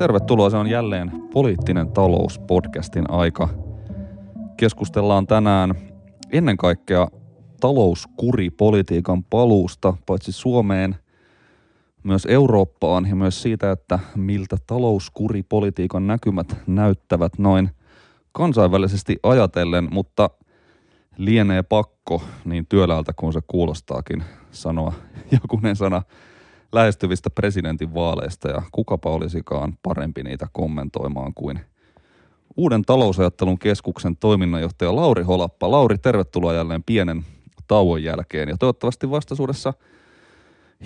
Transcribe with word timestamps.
Tervetuloa, 0.00 0.50
se 0.50 0.56
on 0.56 0.66
jälleen 0.66 1.10
Poliittinen 1.32 1.92
talous 1.92 2.38
podcastin 2.38 3.10
aika. 3.10 3.48
Keskustellaan 4.56 5.26
tänään 5.26 5.74
ennen 6.32 6.56
kaikkea 6.56 7.08
talouskuripolitiikan 7.60 9.24
paluusta, 9.24 9.94
paitsi 10.06 10.32
Suomeen, 10.32 10.96
myös 12.02 12.26
Eurooppaan 12.26 13.06
ja 13.08 13.16
myös 13.16 13.42
siitä, 13.42 13.70
että 13.70 13.98
miltä 14.16 14.56
talouskuripolitiikan 14.66 16.06
näkymät 16.06 16.56
näyttävät 16.66 17.38
noin 17.38 17.70
kansainvälisesti 18.32 19.16
ajatellen, 19.22 19.88
mutta 19.90 20.30
lienee 21.16 21.62
pakko, 21.62 22.22
niin 22.44 22.66
työläältä 22.68 23.12
kuin 23.16 23.32
se 23.32 23.40
kuulostaakin, 23.46 24.22
sanoa 24.50 24.92
jokunen 25.42 25.76
sana 25.76 26.02
lähestyvistä 26.72 27.30
presidentin 27.30 27.94
vaaleista 27.94 28.48
ja 28.48 28.62
kukapa 28.72 29.10
olisikaan 29.10 29.78
parempi 29.82 30.22
niitä 30.22 30.46
kommentoimaan 30.52 31.34
kuin 31.34 31.60
uuden 32.56 32.82
talousajattelun 32.82 33.58
keskuksen 33.58 34.16
toiminnanjohtaja 34.16 34.96
Lauri 34.96 35.22
Holappa. 35.22 35.70
Lauri, 35.70 35.98
tervetuloa 35.98 36.54
jälleen 36.54 36.82
pienen 36.82 37.24
tauon 37.66 38.02
jälkeen 38.02 38.48
ja 38.48 38.56
toivottavasti 38.56 39.10
vastaisuudessa 39.10 39.74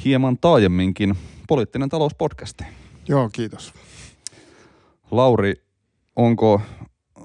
hieman 0.04 0.38
taajemminkin 0.38 1.14
poliittinen 1.48 1.88
talouspodcasti. 1.88 2.64
Joo, 3.08 3.30
kiitos. 3.32 3.74
Lauri, 5.10 5.54
onko, 6.16 6.60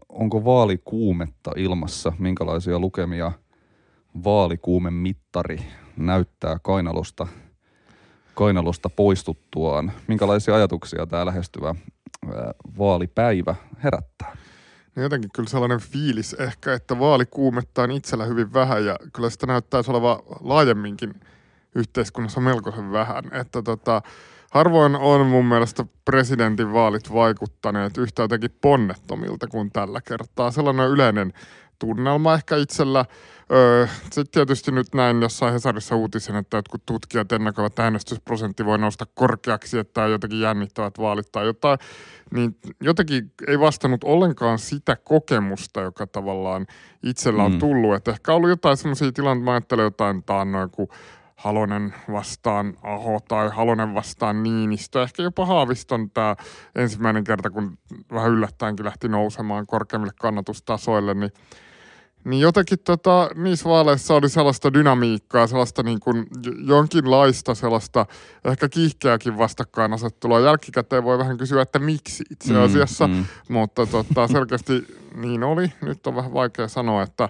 onko 0.09 0.45
vaalikuumetta 0.45 1.51
ilmassa? 1.55 2.13
Minkälaisia 2.19 2.79
lukemia 2.79 3.31
vaalikuumemittari 4.23 5.59
näyttää 5.97 6.57
kainalosta– 6.63 7.27
kainalosta 8.33 8.89
poistuttuaan. 8.89 9.91
Minkälaisia 10.07 10.55
ajatuksia 10.55 11.05
tämä 11.05 11.25
lähestyvä 11.25 11.75
vaalipäivä 12.77 13.55
herättää? 13.83 14.37
No 14.95 15.03
jotenkin 15.03 15.31
kyllä 15.35 15.49
sellainen 15.49 15.79
fiilis 15.79 16.33
ehkä, 16.33 16.73
että 16.73 16.99
vaalikuumetta 16.99 17.83
on 17.83 17.91
itsellä 17.91 18.25
hyvin 18.25 18.53
vähän 18.53 18.85
ja 18.85 18.95
kyllä 19.13 19.29
sitä 19.29 19.47
näyttäisi 19.47 19.91
oleva 19.91 20.23
laajemminkin 20.39 21.13
yhteiskunnassa 21.75 22.39
melkoisen 22.41 22.91
vähän. 22.91 23.23
Että 23.31 23.61
tota, 23.61 24.01
harvoin 24.51 24.95
on 24.95 25.25
mun 25.27 25.45
mielestä 25.45 25.85
presidentin 26.05 26.73
vaalit 26.73 27.13
vaikuttaneet 27.13 27.97
yhtä 27.97 28.21
jotenkin 28.21 28.57
ponnettomilta 28.61 29.47
kuin 29.47 29.71
tällä 29.71 30.01
kertaa. 30.01 30.51
Sellainen 30.51 30.89
yleinen 30.89 31.33
tunnelma 31.79 32.33
ehkä 32.33 32.55
itsellä– 32.55 33.05
Öö, 33.51 33.87
Sitten 34.11 34.31
tietysti 34.31 34.71
nyt 34.71 34.87
näin 34.95 35.21
jossain 35.21 35.53
Hesarissa 35.53 35.95
uutisen, 35.95 36.35
että 36.35 36.57
jotkut 36.57 36.81
tutkijat 36.85 37.31
ennakoivat, 37.31 37.71
että 37.71 37.83
äänestysprosentti 37.83 38.65
voi 38.65 38.77
nousta 38.77 39.05
korkeaksi, 39.13 39.79
että 39.79 40.03
on 40.03 40.11
jotenkin 40.11 40.41
jännittävät 40.41 40.97
vaalit 40.97 41.31
tai 41.31 41.45
jotain. 41.45 41.79
Niin 42.33 42.55
jotenkin 42.81 43.31
ei 43.47 43.59
vastannut 43.59 44.03
ollenkaan 44.03 44.59
sitä 44.59 44.95
kokemusta, 45.03 45.81
joka 45.81 46.07
tavallaan 46.07 46.67
itsellä 47.03 47.43
on 47.43 47.51
mm. 47.51 47.59
tullut. 47.59 47.95
Että 47.95 48.11
ehkä 48.11 48.33
ollut 48.33 48.49
jotain 48.49 48.77
sellaisia 48.77 49.11
tilanteita, 49.11 49.45
mä 49.45 49.51
ajattelen 49.51 49.83
jotain 49.83 50.23
taannoin, 50.23 50.69
kun 50.69 50.87
Halonen 51.35 51.93
vastaan 52.11 52.73
Aho 52.83 53.19
tai 53.27 53.49
Halonen 53.49 53.93
vastaan 53.93 54.43
Niinistö. 54.43 55.03
Ehkä 55.03 55.23
jopa 55.23 55.45
Haaviston 55.45 56.09
tämä 56.09 56.35
ensimmäinen 56.75 57.23
kerta, 57.23 57.49
kun 57.49 57.77
vähän 58.13 58.31
yllättäenkin 58.31 58.85
lähti 58.85 59.07
nousemaan 59.07 59.67
korkeammille 59.67 60.13
kannatustasoille, 60.19 61.13
niin– 61.13 61.31
niin 62.23 62.41
jotenkin 62.41 62.79
tota, 62.79 63.29
niissä 63.35 63.69
vaaleissa 63.69 64.13
oli 64.13 64.29
sellaista 64.29 64.73
dynamiikkaa, 64.73 65.47
sellaista 65.47 65.83
niin 65.83 65.99
kuin 65.99 66.27
jonkinlaista 66.67 67.55
sellaista 67.55 68.05
ehkä 68.45 68.69
kiihkeäkin 68.69 69.37
vastakkainasettelua. 69.37 70.39
Jälkikäteen 70.39 71.03
voi 71.03 71.17
vähän 71.17 71.37
kysyä, 71.37 71.61
että 71.61 71.79
miksi 71.79 72.23
itse 72.31 72.53
mm, 72.53 72.63
asiassa, 72.63 73.07
mm, 73.07 73.13
mm. 73.13 73.25
mutta 73.49 73.85
tota, 73.85 74.27
selkeästi 74.37 74.87
niin 75.15 75.43
oli. 75.43 75.71
Nyt 75.81 76.07
on 76.07 76.15
vähän 76.15 76.33
vaikea 76.33 76.67
sanoa, 76.67 77.03
että 77.03 77.29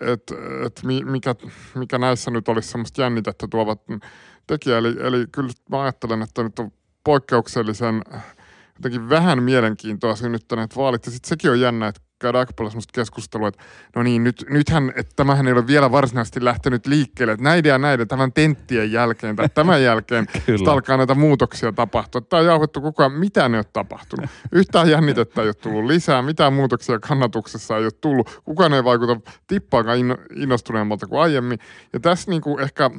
et, 0.00 0.32
et, 0.66 0.80
mikä, 1.04 1.34
mikä 1.74 1.98
näissä 1.98 2.30
nyt 2.30 2.48
olisi 2.48 2.68
semmoista 2.68 3.02
jännitettä 3.02 3.48
tuovat 3.50 3.80
tekijä. 4.46 4.78
Eli, 4.78 4.96
eli 5.00 5.26
kyllä 5.32 5.50
mä 5.70 5.82
ajattelen, 5.82 6.22
että 6.22 6.42
nyt 6.42 6.58
on 6.58 6.72
poikkeuksellisen 7.04 8.02
jotenkin 8.76 9.08
vähän 9.08 9.42
mielenkiintoa 9.42 10.16
synnyttäneet 10.16 10.76
vaalit. 10.76 11.06
Ja 11.06 11.12
sitten 11.12 11.28
sekin 11.28 11.50
on 11.50 11.60
jännä, 11.60 11.88
että 11.88 12.00
käydään 12.24 12.40
aika 12.40 12.52
paljon 12.56 12.70
sellaista 12.70 12.92
keskustelua, 12.92 13.48
että 13.48 13.62
no 13.96 14.02
niin, 14.02 14.24
nyt, 14.24 14.44
nythän, 14.50 14.92
että 14.96 15.12
tämähän 15.16 15.46
ei 15.46 15.52
ole 15.52 15.66
vielä 15.66 15.90
varsinaisesti 15.90 16.44
lähtenyt 16.44 16.86
liikkeelle, 16.86 17.32
että 17.32 17.44
näiden 17.44 17.70
ja 17.70 17.78
näiden 17.78 18.08
tämän 18.08 18.32
tenttien 18.32 18.92
jälkeen 18.92 19.36
tai 19.36 19.48
tämän 19.48 19.82
jälkeen 19.88 20.26
sitten 20.32 20.68
alkaa 20.68 20.96
näitä 20.96 21.14
muutoksia 21.14 21.72
tapahtua. 21.72 22.20
Tämä 22.20 22.40
on 22.40 22.46
jauhettu 22.46 22.80
koko 22.80 23.02
ajan, 23.02 23.12
mitä 23.12 23.48
ne 23.48 23.58
on 23.58 23.64
tapahtunut. 23.72 24.30
Yhtään 24.52 24.90
jännitettä 24.90 25.42
ei 25.42 25.48
ole 25.48 25.54
tullut 25.54 25.84
lisää, 25.84 26.22
mitään 26.22 26.52
muutoksia 26.52 26.98
kannatuksessa 26.98 27.76
ei 27.76 27.84
ole 27.84 27.92
tullut. 28.00 28.40
Kukaan 28.44 28.74
ei 28.74 28.84
vaikuta 28.84 29.20
tippaakaan 29.46 29.98
innostuneemmalta 30.36 31.06
kuin 31.06 31.20
aiemmin. 31.20 31.58
Ja 31.92 32.00
tässä 32.00 32.30
niin 32.30 32.42
kuin 32.42 32.60
ehkä 32.60 32.90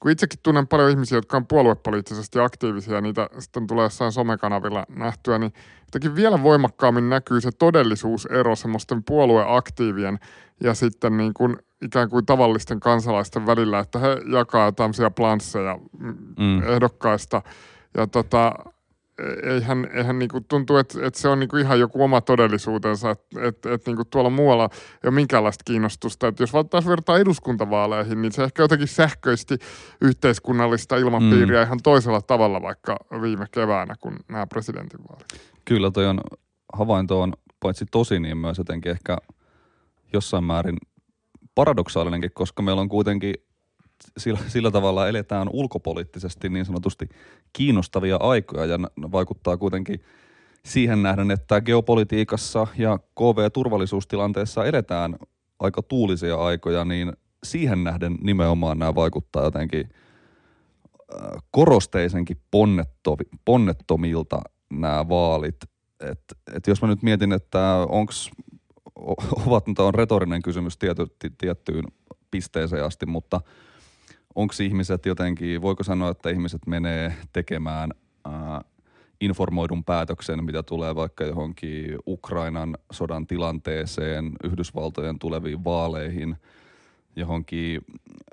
kun 0.00 0.10
itsekin 0.10 0.38
tunnen 0.42 0.68
paljon 0.68 0.90
ihmisiä, 0.90 1.18
jotka 1.18 1.36
on 1.36 1.46
puoluepoliittisesti 1.46 2.38
aktiivisia 2.38 2.94
ja 2.94 3.00
niitä 3.00 3.28
sitten 3.38 3.66
tulee 3.66 3.84
jossain 3.84 4.12
somekanavilla 4.12 4.86
nähtyä, 4.88 5.38
niin 5.38 5.52
jotenkin 5.86 6.16
vielä 6.16 6.42
voimakkaammin 6.42 7.08
näkyy 7.08 7.40
se 7.40 7.50
todellisuusero 7.52 8.56
semmoisten 8.56 9.04
puolueaktiivien 9.04 10.18
ja 10.60 10.74
sitten 10.74 11.16
niin 11.16 11.34
kuin 11.34 11.56
ikään 11.82 12.10
kuin 12.10 12.26
tavallisten 12.26 12.80
kansalaisten 12.80 13.46
välillä, 13.46 13.78
että 13.78 13.98
he 13.98 14.16
jakaa 14.32 14.72
tämmöisiä 14.72 15.10
plansseja 15.10 15.78
mm. 16.38 16.62
ehdokkaista 16.62 17.42
ja 17.96 18.06
tota, 18.06 18.54
eihän, 19.42 19.88
eihän 19.92 20.18
niinku 20.18 20.40
tuntuu, 20.40 20.76
että, 20.76 21.06
että 21.06 21.20
se 21.20 21.28
on 21.28 21.40
niinku 21.40 21.56
ihan 21.56 21.80
joku 21.80 22.02
oma 22.02 22.20
todellisuutensa, 22.20 23.10
että, 23.10 23.42
että, 23.42 23.74
että 23.74 23.90
niinku 23.90 24.04
tuolla 24.04 24.30
muualla 24.30 24.68
ei 24.72 25.08
ole 25.08 25.14
minkäänlaista 25.14 25.64
kiinnostusta. 25.64 26.28
Että 26.28 26.42
jos 26.42 26.52
taas 26.70 26.86
vertaa 26.86 27.18
eduskuntavaaleihin, 27.18 28.22
niin 28.22 28.32
se 28.32 28.44
ehkä 28.44 28.62
jotenkin 28.62 28.88
sähköisesti 28.88 29.58
yhteiskunnallista 30.00 30.96
ilmapiiriä 30.96 31.60
mm. 31.60 31.66
ihan 31.66 31.80
toisella 31.82 32.22
tavalla 32.22 32.62
vaikka 32.62 32.96
viime 33.22 33.46
keväänä 33.52 33.94
kuin 34.00 34.16
nämä 34.28 34.46
presidentinvaalit. 34.46 35.26
Kyllä 35.64 35.90
toi 35.90 36.06
on, 36.06 36.20
havainto 36.72 37.20
on 37.22 37.32
paitsi 37.60 37.84
tosi, 37.90 38.20
niin 38.20 38.38
myös 38.38 38.58
jotenkin 38.58 38.92
ehkä 38.92 39.16
jossain 40.12 40.44
määrin 40.44 40.76
paradoksaalinenkin, 41.54 42.30
koska 42.34 42.62
meillä 42.62 42.80
on 42.80 42.88
kuitenkin 42.88 43.34
sillä, 44.18 44.40
sillä 44.46 44.70
tavalla 44.70 45.08
eletään 45.08 45.48
ulkopoliittisesti 45.52 46.48
niin 46.48 46.64
sanotusti 46.64 47.08
kiinnostavia 47.52 48.16
aikoja 48.16 48.66
ja 48.66 48.78
vaikuttaa 49.12 49.56
kuitenkin 49.56 50.00
siihen 50.64 51.02
nähden, 51.02 51.30
että 51.30 51.60
geopolitiikassa 51.60 52.66
ja 52.78 52.98
KV-turvallisuustilanteessa 52.98 54.64
eletään 54.64 55.16
aika 55.58 55.82
tuulisia 55.82 56.36
aikoja, 56.36 56.84
niin 56.84 57.12
siihen 57.44 57.84
nähden 57.84 58.18
nimenomaan 58.20 58.78
nämä 58.78 58.94
vaikuttaa 58.94 59.44
jotenkin 59.44 59.88
äh, 61.14 61.42
korosteisenkin 61.50 62.40
ponnettomi, 62.50 63.24
ponnettomilta 63.44 64.40
nämä 64.70 65.08
vaalit. 65.08 65.56
Et, 66.00 66.20
et 66.54 66.66
jos 66.66 66.82
mä 66.82 66.88
nyt 66.88 67.02
mietin, 67.02 67.32
että 67.32 67.86
onks, 67.88 68.30
ovat, 69.46 69.64
on 69.78 69.94
retorinen 69.94 70.42
kysymys 70.42 70.76
tiety, 70.76 71.06
tiettyyn 71.38 71.84
pisteeseen 72.30 72.84
asti, 72.84 73.06
mutta– 73.06 73.40
onko 74.34 74.54
ihmiset 74.62 75.06
jotenkin, 75.06 75.62
voiko 75.62 75.84
sanoa, 75.84 76.10
että 76.10 76.30
ihmiset 76.30 76.66
menee 76.66 77.14
tekemään 77.32 77.90
ää, 78.24 78.60
informoidun 79.20 79.84
päätöksen, 79.84 80.44
mitä 80.44 80.62
tulee 80.62 80.94
vaikka 80.94 81.24
johonkin 81.24 81.98
Ukrainan 82.06 82.78
sodan 82.92 83.26
tilanteeseen, 83.26 84.32
Yhdysvaltojen 84.44 85.18
tuleviin 85.18 85.64
vaaleihin, 85.64 86.36
johonkin 87.16 87.80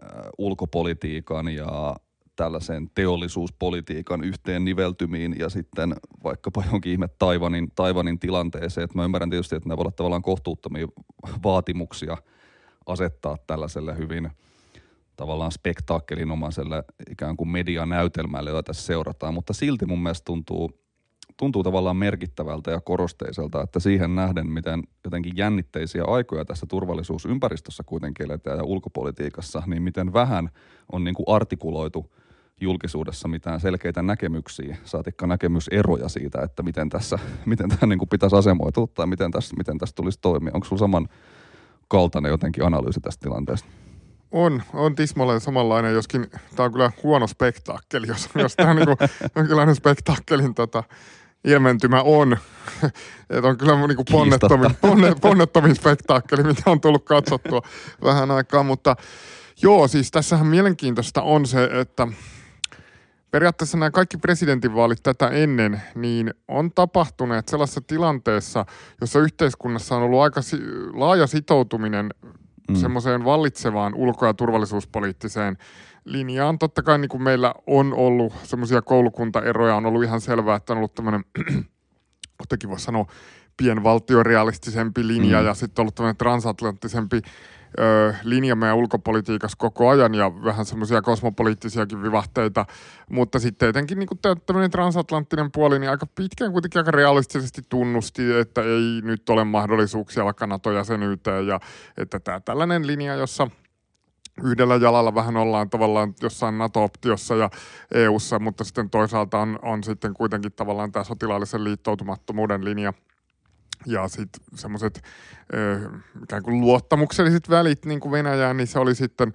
ää, 0.01 0.29
ulkopolitiikan 0.37 1.47
ja 1.47 1.95
tällaisen 2.35 2.89
teollisuuspolitiikan 2.95 4.23
yhteen 4.23 4.65
niveltymiin 4.65 5.35
ja 5.39 5.49
sitten 5.49 5.95
vaikkapa 6.23 6.63
johonkin 6.65 6.91
ihme 6.91 7.07
Taivanin, 7.19 7.71
Taivanin 7.75 8.19
tilanteeseen. 8.19 8.89
Mä 8.93 9.03
ymmärrän 9.03 9.29
tietysti, 9.29 9.55
että 9.55 9.69
ne 9.69 9.77
voi 9.77 9.81
olla 9.81 9.91
tavallaan 9.91 10.21
kohtuuttomia 10.21 10.87
vaatimuksia 11.43 12.17
asettaa 12.85 13.37
tällaiselle 13.47 13.97
hyvin– 13.97 14.29
tavallaan 15.15 15.51
spektaakkelinomaiselle 15.51 16.83
ikään 17.11 17.37
kuin 17.37 17.49
medianäytelmälle, 17.49 18.49
jota 18.49 18.63
tässä 18.63 18.85
seurataan, 18.85 19.33
mutta 19.33 19.53
silti 19.53 19.85
mun 19.85 20.03
mielestä 20.03 20.25
tuntuu, 20.25 20.71
tuntuu 21.37 21.63
tavallaan 21.63 21.97
merkittävältä 21.97 22.71
ja 22.71 22.81
korosteiselta, 22.81 23.61
että 23.61 23.79
siihen 23.79 24.15
nähden, 24.15 24.49
miten 24.49 24.83
jotenkin 25.03 25.33
jännitteisiä 25.35 26.03
aikoja 26.07 26.45
tässä 26.45 26.65
turvallisuusympäristössä 26.69 27.83
kuitenkin 27.85 28.25
eletään 28.25 28.57
ja 28.57 28.63
ulkopolitiikassa, 28.63 29.63
niin 29.67 29.83
miten 29.83 30.13
vähän 30.13 30.49
on 30.91 31.03
niin 31.03 31.15
kuin 31.15 31.35
artikuloitu 31.35 32.11
julkisuudessa 32.61 33.27
mitään 33.27 33.59
selkeitä 33.59 34.01
näkemyksiä, 34.01 34.77
saatikka 34.83 35.27
näkemyseroja 35.27 36.09
siitä, 36.09 36.41
että 36.41 36.63
miten 36.63 36.89
tässä, 36.89 37.19
miten 37.45 37.69
tämä 37.69 37.87
niin 37.87 37.99
kuin 37.99 38.09
pitäisi 38.09 38.35
asemoitua 38.35 38.87
tai 38.87 39.07
miten 39.07 39.31
tässä, 39.31 39.55
miten 39.57 39.77
tässä 39.77 39.95
tulisi 39.95 40.19
toimia. 40.21 40.51
Onko 40.53 40.65
sinulla 40.65 40.79
saman 40.79 41.07
kaltainen 41.87 42.29
jotenkin 42.29 42.65
analyysi 42.65 42.99
tästä 42.99 43.23
tilanteesta? 43.23 43.69
On, 44.37 44.63
on 44.73 44.95
tismalleen 44.95 45.41
samanlainen, 45.41 45.93
joskin 45.93 46.27
tämä 46.55 46.65
on 46.65 46.71
kyllä 46.71 46.91
huono 47.03 47.27
spektaakkeli, 47.27 48.07
jos, 48.07 48.29
jos 48.35 48.55
tämä 48.55 48.69
on 48.69 48.75
niin 48.75 48.87
jonkinlainen 49.35 49.75
spektaakkelin 49.75 50.55
tota, 50.55 50.83
ilmentymä 51.43 52.01
on. 52.01 52.37
että 53.29 53.47
on 53.47 53.57
kyllä 53.57 53.87
niin 53.87 53.95
kuin 53.95 54.05
ponnettomin, 54.11 54.75
ponne, 54.81 55.15
ponnettomin 55.21 55.75
spektaakkeli, 55.75 56.43
mitä 56.43 56.61
on 56.65 56.81
tullut 56.81 57.05
katsottua 57.05 57.61
vähän 58.03 58.31
aikaa, 58.31 58.63
mutta 58.63 58.95
joo, 59.61 59.87
siis 59.87 60.11
tässähän 60.11 60.47
mielenkiintoista 60.47 61.21
on 61.21 61.45
se, 61.45 61.69
että 61.71 62.07
periaatteessa 63.31 63.77
nämä 63.77 63.91
kaikki 63.91 64.17
presidentinvaalit 64.17 65.03
tätä 65.03 65.27
ennen, 65.27 65.81
niin 65.95 66.33
on 66.47 66.71
tapahtuneet 66.71 67.47
sellaisessa 67.47 67.81
tilanteessa, 67.87 68.65
jossa 69.01 69.19
yhteiskunnassa 69.19 69.95
on 69.95 70.03
ollut 70.03 70.21
aika 70.21 70.41
laaja 70.93 71.27
sitoutuminen 71.27 72.09
mm. 72.69 72.75
semmoiseen 72.75 73.25
vallitsevaan 73.25 73.93
ulko- 73.93 74.25
ja 74.25 74.33
turvallisuuspoliittiseen 74.33 75.57
linjaan. 76.05 76.59
Totta 76.59 76.83
kai 76.83 76.97
niin 76.97 77.09
kuin 77.09 77.23
meillä 77.23 77.53
on 77.67 77.93
ollut 77.93 78.33
semmoisia 78.43 78.81
koulukuntaeroja, 78.81 79.75
on 79.75 79.85
ollut 79.85 80.03
ihan 80.03 80.21
selvää, 80.21 80.55
että 80.55 80.73
on 80.73 80.77
ollut 80.77 80.95
tämmöinen, 80.95 81.25
jotenkin 82.39 82.69
voisi 82.69 82.85
sanoa, 82.85 83.05
pienvaltiorealistisempi 83.57 85.07
linja 85.07 85.39
mm. 85.39 85.45
ja 85.45 85.53
sitten 85.53 85.83
ollut 85.83 85.95
tämmöinen 85.95 86.17
transatlanttisempi 86.17 87.21
ö, 87.79 88.13
linja 88.23 88.55
meidän 88.55 88.77
ulkopolitiikassa 88.77 89.57
koko 89.57 89.89
ajan 89.89 90.15
ja 90.15 90.31
vähän 90.43 90.65
semmoisia 90.65 91.01
kosmopoliittisiakin 91.01 92.03
vivahteita, 92.03 92.65
mutta 93.09 93.39
sitten 93.39 93.69
etenkin 93.69 93.99
niin 93.99 94.09
tämmöinen 94.45 94.71
transatlanttinen 94.71 95.51
puoli 95.51 95.79
niin 95.79 95.89
aika 95.89 96.05
pitkään 96.05 96.51
kuitenkin 96.51 96.79
aika 96.79 96.91
realistisesti 96.91 97.61
tunnusti, 97.69 98.33
että 98.33 98.61
ei 98.61 99.01
nyt 99.03 99.29
ole 99.29 99.43
mahdollisuuksia 99.43 100.25
vaikka 100.25 100.47
NATO-jäsenyyteen 100.47 101.47
ja 101.47 101.59
että 101.97 102.19
tämä 102.19 102.39
tällainen 102.39 102.87
linja, 102.87 103.15
jossa– 103.15 103.47
yhdellä 104.43 104.75
jalalla 104.75 105.15
vähän 105.15 105.37
ollaan 105.37 105.69
tavallaan 105.69 106.13
jossain 106.21 106.57
NATO-optiossa 106.57 107.35
ja 107.35 107.49
EUssa, 107.93 108.39
mutta 108.39 108.63
sitten 108.63 108.89
toisaalta 108.89 109.39
on, 109.39 109.59
on 109.61 109.83
sitten 109.83 110.13
kuitenkin 110.13 110.51
tavallaan 110.51 110.91
tämä 110.91 111.03
sotilaallisen 111.03 111.63
liittoutumattomuuden 111.63 112.65
linja 112.65 112.93
ja 113.85 114.07
sitten 114.07 114.43
semmoiset 114.55 115.01
ikään 116.23 116.43
kuin 116.43 116.61
luottamukselliset 116.61 117.49
välit 117.49 117.85
niin 117.85 117.99
kuin 117.99 118.11
Venäjään, 118.11 118.57
niin 118.57 118.67
se 118.67 118.79
oli 118.79 118.95
sitten 118.95 119.33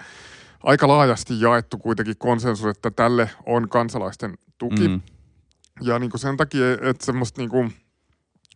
aika 0.62 0.88
laajasti 0.88 1.40
jaettu 1.40 1.78
kuitenkin 1.78 2.18
konsensus, 2.18 2.66
että 2.66 2.90
tälle 2.90 3.30
on 3.46 3.68
kansalaisten 3.68 4.38
tuki. 4.58 4.88
Mm. 4.88 5.00
Ja 5.80 5.98
niin 5.98 6.10
kuin 6.10 6.20
sen 6.20 6.36
takia, 6.36 6.72
että 6.82 7.06
semmoista 7.06 7.40
niin 7.40 7.50
kuin 7.50 7.74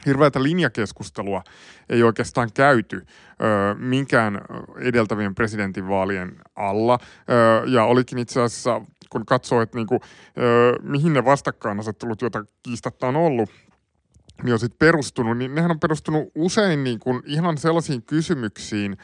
hirveätä 0.06 0.42
linjakeskustelua 0.42 1.44
ei 1.88 2.02
oikeastaan 2.02 2.50
käyty 2.54 2.96
ö, 2.96 3.74
minkään 3.74 4.40
edeltävien 4.78 5.34
presidentinvaalien 5.34 6.36
alla. 6.56 6.98
Ö, 7.02 7.66
ja 7.66 7.84
olikin 7.84 8.18
itse 8.18 8.40
asiassa, 8.40 8.80
kun 9.10 9.26
katsoo, 9.26 9.62
että 9.62 9.78
niinku, 9.78 10.00
ö, 10.38 10.76
mihin 10.82 11.12
ne 11.12 11.24
vastakkainasettelut, 11.24 12.22
joita 12.22 12.44
kiistatta 12.62 13.06
on 13.06 13.16
ollut, 13.16 13.50
niin 14.42 14.52
on 14.52 14.58
sitten 14.58 14.78
perustunut, 14.78 15.38
niin 15.38 15.54
nehän 15.54 15.70
on 15.70 15.80
perustunut 15.80 16.28
usein 16.34 16.84
niin 16.84 16.98
kuin 16.98 17.22
ihan 17.26 17.58
sellaisiin 17.58 18.02
kysymyksiin, 18.02 18.96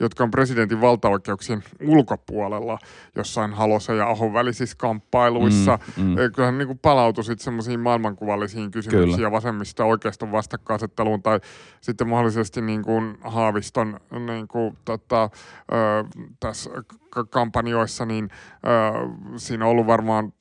jotka 0.00 0.24
on 0.24 0.30
presidentin 0.30 0.80
valtaoikeuksien 0.80 1.64
ulkopuolella 1.84 2.78
jossain 3.16 3.52
Halosen 3.52 3.98
ja 3.98 4.10
Ahon 4.10 4.32
välisissä 4.32 4.76
kamppailuissa. 4.78 5.78
Mm, 5.96 6.04
mm. 6.04 6.16
Kyllähän 6.34 6.58
niin 6.58 6.66
kuin 6.66 6.78
palautui 6.78 7.24
sitten 7.24 7.44
semmoisiin 7.44 7.80
maailmankuvallisiin 7.80 8.70
kysymyksiin 8.70 9.14
Kyllä. 9.14 9.26
ja 9.26 9.32
vasemmista 9.32 9.84
oikeastaan 9.84 10.32
vastakkainasetteluun 10.32 11.22
tai 11.22 11.40
sitten 11.80 12.08
mahdollisesti 12.08 12.60
niin 12.60 12.82
kuin 12.82 13.18
Haaviston 13.20 14.00
niin 14.26 14.48
kuin, 14.48 14.78
tota, 14.84 15.22
ö, 15.22 16.04
tässä 16.40 16.70
kampanjoissa, 17.30 18.06
niin 18.06 18.28
ö, 18.30 19.36
siinä 19.36 19.64
on 19.64 19.70
ollut 19.70 19.86
varmaan 19.86 20.32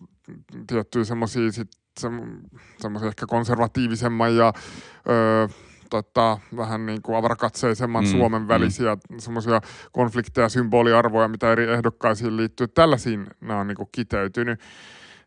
tiettyjä 0.67 1.05
semmoisia 1.05 1.51
sitten 1.51 1.86
semmoisia 1.97 3.07
ehkä 3.07 3.25
konservatiivisemman 3.25 4.35
ja 4.35 4.53
ö, 5.09 5.49
tota, 5.89 6.37
vähän 6.57 6.85
niin 6.85 7.01
kuin 7.01 7.17
avarakatseisemman 7.17 8.03
mm, 8.03 8.11
Suomen 8.11 8.41
mm. 8.41 8.47
välisiä 8.47 8.95
mm. 8.95 9.19
semmoisia 9.19 9.61
konflikteja, 9.91 10.49
symboliarvoja, 10.49 11.27
mitä 11.27 11.51
eri 11.51 11.71
ehdokkaisiin 11.71 12.37
liittyy. 12.37 12.67
Tällaisiin 12.67 13.27
nämä 13.41 13.59
on 13.59 13.67
niin 13.67 13.75
kuin 13.75 13.89
kiteytynyt. 13.91 14.59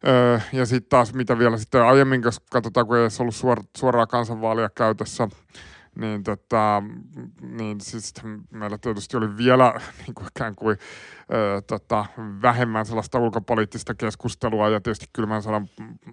Öö, 0.07 0.39
ja 0.53 0.67
sitten 0.67 0.89
taas 0.89 1.15
mitä 1.15 1.39
vielä 1.39 1.57
sitten 1.57 1.83
aiemmin, 1.83 2.23
jos 2.23 2.41
katsotaan, 2.53 2.87
kun 2.87 2.97
ei 2.97 3.03
edes 3.03 3.21
ollut 3.21 3.35
suor, 3.35 3.63
suoraa 3.77 4.07
kansanvaalia 4.07 4.71
käytössä, 4.75 5.29
niin, 6.01 6.25
tota, 6.25 6.83
niin 7.41 7.81
siis 7.81 8.15
meillä 8.51 8.79
tietysti 8.79 9.17
oli 9.17 9.37
vielä 9.37 9.75
niin 10.07 10.15
kuin 10.15 10.27
ikään 10.37 10.55
kuin 10.55 10.79
ö, 11.33 11.63
tota, 11.67 12.05
vähemmän 12.43 12.87
sellaista 12.87 13.19
ulkopoliittista 13.19 13.95
keskustelua 13.95 14.69
ja 14.69 14.81
tietysti 14.81 15.07
kylmän 15.13 15.43
sodan 15.43 15.69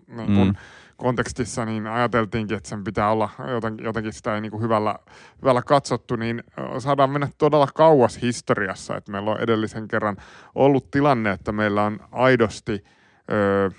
niin 0.07 0.35
kuin, 0.35 0.47
mm 0.47 0.55
kontekstissa 0.97 1.65
niin 1.65 1.87
ajateltiinkin, 1.87 2.57
että 2.57 2.69
sen 2.69 2.83
pitää 2.83 3.11
olla 3.11 3.29
jotenkin, 3.53 3.85
jotenkin 3.85 4.13
sitä 4.13 4.35
ei 4.35 4.41
niin 4.41 4.51
kuin 4.51 4.63
hyvällä, 4.63 4.95
hyvällä 5.41 5.61
katsottu, 5.61 6.15
niin 6.15 6.43
saadaan 6.79 7.09
mennä 7.09 7.29
todella 7.37 7.67
kauas 7.75 8.21
historiassa. 8.21 8.97
Että 8.97 9.11
meillä 9.11 9.31
on 9.31 9.39
edellisen 9.39 9.87
kerran 9.87 10.17
ollut 10.55 10.91
tilanne, 10.91 11.31
että 11.31 11.51
meillä 11.51 11.83
on 11.83 11.99
aidosti, 12.11 12.83
öö, 13.31 13.69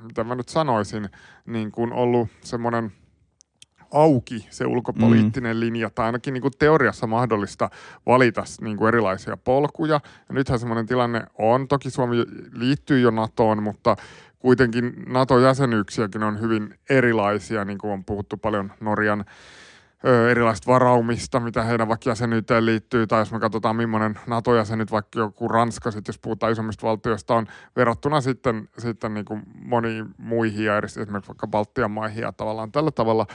mitä 0.00 0.24
mä 0.24 0.34
nyt 0.34 0.48
sanoisin, 0.48 1.08
niin 1.46 1.72
kuin 1.72 1.92
ollut 1.92 2.28
semmoinen 2.40 2.92
auki 3.90 4.46
se 4.50 4.66
ulkopoliittinen 4.66 5.56
mm. 5.56 5.60
linja, 5.60 5.90
tai 5.90 6.06
ainakin 6.06 6.34
niin 6.34 6.42
kuin 6.42 6.52
teoriassa 6.58 7.06
mahdollista 7.06 7.70
valita 8.06 8.44
niin 8.60 8.76
kuin 8.76 8.88
erilaisia 8.88 9.36
polkuja. 9.36 10.00
Ja 10.28 10.34
nythän 10.34 10.58
semmoinen 10.58 10.86
tilanne 10.86 11.22
on, 11.38 11.68
toki 11.68 11.90
Suomi 11.90 12.16
liittyy 12.52 13.00
jo 13.00 13.10
NATOon, 13.10 13.62
mutta 13.62 13.96
kuitenkin 14.38 14.92
NATO-jäsenyyksiäkin 15.06 16.22
on 16.22 16.40
hyvin 16.40 16.74
erilaisia, 16.90 17.64
niin 17.64 17.78
kuin 17.78 17.92
on 17.92 18.04
puhuttu 18.04 18.36
paljon 18.36 18.72
Norjan 18.80 19.24
ö, 20.04 20.30
erilaisista 20.30 20.72
varaumista, 20.72 21.40
mitä 21.40 21.62
heidän 21.62 21.88
vaikka 21.88 22.10
jäsenyyteen 22.10 22.66
liittyy, 22.66 23.06
tai 23.06 23.20
jos 23.20 23.32
me 23.32 23.40
katsotaan, 23.40 23.76
millainen 23.76 24.18
NATO-jäsenyt, 24.26 24.90
vaikka 24.90 25.18
joku 25.18 25.48
Ranska, 25.48 25.90
sit 25.90 26.06
jos 26.06 26.18
puhutaan 26.18 26.52
isommista 26.52 26.86
valtioista, 26.86 27.34
on 27.34 27.46
verrattuna 27.76 28.20
sitten, 28.20 28.68
sitten 28.78 29.14
niin 29.14 29.24
kuin 29.24 29.42
moniin 29.64 30.06
muihin 30.18 30.64
ja 30.64 30.78
esimerkiksi 30.78 31.28
vaikka 31.28 31.46
Baltian 31.46 31.90
maihin 31.90 32.22
ja 32.22 32.32
tavallaan 32.32 32.72
tällä 32.72 32.90
tavalla, 32.90 33.26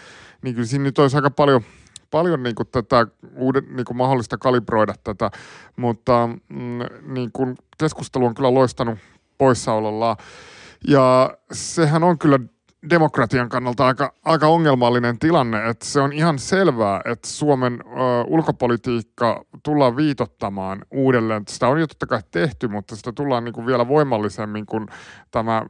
niin 0.41 0.55
kyllä 0.55 0.67
siinä 0.67 0.83
nyt 0.83 0.99
olisi 0.99 1.15
aika 1.15 1.31
paljon 1.31 1.61
paljon 2.11 2.43
niin 2.43 2.55
kuin 2.55 2.67
tätä 2.71 3.07
uuden, 3.35 3.63
niin 3.69 3.85
kuin 3.85 3.97
mahdollista 3.97 4.37
kalibroida 4.37 4.93
tätä, 5.03 5.31
mutta 5.75 6.29
mm, 6.49 6.79
niin 7.13 7.31
kuin 7.33 7.55
keskustelu 7.77 8.25
on 8.25 8.35
kyllä 8.35 8.53
loistanut 8.53 8.99
poissaolollaan. 9.37 10.17
Ja 10.87 11.37
sehän 11.51 12.03
on 12.03 12.17
kyllä 12.17 12.39
demokratian 12.89 13.49
kannalta 13.49 13.87
aika, 13.87 14.13
aika 14.25 14.47
ongelmallinen 14.47 15.19
tilanne, 15.19 15.69
että 15.69 15.85
se 15.85 16.01
on 16.01 16.13
ihan 16.13 16.39
selvää, 16.39 17.01
että 17.05 17.27
Suomen 17.27 17.73
ö, 17.73 17.95
ulkopolitiikka 18.27 19.45
tullaan 19.63 19.95
viitottamaan 19.95 20.85
uudelleen. 20.91 21.43
Sitä 21.47 21.67
on 21.67 21.79
jo 21.79 21.87
totta 21.87 22.07
kai 22.07 22.21
tehty, 22.31 22.67
mutta 22.67 22.95
sitä 22.95 23.11
tullaan 23.11 23.43
niin 23.43 23.53
kuin 23.53 23.65
vielä 23.65 23.87
voimallisemmin 23.87 24.65
kuin 24.65 24.87
tämä 25.31 25.65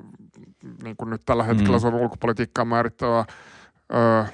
niin 0.84 0.98
kuin 0.98 1.10
nyt 1.10 1.22
tällä 1.26 1.44
hetkellä 1.44 1.78
mm. 1.78 1.82
Suomen 1.82 2.02
ulkopolitiikkaa 2.02 2.66
määrittävä 2.66 3.26
ö, 3.94 4.26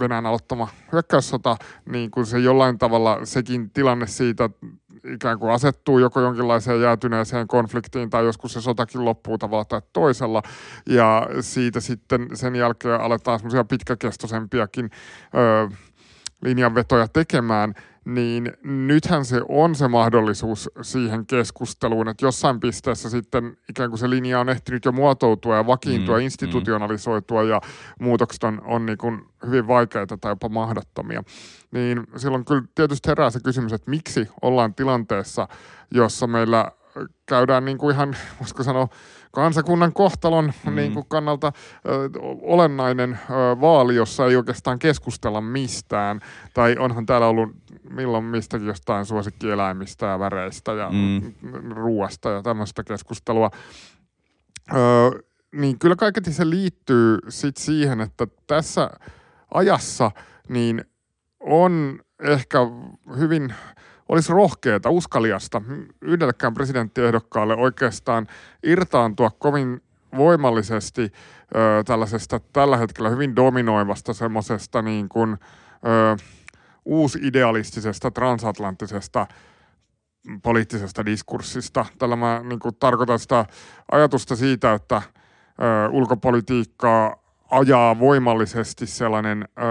Venäjän 0.00 0.26
aloittama 0.26 0.68
hyökkäyssota, 0.92 1.56
niin 1.86 2.10
kuin 2.10 2.26
se 2.26 2.38
jollain 2.38 2.78
tavalla 2.78 3.18
sekin 3.24 3.70
tilanne 3.70 4.06
siitä 4.06 4.50
ikään 5.04 5.38
kuin 5.38 5.52
asettuu 5.52 5.98
joko 5.98 6.20
jonkinlaiseen 6.20 6.82
jäätyneeseen 6.82 7.46
konfliktiin 7.46 8.10
tai 8.10 8.24
joskus 8.24 8.52
se 8.52 8.60
sotakin 8.60 9.04
loppuu 9.04 9.38
tavalla 9.38 9.64
tai 9.64 9.82
toisella. 9.92 10.42
Ja 10.86 11.26
siitä 11.40 11.80
sitten 11.80 12.28
sen 12.34 12.56
jälkeen 12.56 13.00
aletaan 13.00 13.38
semmoisia 13.38 13.64
pitkäkestoisempiakin 13.64 14.90
linjanvetoja 16.42 17.08
tekemään– 17.08 17.74
niin 18.04 18.52
nythän 18.64 19.24
se 19.24 19.40
on 19.48 19.74
se 19.74 19.88
mahdollisuus 19.88 20.70
siihen 20.82 21.26
keskusteluun, 21.26 22.08
että 22.08 22.26
jossain 22.26 22.60
pisteessä 22.60 23.10
sitten 23.10 23.56
ikään 23.68 23.90
kuin 23.90 23.98
se 23.98 24.10
linja 24.10 24.40
on 24.40 24.48
ehtinyt 24.48 24.84
jo 24.84 24.92
muotoutua 24.92 25.56
ja 25.56 25.66
vakiintua, 25.66 26.16
mm, 26.16 26.20
mm. 26.20 26.24
institutionalisoitua 26.24 27.42
mm. 27.42 27.48
ja 27.48 27.60
muutokset 28.00 28.44
on, 28.44 28.62
on 28.64 28.86
niin 28.86 28.98
kuin 28.98 29.22
hyvin 29.46 29.66
vaikeita 29.66 30.18
tai 30.18 30.32
jopa 30.32 30.48
mahdottomia. 30.48 31.22
Niin 31.70 32.06
silloin 32.16 32.44
kyllä 32.44 32.62
tietysti 32.74 33.08
herää 33.08 33.30
se 33.30 33.40
kysymys, 33.44 33.72
että 33.72 33.90
miksi 33.90 34.28
ollaan 34.42 34.74
tilanteessa, 34.74 35.48
jossa 35.90 36.26
meillä 36.26 36.72
käydään 37.26 37.64
niin 37.64 37.78
kuin 37.78 37.94
ihan, 37.94 38.16
voisiko 38.40 38.62
sanoa, 38.62 38.88
kansakunnan 39.30 39.92
kohtalon 39.92 40.52
mm. 40.66 40.74
niin 40.74 40.94
kuin 40.94 41.06
kannalta 41.08 41.52
ö, 41.86 42.10
olennainen 42.42 43.18
ö, 43.30 43.60
vaali, 43.60 43.94
jossa 43.94 44.26
ei 44.26 44.36
oikeastaan 44.36 44.78
keskustella 44.78 45.40
mistään. 45.40 46.20
Tai 46.54 46.76
onhan 46.78 47.06
täällä 47.06 47.26
ollut 47.26 47.50
milloin 47.90 48.24
mistäkin 48.24 48.66
jostain 48.66 49.06
suosikkieläimistä 49.06 50.06
ja 50.06 50.18
väreistä 50.18 50.72
ja 50.72 50.90
mm. 50.90 51.32
ruoasta 51.70 52.30
ja 52.30 52.42
tämmöistä 52.42 52.84
keskustelua. 52.84 53.50
Ö, 54.72 55.22
niin 55.52 55.78
kyllä 55.78 55.96
kaiketi 55.96 56.32
se 56.32 56.50
liittyy 56.50 57.18
sit 57.28 57.56
siihen, 57.56 58.00
että 58.00 58.26
tässä 58.46 58.90
ajassa 59.54 60.10
niin 60.48 60.84
on 61.40 62.00
ehkä 62.22 62.58
hyvin 63.18 63.54
olisi 64.10 64.32
rohkeata, 64.32 64.90
uskaliasta 64.90 65.62
yhdellekään 66.00 66.54
presidenttiehdokkaalle 66.54 67.54
oikeastaan 67.54 68.26
irtaantua 68.62 69.30
kovin 69.30 69.82
voimallisesti 70.16 71.02
ö, 71.02 71.84
tällaisesta 71.84 72.40
tällä 72.52 72.76
hetkellä 72.76 73.10
hyvin 73.10 73.36
dominoivasta 73.36 74.12
semmoisesta 74.12 74.82
niin 74.82 75.08
kuin, 75.08 75.32
ö, 75.32 76.16
uusidealistisesta 76.84 78.10
transatlanttisesta 78.10 79.26
poliittisesta 80.42 81.06
diskurssista. 81.06 81.86
Tällä 81.98 82.16
mä 82.16 82.40
niin 82.44 82.58
kuin, 82.58 82.76
tarkoitan 82.80 83.18
sitä 83.18 83.46
ajatusta 83.92 84.36
siitä, 84.36 84.72
että 84.72 84.96
ö, 84.96 85.88
ulkopolitiikkaa 85.90 87.16
ajaa 87.50 87.98
voimallisesti 87.98 88.86
sellainen 88.86 89.48
ö, 89.58 89.62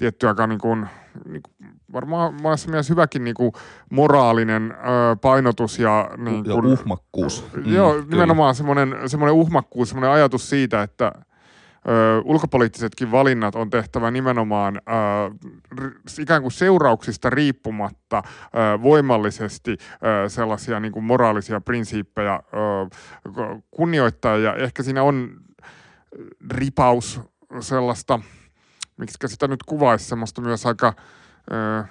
tietty 0.00 0.28
aika 0.28 0.46
niin 0.46 0.58
kuin, 0.58 0.86
niin 1.28 1.42
kuin, 1.42 1.70
varmaan 1.92 2.34
monessa 2.42 2.70
mielessä 2.70 2.92
hyväkin 2.92 3.24
niin 3.24 3.34
kuin 3.34 3.52
moraalinen 3.90 4.72
ö, 4.72 5.16
painotus 5.16 5.78
ja, 5.78 6.10
niin 6.16 6.44
ja 6.44 6.54
kuin, 6.54 6.66
uhmakkuus. 6.66 7.44
Mm, 7.56 7.74
joo, 7.74 8.04
nimenomaan 8.10 8.54
semmoinen, 8.54 8.96
semmoinen 9.06 9.34
uhmakkuus, 9.34 9.88
semmoinen 9.88 10.10
ajatus 10.10 10.50
siitä, 10.50 10.82
että 10.82 11.12
ö, 11.88 12.22
ulkopoliittisetkin 12.24 13.12
valinnat 13.12 13.54
on 13.54 13.70
tehtävä 13.70 14.10
nimenomaan 14.10 14.76
ö, 14.76 14.80
ikään 16.20 16.42
kuin 16.42 16.52
seurauksista 16.52 17.30
riippumatta 17.30 18.22
ö, 18.26 18.82
voimallisesti 18.82 19.70
ö, 19.70 20.28
sellaisia 20.28 20.80
niin 20.80 20.92
kuin 20.92 21.04
moraalisia 21.04 21.60
prinsiippejä 21.60 22.34
ö, 22.34 22.40
kunnioittaa 23.70 24.36
ja 24.36 24.54
ehkä 24.54 24.82
siinä 24.82 25.02
on 25.02 25.30
ripaus 26.50 27.20
sellaista, 27.60 28.20
miksi 29.00 29.18
sitä 29.26 29.48
nyt 29.48 29.62
kuvaisi, 29.62 30.04
semmoista 30.04 30.40
myös 30.42 30.66
aika 30.66 30.94
ö, 31.52 31.84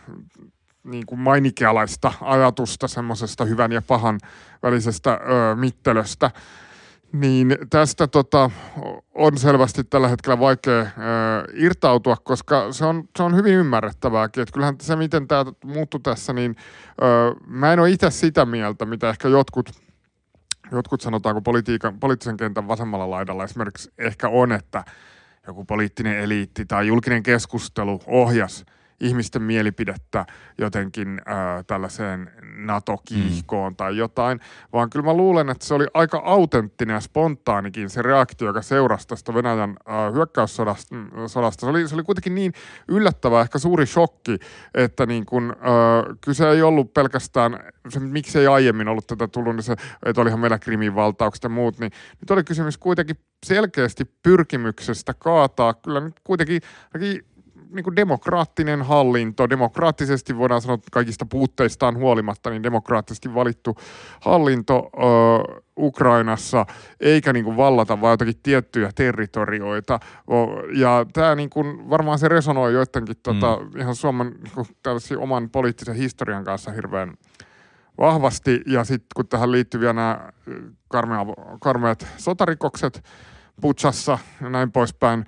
niin 0.84 1.06
kuin 1.06 1.20
mainikealaista 1.20 2.14
ajatusta 2.22 2.88
semmoisesta 2.88 3.46
hyvän 3.46 3.72
ja 3.72 3.82
pahan 3.82 4.20
välisestä 4.64 5.14
ö, 5.14 5.56
mittelöstä. 5.56 6.32
Niin 7.14 7.58
tästä 7.70 8.08
tota, 8.08 8.52
on 9.16 9.38
selvästi 9.38 9.84
tällä 9.84 10.08
hetkellä 10.08 10.40
vaikea 10.40 10.80
ö, 10.82 10.88
irtautua, 11.54 12.18
koska 12.24 12.72
se 12.72 12.86
on, 12.86 13.04
se 13.18 13.24
on 13.24 13.36
hyvin 13.36 13.54
ymmärrettävääkin. 13.54 14.42
Että 14.42 14.54
kyllähän 14.54 14.76
se, 14.82 14.96
miten 14.96 15.28
tämä 15.28 15.46
muuttui 15.66 16.00
tässä, 16.00 16.34
niin 16.34 16.56
ö, 17.02 17.36
mä 17.48 17.74
en 17.74 17.80
ole 17.80 17.92
itse 17.92 18.12
sitä 18.12 18.46
mieltä, 18.46 18.86
mitä 18.86 19.10
ehkä 19.10 19.28
jotkut, 19.28 19.70
jotkut 20.72 21.02
sanotaanko 21.02 21.42
politiikan, 21.42 22.00
poliittisen 22.00 22.38
kentän 22.38 22.68
vasemmalla 22.68 23.10
laidalla 23.10 23.44
esimerkiksi 23.44 23.92
ehkä 23.98 24.30
on, 24.30 24.52
että 24.52 24.84
joku 25.48 25.66
poliittinen 25.66 26.20
eliitti 26.20 26.66
tai 26.66 26.88
julkinen 26.88 27.24
keskustelu 27.24 28.02
ohjas– 28.08 28.66
ihmisten 29.00 29.42
mielipidettä 29.42 30.26
jotenkin 30.58 31.22
äh, 31.28 31.66
tällaiseen 31.68 32.32
NATO-kiihkoon 32.56 33.74
mm. 33.74 33.76
tai 33.76 33.98
jotain, 33.98 34.40
vaan 34.74 34.90
kyllä 34.90 35.06
mä 35.06 35.14
luulen, 35.14 35.50
että 35.50 35.66
se 35.66 35.74
oli 35.74 35.88
aika 35.94 36.22
autenttinen 36.26 36.94
ja 36.94 37.00
spontaanikin 37.00 37.90
se 37.90 38.02
reaktio, 38.02 38.48
joka 38.48 38.62
seurasi 38.62 39.08
tästä 39.08 39.34
Venäjän 39.34 39.70
äh, 39.70 40.14
hyökkäyssodasta. 40.14 40.96
Sodasta. 41.28 41.66
Se, 41.66 41.70
oli, 41.70 41.88
se 41.88 41.96
oli 41.96 42.04
kuitenkin 42.04 42.36
niin 42.36 42.54
yllättävä, 42.88 43.42
ehkä 43.42 43.60
suuri 43.60 43.86
shokki, 43.86 44.38
että 44.74 45.06
niin 45.06 45.26
kun, 45.26 45.56
äh, 45.60 46.16
kyse 46.22 46.50
ei 46.50 46.62
ollut 46.62 46.94
pelkästään, 46.94 47.60
se, 47.90 48.00
miksi 48.00 48.40
ei 48.40 48.48
aiemmin 48.48 48.88
ollut 48.88 49.08
tätä 49.08 49.28
tullut, 49.28 49.56
niin 49.56 49.64
se, 49.64 49.76
että 50.06 50.22
olihan 50.22 50.40
meillä 50.40 50.60
Krimin 50.60 50.96
valtaukset 50.96 51.44
ja 51.44 51.50
muut, 51.50 51.80
niin 51.80 51.92
nyt 52.22 52.32
oli 52.32 52.44
kysymys 52.44 52.78
kuitenkin 52.78 53.16
selkeästi 53.46 54.06
pyrkimyksestä 54.24 55.14
kaataa 55.14 55.74
kyllä 55.74 56.00
nyt 56.00 56.20
kuitenkin 56.24 56.62
niin 57.70 57.84
kuin 57.84 57.96
demokraattinen 57.96 58.82
hallinto, 58.82 59.50
demokraattisesti 59.50 60.38
voidaan 60.38 60.62
sanoa 60.62 60.78
kaikista 60.92 61.26
puutteistaan 61.26 61.98
huolimatta, 61.98 62.50
niin 62.50 62.64
demokraattisesti 62.64 63.34
valittu 63.34 63.78
hallinto 64.22 64.90
ö, 64.94 65.62
Ukrainassa, 65.80 66.66
eikä 67.00 67.34
niin 67.34 67.46
kuin 67.46 67.58
vallata 67.58 68.02
vain 68.02 68.14
jotakin 68.14 68.40
tiettyjä 68.44 68.90
territorioita. 68.96 70.00
Ja 70.74 71.06
tämä 71.14 71.36
niin 71.36 71.50
kuin, 71.50 71.90
varmaan 71.90 72.20
se 72.20 72.28
resonoi 72.28 72.74
joidenkin 72.74 73.16
tota, 73.24 73.58
mm. 73.58 73.80
ihan 73.80 73.96
Suomen 73.96 74.28
niin 74.28 74.54
kuin, 74.56 74.68
oman 75.18 75.50
poliittisen 75.50 75.96
historian 75.96 76.44
kanssa 76.44 76.72
hirveän 76.72 77.14
vahvasti. 77.98 78.62
Ja 78.66 78.84
sitten 78.84 79.08
kun 79.16 79.28
tähän 79.28 79.52
liittyy 79.52 79.82
vielä 79.82 79.94
nämä 79.94 80.30
karmeat 81.60 82.08
sotarikokset 82.18 83.04
Butsassa 83.62 84.20
ja 84.42 84.50
näin 84.50 84.72
poispäin, 84.72 85.26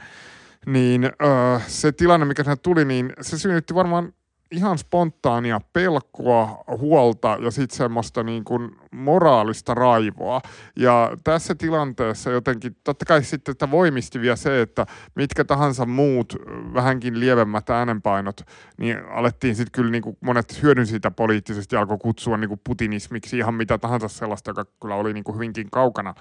niin 0.66 1.04
öö, 1.06 1.60
se 1.68 1.92
tilanne, 1.92 2.26
mikä 2.26 2.44
siinä 2.44 2.56
tuli, 2.56 2.86
niin 2.86 3.14
se 3.22 3.38
synnytti 3.38 3.76
varmaan 3.76 4.14
ihan 4.52 4.78
spontaania 4.78 5.62
pelkoa, 5.74 6.64
huolta 6.78 7.38
ja 7.42 7.52
sitten 7.52 7.78
semmoista 7.78 8.24
niin 8.24 8.44
kuin 8.44 8.72
moraalista 8.92 9.74
raivoa. 9.74 10.42
Ja 10.76 11.18
tässä 11.24 11.56
tilanteessa 11.56 12.32
jotenkin, 12.32 12.76
totta 12.84 13.06
kai 13.06 13.24
sitten 13.24 13.52
että 13.52 13.72
voimisti 13.72 14.22
vielä 14.22 14.36
se, 14.36 14.62
että 14.62 14.86
mitkä 15.16 15.44
tahansa 15.44 15.86
muut 15.86 16.36
vähänkin 16.74 17.20
lievemmät 17.20 17.70
äänenpainot, 17.70 18.42
niin 18.78 18.98
alettiin 19.10 19.56
sitten 19.56 19.72
kyllä 19.72 19.92
niin 19.92 20.04
kuin 20.04 20.18
monet 20.22 20.62
hyödynsi 20.64 20.92
sitä 20.92 21.12
poliittisesti 21.12 21.76
alkoi 21.76 21.98
kutsua 21.98 22.38
niin 22.38 22.50
kuin 22.50 22.62
putinismiksi 22.64 23.38
ihan 23.38 23.54
mitä 23.54 23.78
tahansa 23.78 24.08
sellaista, 24.08 24.50
joka 24.50 24.66
kyllä 24.82 24.96
oli 24.96 25.14
niin 25.14 25.24
kuin 25.24 25.36
hyvinkin 25.36 25.72
kaukana 25.72 26.14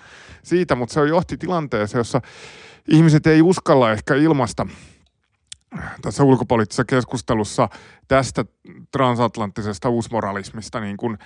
siitä, 0.42 0.74
mutta 0.74 0.92
se 0.92 1.00
johti 1.00 1.36
tilanteeseen, 1.36 2.00
jossa 2.00 2.20
ihmiset 2.88 3.26
ei 3.26 3.42
uskalla 3.42 3.92
ehkä 3.92 4.14
ilmasta 4.14 4.66
tässä 6.02 6.24
ulkopoliittisessa 6.24 6.84
keskustelussa 6.84 7.68
tästä 8.08 8.44
transatlanttisesta 8.92 9.88
uusmoralismista 9.88 10.80
niin 10.80 10.96
kuin 10.96 11.18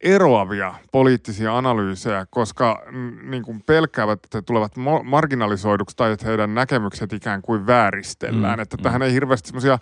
eroavia 0.00 0.74
poliittisia 0.92 1.58
analyysejä, 1.58 2.26
koska 2.30 2.82
niin 3.22 3.42
kuin 3.42 3.62
pelkäävät, 3.62 4.20
että 4.24 4.38
he 4.38 4.42
tulevat 4.42 4.72
marginalisoiduksi 5.04 5.96
tai 5.96 6.12
että 6.12 6.26
heidän 6.26 6.54
näkemykset 6.54 7.12
ikään 7.12 7.42
kuin 7.42 7.66
vääristellään. 7.66 8.58
Mm, 8.58 8.62
että 8.62 8.76
mm. 8.76 8.82
tähän 8.82 9.02
ei 9.02 9.12
hirveästi 9.12 9.46
semmoisia 9.46 9.78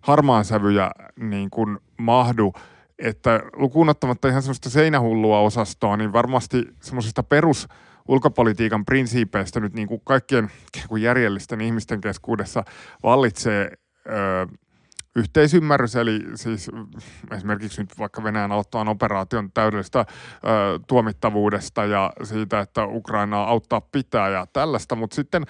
harmaansävyjä 0.00 0.90
niin 1.16 1.50
kuin 1.50 1.78
mahdu, 1.96 2.52
että 2.98 3.42
lukuun 3.56 3.88
ottamatta 3.88 4.28
ihan 4.28 4.42
semmoista 4.42 4.70
seinähullua 4.70 5.40
osastoa, 5.40 5.96
niin 5.96 6.12
varmasti 6.12 6.64
semmoisista 6.80 7.22
perus 7.22 7.68
ulkopolitiikan 8.08 8.84
prinsiipeistä 8.84 9.60
nyt 9.60 9.74
niin 9.74 9.88
kuin 9.88 10.00
kaikkien 10.04 10.50
kuin 10.88 11.02
järjellisten 11.02 11.60
ihmisten 11.60 12.00
keskuudessa 12.00 12.64
vallitsee 13.02 13.72
ö, 14.06 14.46
yhteisymmärrys, 15.16 15.96
eli 15.96 16.20
siis 16.34 16.70
esimerkiksi 17.36 17.80
nyt 17.80 17.98
vaikka 17.98 18.24
Venäjän 18.24 18.52
aloittavan 18.52 18.88
operaation 18.88 19.52
täydellistä 19.52 19.98
ö, 19.98 20.04
tuomittavuudesta 20.86 21.84
ja 21.84 22.12
siitä, 22.22 22.60
että 22.60 22.84
Ukrainaa 22.84 23.48
auttaa 23.48 23.80
pitää 23.80 24.28
ja 24.28 24.46
tällaista, 24.52 24.96
mutta 24.96 25.16
sitten 25.16 25.42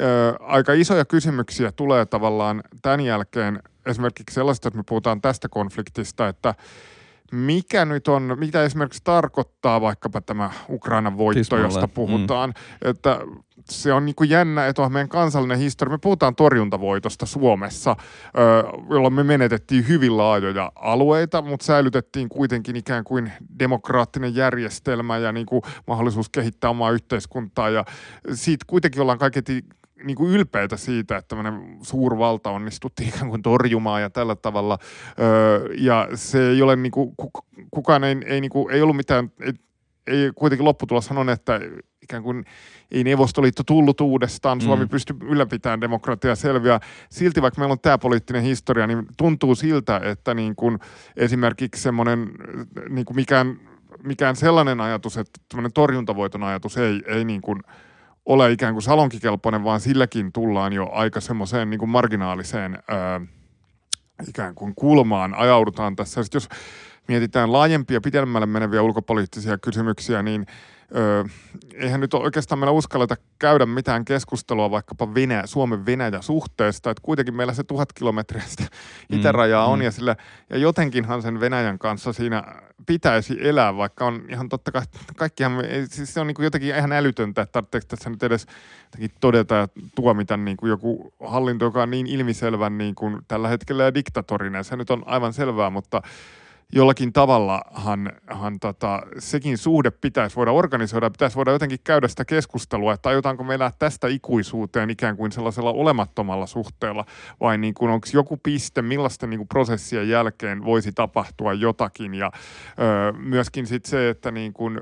ö, 0.00 0.34
aika 0.40 0.72
isoja 0.72 1.04
kysymyksiä 1.04 1.72
tulee 1.72 2.06
tavallaan 2.06 2.62
tämän 2.82 3.00
jälkeen. 3.00 3.62
Esimerkiksi 3.86 4.34
sellaista, 4.34 4.68
että 4.68 4.78
me 4.78 4.84
puhutaan 4.88 5.20
tästä 5.20 5.48
konfliktista, 5.48 6.28
että 6.28 6.54
mikä 7.32 7.84
nyt 7.84 8.08
on, 8.08 8.36
mitä 8.38 8.64
esimerkiksi 8.64 9.00
tarkoittaa 9.04 9.80
vaikkapa 9.80 10.20
tämä 10.20 10.50
Ukrainan 10.68 11.18
voitto, 11.18 11.40
Tismalle. 11.40 11.64
josta 11.64 11.88
puhutaan, 11.88 12.50
mm. 12.50 12.90
että 12.90 13.20
se 13.70 13.92
on 13.92 14.04
niin 14.06 14.14
kuin 14.14 14.30
jännä, 14.30 14.66
että 14.66 14.82
on 14.82 14.92
meidän 14.92 15.08
kansallinen 15.08 15.58
historia. 15.58 15.92
Me 15.92 15.98
puhutaan 15.98 16.36
torjuntavoitosta 16.36 17.26
Suomessa, 17.26 17.96
jolloin 18.90 19.14
me 19.14 19.22
menetettiin 19.22 19.88
hyvin 19.88 20.16
laajoja 20.16 20.72
alueita, 20.74 21.42
mutta 21.42 21.66
säilytettiin 21.66 22.28
kuitenkin 22.28 22.76
ikään 22.76 23.04
kuin 23.04 23.32
demokraattinen 23.58 24.34
järjestelmä 24.34 25.18
ja 25.18 25.32
niin 25.32 25.46
kuin 25.46 25.62
mahdollisuus 25.86 26.28
kehittää 26.28 26.70
omaa 26.70 26.90
yhteiskuntaa. 26.90 27.70
Ja 27.70 27.84
siitä 28.32 28.64
kuitenkin 28.68 29.02
ollaan 29.02 29.18
kaiketi 29.18 29.64
niin 30.04 30.16
kuin 30.16 30.30
ylpeitä 30.30 30.76
siitä, 30.76 31.16
että 31.16 31.36
tämmöinen 31.36 31.78
suurvalta 31.82 32.50
onnistuttiin 32.50 33.08
ikään 33.14 33.28
kuin 33.28 33.42
torjumaan 33.42 34.02
ja 34.02 34.10
tällä 34.10 34.36
tavalla. 34.36 34.78
Öö, 35.20 35.68
ja 35.78 36.08
se 36.14 36.50
ei 36.50 36.62
ole 36.62 36.76
niin 36.76 36.92
kuin, 36.92 37.14
kukaan 37.70 38.04
ei, 38.04 38.16
ei, 38.26 38.40
niin 38.40 38.50
kuin, 38.50 38.74
ei 38.74 38.82
ollut 38.82 38.96
mitään, 38.96 39.32
ei, 39.40 39.52
ei 40.06 40.30
kuitenkin 40.34 40.64
lopputulos 40.64 41.10
on, 41.10 41.28
että 41.28 41.60
ikään 42.02 42.22
kuin 42.22 42.44
ei 42.90 43.04
Neuvostoliitto 43.04 43.62
tullut 43.62 44.00
uudestaan, 44.00 44.60
Suomi 44.60 44.84
mm. 44.84 44.88
pystyi 44.88 45.16
ylläpitämään 45.22 45.80
demokratiaa 45.80 46.34
selviä. 46.34 46.80
Silti 47.10 47.42
vaikka 47.42 47.60
meillä 47.60 47.72
on 47.72 47.80
tämä 47.80 47.98
poliittinen 47.98 48.42
historia, 48.42 48.86
niin 48.86 49.06
tuntuu 49.16 49.54
siltä, 49.54 50.00
että 50.04 50.34
niin 50.34 50.56
kuin 50.56 50.78
esimerkiksi 51.16 51.82
semmoinen 51.82 52.32
niin 52.88 53.04
kuin 53.04 53.16
mikään, 53.16 53.60
mikään 54.02 54.36
sellainen 54.36 54.80
ajatus, 54.80 55.16
että 55.16 55.40
tämmöinen 55.48 55.72
torjuntavoiton 55.72 56.42
ajatus 56.42 56.76
ei, 56.76 57.02
ei 57.06 57.24
niin 57.24 57.42
kuin– 57.42 57.62
ole 58.26 58.52
ikään 58.52 58.74
kuin 58.74 58.82
salonkikelpoinen, 58.82 59.64
vaan 59.64 59.80
silläkin 59.80 60.32
tullaan 60.32 60.72
jo 60.72 60.88
aika 60.92 61.20
semmoiseen 61.20 61.70
niin 61.70 61.78
kuin 61.78 61.88
marginaaliseen 61.88 62.78
ää, 62.88 63.20
ikään 64.28 64.54
kuin 64.54 64.74
kulmaan 64.74 65.34
ajaudutaan 65.34 65.96
tässä. 65.96 66.22
Sitten 66.22 66.36
jos 66.36 66.48
mietitään 67.08 67.52
laajempia, 67.52 68.00
pidemmälle 68.00 68.46
meneviä 68.46 68.82
ulkopoliittisia 68.82 69.58
kysymyksiä, 69.58 70.22
niin 70.22 70.46
Öö, 70.94 71.24
eihän 71.74 72.00
nyt 72.00 72.14
oikeastaan 72.14 72.58
meillä 72.58 72.72
uskalleta 72.72 73.16
käydä 73.38 73.66
mitään 73.66 74.04
keskustelua 74.04 74.70
vaikkapa 74.70 75.14
Venäjä, 75.14 75.42
Suomen 75.44 75.86
Venäjä-suhteesta, 75.86 76.90
että 76.90 77.02
kuitenkin 77.02 77.34
meillä 77.34 77.54
se 77.54 77.64
tuhat 77.64 77.92
kilometriä 77.92 78.42
sitä 78.46 78.62
mm, 79.08 79.18
itärajaa 79.18 79.66
mm, 79.66 79.72
on, 79.72 79.78
mm. 79.78 79.84
ja, 79.84 79.90
sillä, 79.90 80.16
ja 80.50 80.58
jotenkinhan 80.58 81.22
sen 81.22 81.40
Venäjän 81.40 81.78
kanssa 81.78 82.12
siinä 82.12 82.44
pitäisi 82.86 83.36
elää, 83.40 83.76
vaikka 83.76 84.06
on 84.06 84.24
ihan 84.28 84.48
totta 84.48 84.72
kai, 84.72 84.82
kaikkihan, 85.16 85.52
siis 85.88 86.14
se 86.14 86.20
on 86.20 86.26
niin 86.26 86.36
jotenkin 86.38 86.76
ihan 86.76 86.92
älytöntä, 86.92 87.42
että 87.42 87.52
tarvitseeko 87.52 87.86
tässä 87.86 88.10
nyt 88.10 88.22
edes 88.22 88.46
todeta 89.20 89.54
ja 89.54 89.68
tuomita 89.94 90.36
niin 90.36 90.56
kuin 90.56 90.70
joku 90.70 91.14
hallinto, 91.24 91.64
joka 91.64 91.82
on 91.82 91.90
niin 91.90 92.06
ilmiselvän 92.06 92.78
niin 92.78 92.94
kuin 92.94 93.18
tällä 93.28 93.48
hetkellä 93.48 93.82
ja 93.82 93.94
diktatorinen. 93.94 94.64
Se 94.64 94.76
nyt 94.76 94.90
on 94.90 95.02
aivan 95.06 95.32
selvää, 95.32 95.70
mutta 95.70 96.02
jollakin 96.72 97.12
tavallahan 97.12 98.12
hän, 98.26 98.60
tota, 98.60 99.02
sekin 99.18 99.58
suhde 99.58 99.90
pitäisi 99.90 100.36
voida 100.36 100.52
organisoida, 100.52 101.10
pitäisi 101.10 101.36
voida 101.36 101.52
jotenkin 101.52 101.78
käydä 101.84 102.08
sitä 102.08 102.24
keskustelua, 102.24 102.92
että 102.92 103.08
ajutaanko 103.08 103.44
meillä 103.44 103.72
tästä 103.78 104.08
ikuisuuteen 104.08 104.90
ikään 104.90 105.16
kuin 105.16 105.32
sellaisella 105.32 105.72
olemattomalla 105.72 106.46
suhteella, 106.46 107.04
vai 107.40 107.58
niin 107.58 107.74
kuin 107.74 107.90
onko 107.90 108.06
joku 108.12 108.36
piste, 108.36 108.82
millaisten 108.82 109.30
niin 109.30 109.48
prosessien 109.48 110.08
jälkeen 110.08 110.64
voisi 110.64 110.92
tapahtua 110.92 111.52
jotakin, 111.52 112.14
ja 112.14 112.30
ö, 112.34 113.12
myöskin 113.12 113.66
sitten 113.66 113.90
se, 113.90 114.08
että 114.08 114.30
niin 114.30 114.52
kuin, 114.52 114.76
ö, 114.76 114.80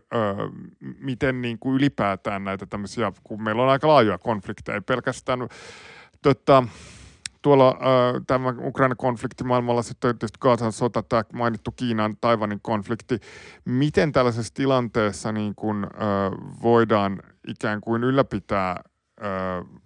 miten 1.00 1.42
niin 1.42 1.58
kuin 1.58 1.76
ylipäätään 1.76 2.44
näitä 2.44 2.66
tämmöisiä, 2.66 3.12
kun 3.24 3.42
meillä 3.42 3.62
on 3.62 3.68
aika 3.68 3.88
laajoja 3.88 4.18
konflikteja, 4.18 4.74
ei 4.74 4.80
pelkästään 4.80 5.48
tota, 6.22 6.64
tuolla 7.44 7.68
äh, 7.68 8.22
tämä 8.26 8.54
Ukrainan 8.62 8.96
konflikti 8.96 9.44
maailmalla, 9.44 9.82
sitten 9.82 10.18
tietysti 10.18 10.38
Gaasan 10.40 10.72
sota, 10.72 11.02
tämä 11.02 11.24
mainittu 11.32 11.70
Kiinan, 11.70 12.16
Taivanin 12.20 12.60
konflikti. 12.62 13.18
Miten 13.64 14.12
tällaisessa 14.12 14.54
tilanteessa 14.54 15.32
niin 15.32 15.54
kuin, 15.54 15.84
äh, 15.84 15.90
voidaan 16.62 17.22
ikään 17.48 17.80
kuin 17.80 18.04
ylläpitää 18.04 18.70
äh, 19.22 19.80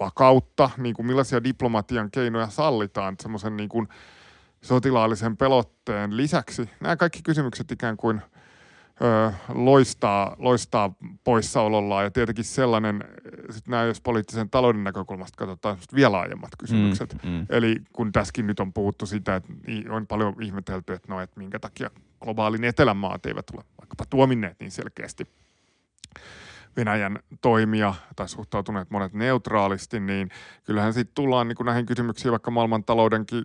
vakautta, 0.00 0.70
niin 0.76 0.94
kuin 0.94 1.06
millaisia 1.06 1.44
diplomatian 1.44 2.10
keinoja 2.10 2.46
sallitaan 2.46 3.14
semmoisen 3.22 3.56
niin 3.56 3.88
sotilaallisen 4.62 5.36
pelotteen 5.36 6.16
lisäksi? 6.16 6.70
Nämä 6.80 6.96
kaikki 6.96 7.22
kysymykset 7.22 7.72
ikään 7.72 7.96
kuin– 7.96 8.22
ö, 9.02 9.32
loistaa, 9.48 10.36
loistaa 10.38 10.94
poissaolollaan 11.24 12.04
ja 12.04 12.10
tietenkin 12.10 12.44
sellainen, 12.44 13.04
sit 13.50 13.66
nämä 13.66 13.82
jos 13.82 14.00
poliittisen 14.00 14.50
talouden 14.50 14.84
näkökulmasta 14.84 15.36
katsotaan 15.36 15.78
vielä 15.94 16.12
laajemmat 16.12 16.50
kysymykset. 16.58 17.16
Mm, 17.24 17.30
mm. 17.30 17.46
Eli 17.48 17.76
kun 17.92 18.12
tässäkin 18.12 18.46
nyt 18.46 18.60
on 18.60 18.72
puhuttu 18.72 19.06
sitä, 19.06 19.36
että 19.36 19.52
on 19.88 20.06
paljon 20.06 20.42
ihmetelty, 20.42 20.92
että 20.92 21.08
no, 21.08 21.20
että 21.20 21.40
minkä 21.40 21.58
takia 21.58 21.90
globaalin 22.20 22.64
etelän 22.64 22.96
maat 22.96 23.26
eivät 23.26 23.50
ole 23.54 23.64
vaikkapa 23.80 24.04
tuominneet 24.10 24.56
niin 24.60 24.70
selkeästi 24.70 25.26
Venäjän 26.76 27.18
toimia 27.40 27.94
tai 28.16 28.28
suhtautuneet 28.28 28.90
monet 28.90 29.12
neutraalisti, 29.12 30.00
niin 30.00 30.30
kyllähän 30.64 30.94
sitten 30.94 31.14
tullaan 31.14 31.48
niin 31.48 31.56
näihin 31.64 31.86
kysymyksiin 31.86 32.32
vaikka 32.32 32.50
maailmantaloudenkin 32.50 33.44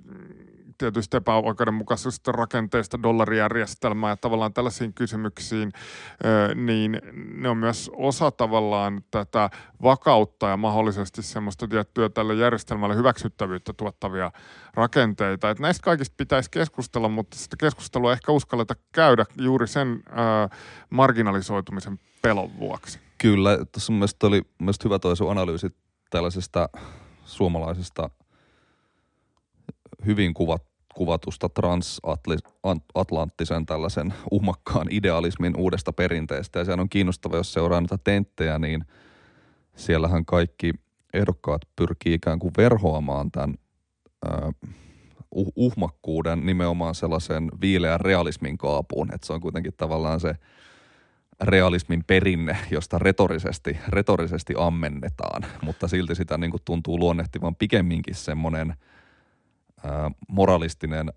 tietysti 0.77 1.17
epäoikeudenmukaisesta 1.17 2.31
rakenteesta, 2.31 3.03
dollarijärjestelmää 3.03 4.09
ja 4.09 4.17
tavallaan 4.17 4.53
tällaisiin 4.53 4.93
kysymyksiin, 4.93 5.71
niin 6.55 7.01
ne 7.33 7.49
on 7.49 7.57
myös 7.57 7.91
osa 7.93 8.31
tavallaan 8.31 9.01
tätä 9.11 9.49
vakautta 9.83 10.49
ja 10.49 10.57
mahdollisesti 10.57 11.21
semmoista 11.21 11.67
tiettyä 11.67 12.09
tälle 12.09 12.33
järjestelmälle 12.33 12.95
hyväksyttävyyttä 12.95 13.73
tuottavia 13.73 14.31
rakenteita. 14.73 15.49
Et 15.49 15.59
näistä 15.59 15.83
kaikista 15.83 16.13
pitäisi 16.17 16.51
keskustella, 16.51 17.09
mutta 17.09 17.37
sitä 17.37 17.55
keskustelua 17.59 18.13
ehkä 18.13 18.31
uskalleta 18.31 18.73
käydä 18.91 19.25
juuri 19.37 19.67
sen 19.67 20.03
marginalisoitumisen 20.89 21.99
pelon 22.21 22.59
vuoksi. 22.59 22.99
Kyllä, 23.17 23.57
tuossa 23.71 23.91
mielestäni 23.91 24.27
oli 24.27 24.41
mielestäni 24.59 24.89
hyvä 24.89 24.99
toi 24.99 25.17
sun 25.17 25.31
analyysi 25.31 25.67
tällaisesta 26.09 26.69
suomalaisesta– 27.25 28.09
hyvin 30.05 30.33
kuvat, 30.33 30.63
kuvatusta 30.95 31.49
transatlanttisen 31.49 33.65
tällaisen 33.65 34.13
uhmakkaan 34.31 34.87
idealismin 34.91 35.57
uudesta 35.57 35.93
perinteestä. 35.93 36.59
Ja 36.59 36.65
sehän 36.65 36.79
on 36.79 36.89
kiinnostava, 36.89 37.37
jos 37.37 37.53
seuraa 37.53 37.81
näitä 37.81 37.97
tenttejä, 38.03 38.59
niin 38.59 38.85
siellähän 39.75 40.25
kaikki 40.25 40.71
ehdokkaat 41.13 41.61
pyrkii 41.75 42.13
ikään 42.13 42.39
kuin 42.39 42.53
verhoamaan 42.57 43.31
tämän 43.31 43.55
uh, 44.29 44.53
uhmakkuuden 45.55 46.45
nimenomaan 46.45 46.95
sellaisen 46.95 47.51
viileän 47.61 47.99
realismin 47.99 48.57
kaapuun. 48.57 49.13
Että 49.13 49.27
se 49.27 49.33
on 49.33 49.41
kuitenkin 49.41 49.73
tavallaan 49.77 50.19
se 50.19 50.35
realismin 51.41 52.03
perinne, 52.07 52.57
josta 52.71 52.99
retorisesti, 52.99 53.77
retorisesti 53.87 54.53
ammennetaan, 54.57 55.45
mutta 55.61 55.87
silti 55.87 56.15
sitä 56.15 56.37
niin 56.37 56.51
kuin 56.51 56.61
tuntuu 56.65 56.99
luonnehtivan 56.99 57.55
pikemminkin 57.55 58.15
semmoinen– 58.15 58.75
moralistinen 60.27 61.13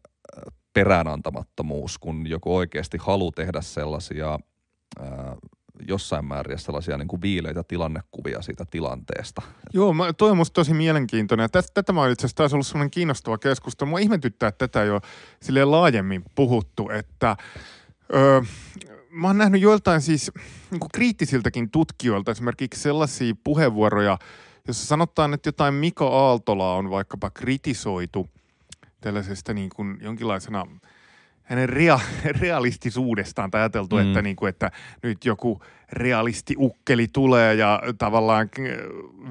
peräänantamattomuus, 0.73 1.99
kun 1.99 2.27
joku 2.27 2.57
oikeasti 2.57 2.99
halu 3.01 3.33
tehdä 3.33 3.61
sellaisia 3.61 4.39
jossain 5.89 6.25
määrin 6.25 6.59
sellaisia 6.59 6.97
niin 6.97 7.09
kuin 7.09 7.23
viileitä 7.23 7.65
tilannekuvia 7.65 8.43
siitä 8.43 8.65
tilanteesta. 8.71 9.43
Joo, 9.73 9.95
mä, 9.95 10.13
toi 10.13 10.31
on 10.31 10.37
musta 10.37 10.55
tosi 10.55 10.75
mielenkiintoinen. 10.75 11.51
Tätä, 11.51 11.69
tätä 11.75 11.93
mä 11.93 12.09
itse 12.09 12.27
asiassa 12.27 12.57
ollut 12.57 12.67
sellainen 12.67 12.91
kiinnostava 12.91 13.39
keskustelu. 13.39 13.91
Mua 13.91 13.99
ihmetyttää, 13.99 14.49
että 14.49 14.69
tätä 14.69 14.85
jo 14.85 15.01
sille 15.43 15.65
laajemmin 15.65 16.25
puhuttu, 16.35 16.91
että 16.91 17.37
öö, 18.15 18.41
mä 19.11 19.27
oon 19.27 19.39
nähnyt 19.39 19.63
joiltain 19.63 20.01
siis 20.01 20.33
niin 20.71 20.81
kuin 20.81 20.91
kriittisiltäkin 20.95 21.71
tutkijoilta 21.71 22.31
esimerkiksi 22.31 22.81
sellaisia 22.81 23.35
puheenvuoroja, 23.45 24.19
jossa 24.69 24.87
sanotaan, 24.87 25.35
että 25.35 25.49
jotain 25.49 25.75
Mika 25.75 26.09
Aaltola 26.09 26.75
on 26.75 26.91
vaikkapa 26.91 27.31
kritisoitu– 27.31 28.29
tällaisesta 29.01 29.55
niin 29.55 29.71
kuin 29.71 29.99
jonkinlaisena 30.01 30.67
hänen 31.49 31.69
rea- 31.69 32.01
realistisuudestaan 32.41 33.51
tai 33.51 33.61
ajateltu, 33.61 33.97
mm. 33.97 34.03
että, 34.03 34.23
niin 34.23 34.37
kuin, 34.37 34.49
että 34.49 34.71
nyt 35.03 35.25
joku 35.25 35.63
realistiukkeli 35.93 37.07
tulee 37.13 37.55
ja 37.55 37.83
tavallaan 37.99 38.49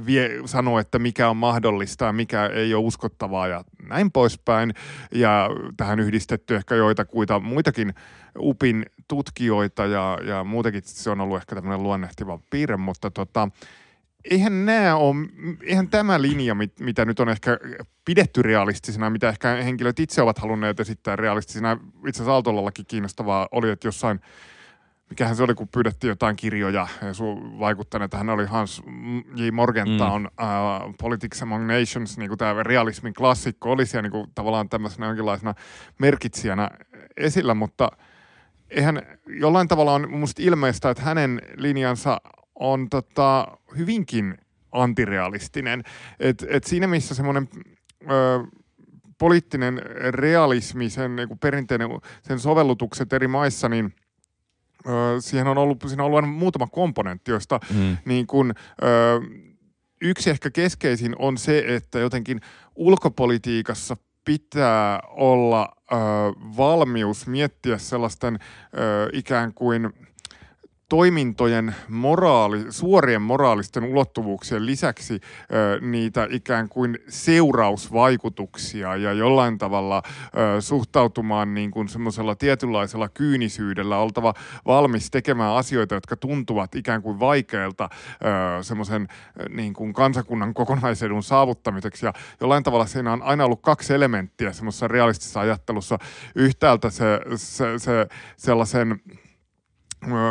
vie, 0.05 0.29
sanoo, 0.45 0.79
että 0.79 0.99
mikä 0.99 1.29
on 1.29 1.37
mahdollista 1.37 2.05
ja 2.05 2.13
mikä 2.13 2.45
ei 2.45 2.73
ole 2.73 2.85
uskottavaa 2.85 3.47
ja 3.47 3.63
näin 3.89 4.11
poispäin. 4.11 4.73
Ja 5.11 5.49
tähän 5.77 5.99
yhdistetty 5.99 6.55
ehkä 6.55 6.75
joitakuita 6.75 7.39
muitakin 7.39 7.93
UPin 8.39 8.85
tutkijoita 9.07 9.85
ja, 9.85 10.17
ja 10.23 10.43
muutenkin 10.43 10.81
se 10.85 11.09
on 11.09 11.21
ollut 11.21 11.37
ehkä 11.37 11.55
tämmöinen 11.55 11.83
luonnehtiva 11.83 12.39
piirre, 12.49 12.77
mutta 12.77 13.11
tota, 13.11 13.49
eihän 14.29 14.65
nämä 14.65 14.95
ole, 14.95 15.15
eihän 15.63 15.89
tämä 15.89 16.21
linja, 16.21 16.55
mit, 16.55 16.79
mitä 16.79 17.05
nyt 17.05 17.19
on 17.19 17.29
ehkä 17.29 17.59
pidetty 18.05 18.41
realistisena, 18.41 19.09
mitä 19.09 19.29
ehkä 19.29 19.49
henkilöt 19.49 19.99
itse 19.99 20.21
ovat 20.21 20.37
halunneet 20.37 20.79
esittää 20.79 21.15
realistisena. 21.15 21.71
Itse 22.07 22.17
asiassa 22.17 22.33
Aaltolallakin 22.33 22.85
kiinnostavaa 22.87 23.47
oli, 23.51 23.69
että 23.69 23.87
jossain, 23.87 24.19
mikähän 25.09 25.35
se 25.35 25.43
oli, 25.43 25.53
kun 25.55 25.67
pyydettiin 25.67 26.09
jotain 26.09 26.35
kirjoja 26.35 26.87
vaikuttaneet, 27.59 28.13
hän 28.13 28.29
oli 28.29 28.45
Hans 28.45 28.81
J. 29.35 29.49
Morgentown, 29.51 30.21
mm. 30.21 30.27
uh, 30.27 30.95
Politics 31.01 31.41
Among 31.41 31.67
Nations, 31.67 32.17
niin 32.17 32.29
kuin 32.29 32.37
tämä 32.37 32.63
realismin 32.63 33.13
klassikko 33.13 33.71
oli 33.71 33.85
siellä 33.85 34.01
niin 34.01 34.11
kuin 34.11 34.27
tavallaan 34.35 34.69
tämmöisenä 34.69 35.05
jonkinlaisena 35.05 35.53
merkitsijänä 35.99 36.69
esillä, 37.17 37.53
mutta 37.53 37.91
eihän 38.69 39.01
jollain 39.27 39.67
tavalla 39.67 39.93
on 39.93 40.11
musta 40.11 40.41
ilmeistä, 40.41 40.89
että 40.89 41.03
hänen 41.03 41.41
linjansa 41.55 42.21
on 42.59 42.89
tota, 42.89 43.57
hyvinkin 43.77 44.37
antirealistinen. 44.71 45.83
Et, 46.19 46.45
et 46.49 46.63
siinä 46.63 46.87
missä 46.87 47.15
semmoinen 47.15 47.49
poliittinen 49.17 49.81
realismi, 50.09 50.89
sen 50.89 51.15
niin 51.15 51.39
perinteinen, 51.39 51.89
sen 52.21 52.39
sovellutukset 52.39 53.13
eri 53.13 53.27
maissa, 53.27 53.69
niin 53.69 53.95
ö, 54.87 54.91
siihen 55.19 55.47
on 55.47 55.57
ollut, 55.57 55.83
siinä 55.87 56.03
on 56.03 56.13
ollut 56.13 56.29
muutama 56.29 56.67
komponentti, 56.67 57.31
josta 57.31 57.59
mm. 57.73 57.97
niin 58.05 58.27
kun, 58.27 58.53
ö, 58.83 59.21
yksi 60.01 60.29
ehkä 60.29 60.49
keskeisin 60.49 61.15
on 61.19 61.37
se, 61.37 61.63
että 61.67 61.99
jotenkin 61.99 62.41
ulkopolitiikassa 62.75 63.97
pitää 64.25 64.99
olla 65.07 65.75
ö, 65.91 65.95
valmius 66.57 67.27
miettiä 67.27 67.77
sellaisten 67.77 68.39
ö, 68.73 69.09
ikään 69.13 69.53
kuin– 69.53 69.89
toimintojen 70.89 71.75
moraali, 71.89 72.71
suorien 72.71 73.21
moraalisten 73.21 73.83
ulottuvuuksien 73.83 74.65
lisäksi 74.65 75.13
ö, 75.13 75.79
niitä 75.81 76.27
ikään 76.31 76.69
kuin 76.69 76.99
seurausvaikutuksia 77.07 78.95
ja 78.95 79.13
jollain 79.13 79.57
tavalla 79.57 80.03
ö, 80.05 80.61
suhtautumaan 80.61 81.53
niin 81.53 81.71
kuin 81.71 81.87
semmoisella 81.87 82.35
tietynlaisella 82.35 83.09
kyynisyydellä, 83.09 83.97
oltava 83.97 84.33
valmis 84.65 85.11
tekemään 85.11 85.55
asioita, 85.55 85.95
jotka 85.95 86.15
tuntuvat 86.15 86.75
ikään 86.75 87.01
kuin 87.01 87.19
vaikeilta 87.19 87.89
semmoisen 88.61 89.07
niin 89.49 89.73
kuin 89.73 89.93
kansakunnan 89.93 90.53
kokonaisedun 90.53 91.23
saavuttamiseksi 91.23 92.05
ja 92.05 92.13
jollain 92.41 92.63
tavalla 92.63 92.85
siinä 92.85 93.13
on 93.13 93.21
aina 93.21 93.45
ollut 93.45 93.61
kaksi 93.61 93.93
elementtiä 93.93 94.53
semmoisessa 94.53 94.87
realistisessa 94.87 95.39
ajattelussa. 95.39 95.97
Yhtäältä 96.35 96.89
se, 96.89 97.19
se, 97.35 97.79
se 97.79 98.07
sellaisen 98.37 99.01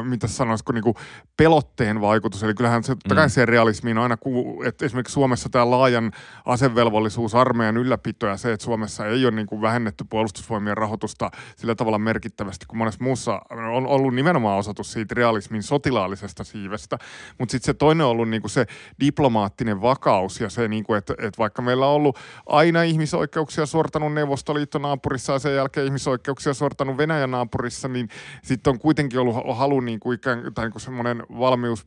mitä 0.05 0.27
sanoisiko, 0.27 0.73
niin 0.73 0.83
kuin 0.85 0.95
pelotteen 1.37 2.01
vaikutus. 2.01 2.43
Eli 2.43 2.55
kyllähän 2.55 2.83
se, 2.85 2.95
totta 2.95 3.15
kai 3.15 3.27
mm. 3.27 3.31
se 3.31 3.47
realismiin 3.47 3.99
aina 3.99 4.17
kuuluu, 4.17 4.63
että 4.63 4.85
esimerkiksi 4.85 5.13
Suomessa 5.13 5.49
tämä 5.49 5.71
laajan 5.71 6.13
asevelvollisuus, 6.45 7.35
armeijan 7.35 7.77
ylläpito 7.77 8.27
ja 8.27 8.37
se, 8.37 8.53
että 8.53 8.65
Suomessa 8.65 9.07
ei 9.07 9.25
ole 9.25 9.35
niin 9.35 9.47
kuin 9.47 9.63
vähennetty 9.63 10.05
puolustusvoimien 10.11 10.77
rahoitusta 10.77 11.31
sillä 11.57 11.75
tavalla 11.75 11.99
merkittävästi 11.99 12.67
kuin 12.67 12.79
monessa 12.79 13.05
muussa, 13.05 13.41
on 13.51 13.87
ollut 13.87 14.15
nimenomaan 14.15 14.59
osoitus 14.59 14.93
siitä 14.93 15.15
realismin 15.15 15.63
sotilaallisesta 15.63 16.45
siivestä. 16.45 16.99
Mutta 17.39 17.53
sitten 17.53 17.67
se 17.67 17.75
toinen 17.75 18.07
on 18.07 18.11
ollut 18.11 18.29
niin 18.29 18.43
kuin 18.43 18.51
se 18.51 18.67
diplomaattinen 19.01 19.83
vakaus 19.83 20.41
ja 20.41 20.51
se, 20.51 20.69
niin 20.69 20.85
kuin, 20.85 20.99
että, 20.99 21.15
että 21.19 21.39
vaikka 21.39 21.63
meillä 21.63 21.87
on 21.87 21.93
ollut 21.95 22.19
aina 22.47 22.83
ihmisoikeuksia 22.83 23.67
suortanut 23.67 24.15
Neuvostoliitto 24.15 24.79
naapurissa 24.79 25.33
ja 25.33 25.39
sen 25.39 25.55
jälkeen 25.55 25.87
ihmisoikeuksia 25.87 26.55
suortanut 26.55 26.97
Venäjän 26.97 27.31
naapurissa, 27.31 27.89
niin 27.89 28.09
sitten 28.43 28.71
on 28.71 28.79
kuitenkin 28.79 29.21
ollut 29.21 29.57
halu 29.57 29.81
niin 29.81 30.01
kuin 30.01 30.15
ikään, 30.15 30.55
tai 30.55 30.65
niin 30.65 30.73
kuin 30.73 30.83
semmoinen 30.83 31.26
valmius 31.39 31.87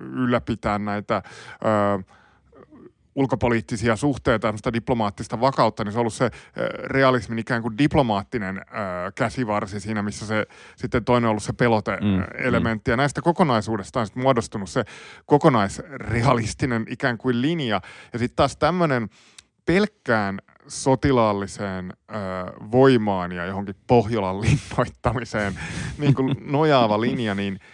ylläpitää 0.00 0.78
näitä 0.78 1.22
ö, 1.64 2.02
ulkopoliittisia 3.14 3.96
suhteita, 3.96 4.48
tämmöistä 4.48 4.72
diplomaattista 4.72 5.40
vakautta, 5.40 5.84
niin 5.84 5.92
se 5.92 5.98
on 5.98 6.00
ollut 6.00 6.14
se 6.14 6.30
realismin 6.84 7.38
ikään 7.38 7.62
kuin 7.62 7.78
diplomaattinen 7.78 8.58
ö, 8.58 8.62
käsivarsi 9.14 9.80
siinä, 9.80 10.02
missä 10.02 10.26
se 10.26 10.46
sitten 10.76 11.04
toinen 11.04 11.26
on 11.26 11.30
ollut 11.30 11.42
se 11.42 11.52
pelote-elementti. 11.52 12.90
Mm, 12.90 12.92
mm. 12.92 12.92
Ja 12.92 12.96
näistä 12.96 13.22
kokonaisuudesta 13.22 14.00
on 14.00 14.06
sitten 14.06 14.22
muodostunut 14.22 14.70
se 14.70 14.84
kokonaisrealistinen 15.26 16.86
ikään 16.88 17.18
kuin 17.18 17.42
linja. 17.42 17.80
Ja 18.12 18.18
sitten 18.18 18.36
taas 18.36 18.56
tämmöinen 18.56 19.08
pelkkään 19.66 20.38
sotilaalliseen 20.68 21.92
ö, 21.92 22.14
voimaan 22.70 23.32
ja 23.32 23.46
johonkin 23.46 23.74
Pohjolan 23.86 24.40
linnoittamiseen 24.44 25.58
niin 25.98 26.14
kuin 26.14 26.36
nojaava 26.40 27.00
linja, 27.00 27.34
niin– 27.34 27.60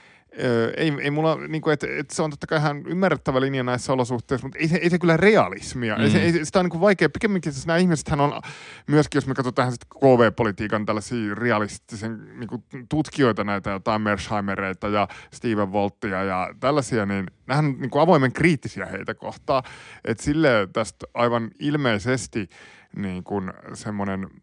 Öö, 0.44 0.72
ei, 0.76 0.92
ei 1.00 1.10
mulla, 1.10 1.38
niin 1.48 1.62
kuin, 1.62 1.74
että, 1.74 1.86
että 1.98 2.14
se 2.14 2.22
on 2.22 2.30
totta 2.30 2.46
kai 2.46 2.58
ihan 2.58 2.82
ymmärrettävä 2.86 3.40
linja 3.40 3.62
näissä 3.62 3.92
olosuhteissa, 3.92 4.46
mutta 4.46 4.58
ei 4.58 4.68
se, 4.68 4.76
ei 4.76 4.90
se 4.90 4.98
kyllä 4.98 5.16
realismia. 5.16 5.96
Mm. 5.96 6.02
Ei 6.02 6.10
se, 6.10 6.22
ei, 6.22 6.44
sitä 6.44 6.58
on 6.58 6.64
niin 6.64 6.70
kuin 6.70 6.80
vaikea. 6.80 7.08
Pikemminkin 7.08 7.52
siis 7.52 7.66
nämä 7.66 7.76
ihmiset 7.76 8.08
on 8.08 8.40
myöskin, 8.86 9.16
jos 9.16 9.26
me 9.26 9.34
katsotaan 9.34 9.72
sitten 9.72 9.88
KV-politiikan 10.00 10.86
tällaisia 10.86 11.34
realistisen 11.34 12.38
niin 12.38 12.48
kuin 12.48 12.64
tutkijoita, 12.88 13.44
näitä 13.44 13.70
jotain 13.70 14.02
Mersheimereita 14.02 14.88
ja 14.88 15.08
Steven 15.32 15.72
Volttia 15.72 16.24
ja 16.24 16.54
tällaisia, 16.60 17.06
niin 17.06 17.26
nämähän 17.46 17.64
on 17.64 17.80
niin 17.80 17.90
kuin 17.90 18.02
avoimen 18.02 18.32
kriittisiä 18.32 18.86
heitä 18.86 19.14
kohtaa. 19.14 19.62
Että 20.04 20.22
sille 20.22 20.68
tästä 20.72 21.06
aivan 21.14 21.50
ilmeisesti 21.58 22.48
niin 22.96 23.24
kuin 23.24 23.52
semmoinen– 23.74 24.28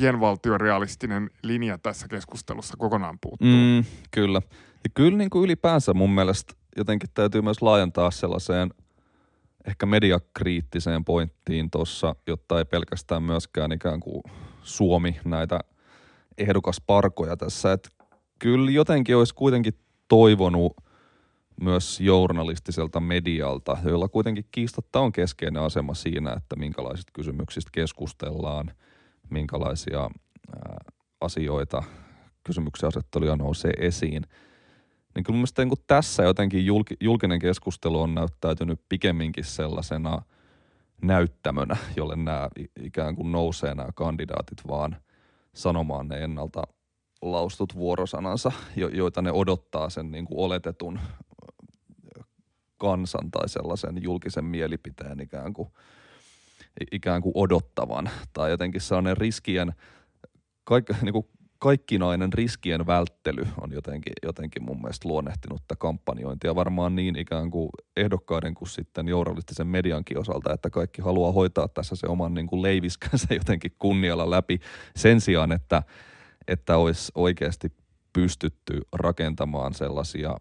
pienvaltiorealistinen 0.00 1.30
linja 1.42 1.78
tässä 1.78 2.08
keskustelussa 2.08 2.76
kokonaan 2.76 3.18
puuttuu. 3.20 3.48
Mm, 3.48 3.84
kyllä. 4.10 4.42
Ja 4.84 4.90
kyllä 4.94 5.18
niin 5.18 5.30
kuin 5.30 5.44
ylipäänsä 5.44 5.94
mun 5.94 6.10
mielestä 6.10 6.54
jotenkin 6.76 7.10
täytyy 7.14 7.42
myös 7.42 7.62
laajentaa 7.62 8.10
sellaiseen 8.10 8.70
ehkä 9.66 9.86
mediakriittiseen 9.86 11.04
pointtiin 11.04 11.70
tuossa, 11.70 12.16
jotta 12.26 12.58
ei 12.58 12.64
pelkästään 12.64 13.22
myöskään 13.22 13.72
ikään 13.72 14.00
kuin 14.00 14.22
Suomi 14.62 15.20
näitä 15.24 15.60
ehdokasparkoja 16.38 17.36
tässä. 17.36 17.72
Että 17.72 17.88
kyllä 18.38 18.70
jotenkin 18.70 19.16
olisi 19.16 19.34
kuitenkin 19.34 19.74
toivonut 20.08 20.76
myös 21.60 22.00
journalistiselta 22.00 23.00
medialta, 23.00 23.76
jolla 23.84 24.08
kuitenkin 24.08 24.44
kiistatta 24.50 25.00
on 25.00 25.12
keskeinen 25.12 25.62
asema 25.62 25.94
siinä, 25.94 26.32
että 26.32 26.56
minkälaisista 26.56 27.12
kysymyksistä 27.14 27.70
keskustellaan– 27.74 28.70
minkälaisia 29.30 30.00
ää, 30.00 30.78
asioita, 31.20 31.82
kysymyksiä 32.44 32.88
asetteluja 32.88 33.36
nousee 33.36 33.72
esiin. 33.78 34.22
Niin 35.14 35.24
kyllä 35.24 35.36
mielestäni 35.36 35.70
niin 35.70 35.84
tässä 35.86 36.22
jotenkin 36.22 36.66
julki, 36.66 36.94
julkinen 37.00 37.38
keskustelu 37.38 38.00
on 38.00 38.14
näyttäytynyt 38.14 38.80
pikemminkin 38.88 39.44
sellaisena 39.44 40.22
näyttämönä, 41.02 41.76
jolle 41.96 42.16
nämä 42.16 42.48
ikään 42.80 43.16
kuin 43.16 43.32
nousee 43.32 43.74
nämä 43.74 43.88
kandidaatit 43.94 44.58
vaan 44.68 44.96
sanomaan 45.54 46.08
ne 46.08 46.24
ennalta 46.24 46.62
laustut 47.22 47.74
vuorosanansa, 47.74 48.52
jo, 48.76 48.88
joita 48.88 49.22
ne 49.22 49.32
odottaa 49.32 49.90
sen 49.90 50.10
niin 50.10 50.24
kuin 50.24 50.38
oletetun 50.38 50.98
kansan 52.76 53.30
tai 53.30 53.48
sellaisen 53.48 54.02
julkisen 54.02 54.44
mielipiteen 54.44 55.20
ikään 55.20 55.52
kuin– 55.52 55.68
ikään 56.92 57.22
kuin 57.22 57.32
odottavan. 57.34 58.10
Tai 58.32 58.50
jotenkin 58.50 58.80
sellainen 58.80 59.16
riskien, 59.16 59.72
kaik, 60.64 60.84
niin 61.02 61.12
kuin 61.12 61.28
kaikkinainen 61.60 62.32
riskien 62.32 62.86
välttely 62.86 63.46
on 63.60 63.72
jotenkin, 63.72 64.12
jotenkin 64.22 64.62
mun 64.62 64.80
mielestä 64.80 65.08
luonnehtinut 65.08 65.62
tätä 65.68 65.78
kampanjointia. 65.78 66.54
Varmaan 66.54 66.96
niin 66.96 67.16
ikään 67.16 67.50
kuin 67.50 67.70
ehdokkaiden 67.96 68.54
kuin 68.54 68.68
sitten 68.68 69.08
journalistisen 69.08 69.66
mediankin 69.66 70.18
osalta, 70.18 70.52
että 70.52 70.70
kaikki 70.70 71.02
haluaa 71.02 71.32
hoitaa 71.32 71.68
tässä 71.68 71.96
se 71.96 72.06
oman 72.06 72.34
niin 72.34 72.46
kuin 72.46 72.62
leiviskänsä 72.62 73.34
jotenkin 73.34 73.72
kunnialla 73.78 74.30
läpi 74.30 74.58
sen 74.96 75.20
sijaan, 75.20 75.52
että, 75.52 75.82
että 76.48 76.76
olisi 76.76 77.12
oikeasti 77.14 77.72
pystytty 78.12 78.80
rakentamaan 78.92 79.74
sellaisia 79.74 80.36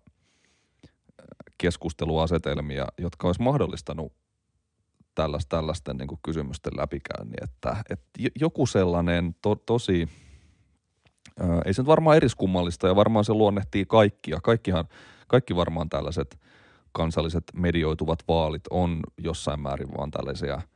keskusteluasetelmia, 1.58 2.86
jotka 2.98 3.28
olisi 3.28 3.42
mahdollistanut 3.42 4.14
tällaista, 5.16 5.58
tällaisten 5.58 5.98
niin 5.98 6.08
kuin 6.08 6.20
kysymysten 6.24 6.74
läpikäynnin, 6.78 7.44
että, 7.44 7.76
että 7.90 8.10
joku 8.40 8.66
sellainen 8.66 9.36
to, 9.42 9.56
tosi, 9.56 10.10
ää, 11.40 11.62
ei 11.66 11.74
se 11.74 11.82
nyt 11.82 11.88
varmaan 11.88 12.18
eriskummallista 12.18 12.88
ja 12.88 12.96
varmaan 12.96 13.26
se 13.26 13.34
luonnehtii 13.34 13.86
kaikkia. 13.86 14.40
Kaikkihan, 14.44 14.86
kaikki 15.28 15.56
varmaan 15.56 15.90
tällaiset 15.90 16.40
kansalliset 16.92 17.44
medioituvat 17.54 18.24
vaalit 18.28 18.64
on 18.70 19.00
jossain 19.18 19.60
määrin 19.60 19.98
vaan 19.98 20.12
tällaisia– 20.12 20.62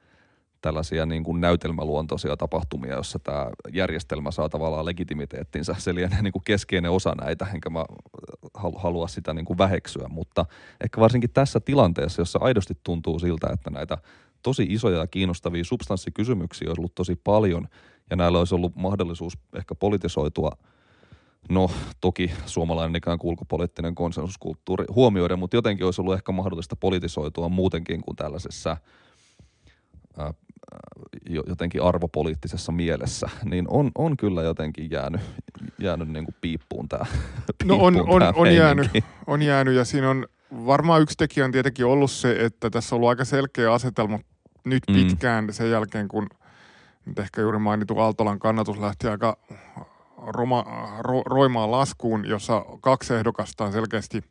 tällaisia 0.63 1.05
niin 1.05 1.23
kuin 1.23 1.41
näytelmäluontoisia 1.41 2.37
tapahtumia, 2.37 2.95
jossa 2.95 3.19
tämä 3.19 3.49
järjestelmä 3.73 4.31
saa 4.31 4.49
tavallaan 4.49 4.85
legitimiteettinsä. 4.85 5.75
Se 5.77 5.95
lienee 5.95 6.21
niin 6.21 6.31
kuin 6.31 6.43
keskeinen 6.45 6.91
osa 6.91 7.15
näitä, 7.21 7.47
enkä 7.53 7.69
mä 7.69 7.85
halua 8.75 9.07
sitä 9.07 9.33
niin 9.33 9.45
kuin 9.45 9.57
väheksyä, 9.57 10.07
mutta 10.09 10.45
ehkä 10.83 11.01
varsinkin 11.01 11.29
tässä 11.29 11.59
tilanteessa, 11.59 12.21
jossa 12.21 12.39
aidosti 12.41 12.73
tuntuu 12.83 13.19
siltä, 13.19 13.47
että 13.53 13.69
näitä 13.69 13.97
tosi 14.43 14.63
isoja 14.69 14.97
ja 14.97 15.07
kiinnostavia 15.07 15.63
substanssikysymyksiä 15.63 16.69
olisi 16.69 16.81
ollut 16.81 16.95
tosi 16.95 17.15
paljon 17.23 17.67
ja 18.09 18.15
näillä 18.15 18.39
olisi 18.39 18.55
ollut 18.55 18.75
mahdollisuus 18.75 19.37
ehkä 19.55 19.75
politisoitua 19.75 20.51
No 21.49 21.71
toki 22.01 22.31
suomalainen 22.45 22.95
ikään 22.95 23.19
kuin 23.19 23.29
ulkopoliittinen 23.29 23.95
konsensuskulttuuri 23.95 24.85
huomioiden, 24.95 25.39
mutta 25.39 25.57
jotenkin 25.57 25.85
olisi 25.85 26.01
ollut 26.01 26.13
ehkä 26.13 26.31
mahdollista 26.31 26.75
politisoitua 26.75 27.49
muutenkin 27.49 28.01
kuin 28.01 28.15
tällaisessa 28.15 28.77
ää, 30.17 30.33
jotenkin 31.47 31.81
arvopoliittisessa 31.81 32.71
mielessä, 32.71 33.29
niin 33.45 33.65
on, 33.67 33.91
on 33.97 34.17
kyllä 34.17 34.43
jotenkin 34.43 34.91
jäänyt, 34.91 35.21
jäänyt 35.79 36.07
niin 36.07 36.25
kuin 36.25 36.35
piippuun 36.41 36.89
tämä 36.89 37.05
No 37.65 37.75
on, 37.75 38.09
on, 38.09 38.21
on, 38.35 38.55
jäänyt, 38.55 38.91
on 39.27 39.41
jäänyt 39.41 39.75
ja 39.75 39.85
siinä 39.85 40.09
on 40.09 40.27
varmaan 40.65 41.01
yksi 41.01 41.17
tekijä 41.17 41.45
on 41.45 41.51
tietenkin 41.51 41.85
ollut 41.85 42.11
se, 42.11 42.35
että 42.39 42.69
tässä 42.69 42.95
on 42.95 42.97
ollut 42.97 43.09
aika 43.09 43.25
selkeä 43.25 43.73
asetelma 43.73 44.19
nyt 44.65 44.83
mm. 44.89 44.95
pitkään 44.95 45.45
mm. 45.45 45.51
sen 45.51 45.71
jälkeen, 45.71 46.07
kun 46.07 46.27
nyt 47.05 47.19
ehkä 47.19 47.41
juuri 47.41 47.59
mainittu 47.59 47.99
Aaltolan 47.99 48.39
kannatus 48.39 48.79
lähti 48.79 49.07
aika 49.07 49.37
roma, 50.27 50.65
ro, 50.99 51.21
roimaan 51.25 51.71
laskuun, 51.71 52.25
jossa 52.27 52.65
kaksi 52.81 53.13
ehdokasta 53.13 53.65
on 53.65 53.71
selkeästi 53.71 54.23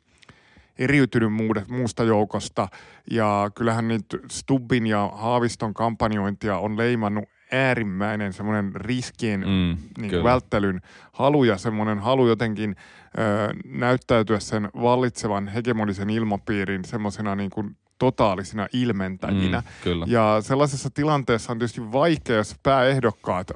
eriytynyt 0.79 1.29
muusta 1.67 2.03
joukosta. 2.03 2.67
Ja 3.11 3.51
kyllähän 3.55 3.87
nyt 3.87 4.05
Stubbin 4.31 4.87
ja 4.87 5.11
Haaviston 5.13 5.73
kampanjointia 5.73 6.57
on 6.57 6.77
leimannut 6.77 7.23
äärimmäinen 7.51 8.33
semmoinen 8.33 8.75
riskien 8.75 9.39
mm, 9.39 9.77
niin 9.97 10.23
välttelyn 10.23 10.81
halu 11.11 11.43
ja 11.43 11.57
semmoinen 11.57 11.99
halu 11.99 12.27
jotenkin 12.27 12.75
ö, 13.17 13.53
näyttäytyä 13.65 14.39
sen 14.39 14.69
vallitsevan 14.81 15.47
hegemonisen 15.47 16.09
ilmapiirin 16.09 16.85
semmoisena 16.85 17.35
niin 17.35 17.49
kuin 17.49 17.77
totaalisina 17.97 18.67
ilmentäjinä. 18.73 19.59
Mm, 19.59 19.65
kyllä. 19.83 20.05
Ja 20.09 20.37
sellaisessa 20.41 20.89
tilanteessa 20.89 21.51
on 21.51 21.59
tietysti 21.59 21.91
vaikea, 21.91 22.35
jos 22.35 22.55
pääehdokkaat 22.63 23.51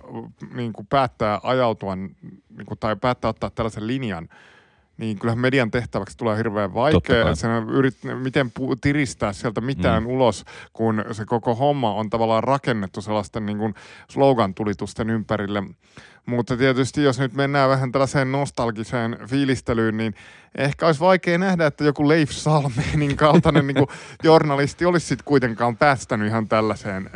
niin 0.54 0.73
kuin 0.73 0.88
päättää 0.88 1.39
ajautua 1.43 1.95
niin 1.95 2.65
kuin, 2.65 2.80
tai 2.80 2.95
päättää 2.95 3.30
ottaa 3.30 3.50
tällaisen 3.50 3.88
linjan, 3.88 4.30
niin 4.97 5.19
kyllähän 5.19 5.39
median 5.39 5.71
tehtäväksi 5.71 6.17
tulee 6.17 6.38
hirveän 6.38 6.73
vaikea. 6.73 7.36
Sen 7.36 7.69
yrit, 7.69 7.97
miten 8.23 8.52
pu- 8.60 8.78
tiristää 8.82 9.34
sieltä 9.34 9.62
mitään 9.62 10.04
mm. 10.04 10.10
ulos, 10.10 10.45
kun 10.73 11.06
se 11.12 11.26
koko 11.26 11.56
homma 11.56 11.93
on 11.93 12.10
tavallaan 12.10 12.43
rakennettu 12.43 13.02
sellaisten 13.02 13.45
niin 13.45 13.58
kuin 13.58 13.73
slogan-tulitusten 14.12 15.10
ympärille. 15.10 15.63
Mutta 16.27 16.57
tietysti 16.57 17.03
jos 17.03 17.19
nyt 17.19 17.33
mennään 17.33 17.69
vähän 17.69 17.91
tällaiseen 17.91 18.31
nostalgiseen 18.31 19.17
fiilistelyyn, 19.29 19.97
niin 19.97 20.15
ehkä 20.57 20.85
olisi 20.85 20.99
vaikea 20.99 21.37
nähdä, 21.37 21.65
että 21.65 21.83
joku 21.83 22.07
Leif 22.07 22.31
Salmenin 22.31 23.17
kaltainen 23.17 23.67
niin 23.67 23.75
kuin 23.75 23.87
journalisti 24.23 24.85
olisi 24.85 25.07
sitten 25.07 25.25
kuitenkaan 25.25 25.77
päästänyt 25.77 26.27
ihan 26.27 26.47
tällaiseen, 26.47 27.09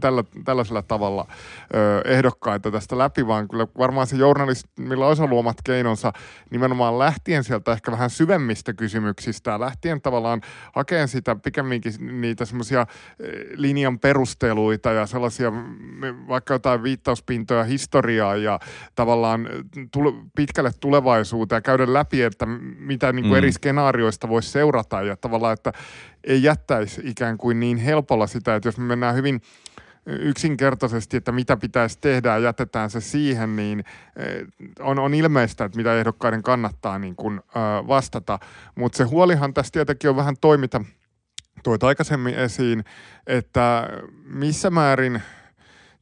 tällä, 0.00 0.24
tällaisella 0.44 0.82
tavalla 0.82 1.26
ö, 1.74 2.02
ehdokkaita 2.04 2.70
tästä 2.70 2.98
läpi, 2.98 3.26
vaan 3.26 3.48
kyllä 3.48 3.66
varmaan 3.78 4.06
se 4.06 4.16
journalismilla 4.16 5.06
olisi 5.06 5.22
ollut 5.22 5.38
omat 5.38 5.56
keinonsa 5.64 6.12
nimenomaan 6.50 6.98
lähtien 6.98 7.44
sieltä 7.44 7.72
ehkä 7.72 7.92
vähän 7.92 8.10
syvemmistä 8.10 8.72
kysymyksistä, 8.72 9.60
lähtien 9.60 10.00
tavallaan 10.00 10.40
hakeen 10.72 11.08
sitä 11.08 11.36
pikemminkin 11.36 12.20
niitä 12.20 12.44
semmoisia 12.44 12.86
linjan 13.54 13.98
perusteluita 13.98 14.92
ja 14.92 15.06
sellaisia 15.06 15.52
vaikka 16.28 16.54
jotain 16.54 16.82
viittauspintoja 16.82 17.64
historiaa 17.64 18.36
ja 18.36 18.57
tavallaan 18.94 19.48
tule, 19.92 20.12
pitkälle 20.36 20.70
tulevaisuuteen 20.80 21.56
ja 21.56 21.62
käydä 21.62 21.92
läpi, 21.92 22.22
että 22.22 22.46
mitä 22.78 23.12
niin 23.12 23.22
kuin 23.22 23.32
mm. 23.32 23.38
eri 23.38 23.52
skenaarioista 23.52 24.28
voisi 24.28 24.50
seurata 24.50 25.02
ja 25.02 25.16
tavallaan, 25.16 25.52
että 25.52 25.72
ei 26.24 26.42
jättäisi 26.42 27.00
ikään 27.04 27.38
kuin 27.38 27.60
niin 27.60 27.76
helpolla 27.76 28.26
sitä, 28.26 28.54
että 28.54 28.68
jos 28.68 28.78
me 28.78 28.84
mennään 28.84 29.14
hyvin 29.14 29.40
yksinkertaisesti, 30.08 31.16
että 31.16 31.32
mitä 31.32 31.56
pitäisi 31.56 31.98
tehdä 32.00 32.28
ja 32.28 32.38
jätetään 32.38 32.90
se 32.90 33.00
siihen, 33.00 33.56
niin 33.56 33.78
eh, 34.16 34.46
on, 34.80 34.98
on 34.98 35.14
ilmeistä, 35.14 35.64
että 35.64 35.76
mitä 35.76 35.98
ehdokkaiden 35.98 36.42
kannattaa 36.42 36.98
niin 36.98 37.16
kuin, 37.16 37.40
vastata. 37.88 38.38
Mutta 38.74 38.96
se 38.96 39.04
huolihan 39.04 39.54
tässä 39.54 39.72
tietenkin 39.72 40.10
on 40.10 40.16
vähän 40.16 40.36
toimita, 40.40 40.84
toit 41.62 41.84
aikaisemmin 41.84 42.34
esiin, 42.34 42.84
että 43.26 43.88
missä 44.24 44.70
määrin 44.70 45.22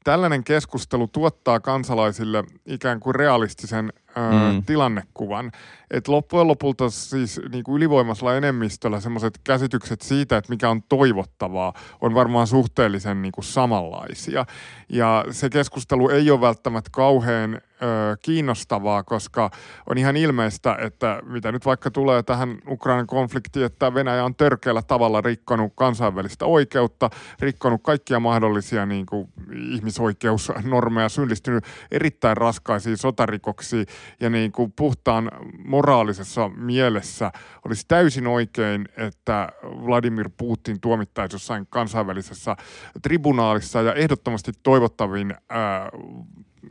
tällainen 0.07 0.45
keskustelu 0.45 1.09
tuottaa 1.09 1.61
kansalaisille 1.61 2.45
ikään 2.67 3.01
kuin 3.01 3.15
realistisen 3.15 3.93
mm. 4.17 4.63
tilannekuvan. 4.65 5.53
Et 5.91 6.09
loppujen 6.09 6.47
lopulta 6.47 6.91
siis 6.91 7.41
niin 7.53 7.65
kuin 7.65 7.77
ylivoimaisella 7.77 8.37
enemmistöllä 8.37 9.01
semmoiset 9.01 9.41
käsitykset 9.45 10.01
siitä, 10.01 10.37
että 10.37 10.53
mikä 10.53 10.71
on 10.71 10.83
toivottavaa, 10.83 11.73
on 12.01 12.15
varmaan 12.15 12.47
suhteellisen 12.47 13.23
niin 13.23 13.33
kuin 13.33 13.45
samanlaisia. 13.45 14.47
Ja 14.89 15.25
se 15.31 15.51
keskustelu 15.51 16.09
ei 16.09 16.31
ole 16.31 16.41
välttämättä 16.41 16.91
kauhean 16.93 17.55
ö, 17.55 18.17
kiinnostavaa, 18.23 19.03
koska 19.03 19.51
on 19.91 19.99
ihan 19.99 20.17
ilmeistä, 20.17 20.77
että 20.81 21.21
mitä 21.27 21.53
nyt 21.53 21.67
vaikka 21.67 21.91
tulee 21.91 22.23
tähän 22.23 22.59
Ukrainan 22.69 23.07
konfliktiin, 23.07 23.67
että 23.67 23.95
Venäjä 23.95 24.25
on 24.25 24.35
törkeällä 24.35 24.83
tavalla 24.83 25.21
rikkonut 25.21 25.73
kansainvälistä 25.75 26.45
oikeutta, 26.45 27.11
rikkonut 27.41 27.81
kaikkia 27.83 28.21
mahdollisia 28.21 28.87
niin 28.87 29.07
kuin 29.07 29.29
ihmisoikeusnormeja, 29.73 31.09
syyllistynyt 31.09 31.65
erittäin 31.91 32.37
raskaisiin 32.37 32.97
sotarikoksiin 32.97 33.87
ja 34.21 34.31
niin 34.31 34.53
kuin 34.53 34.73
puhtaan 34.73 35.31
moraalisessa 35.65 36.49
mielessä 36.49 37.33
olisi 37.65 37.85
täysin 37.89 38.27
oikein, 38.27 38.89
että 38.97 39.49
Vladimir 39.63 40.31
Putin 40.37 40.81
tuomittaisi 40.81 41.35
jossain 41.35 41.67
kansainvälisessä 41.71 42.57
tribunaalissa 43.03 43.83
ja 43.83 43.95
ehdottomasti 43.95 44.53
toivottavin 44.63 45.35
ää, 45.49 45.89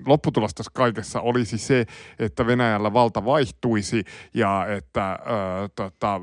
lopputulos 0.05 0.53
tässä 0.53 0.71
kaikessa 0.73 1.21
olisi 1.21 1.57
se, 1.57 1.85
että 2.19 2.47
Venäjällä 2.47 2.93
valta 2.93 3.25
vaihtuisi 3.25 4.03
ja 4.33 4.65
että 4.67 5.05
ää, 5.09 5.19
tota, 5.75 6.21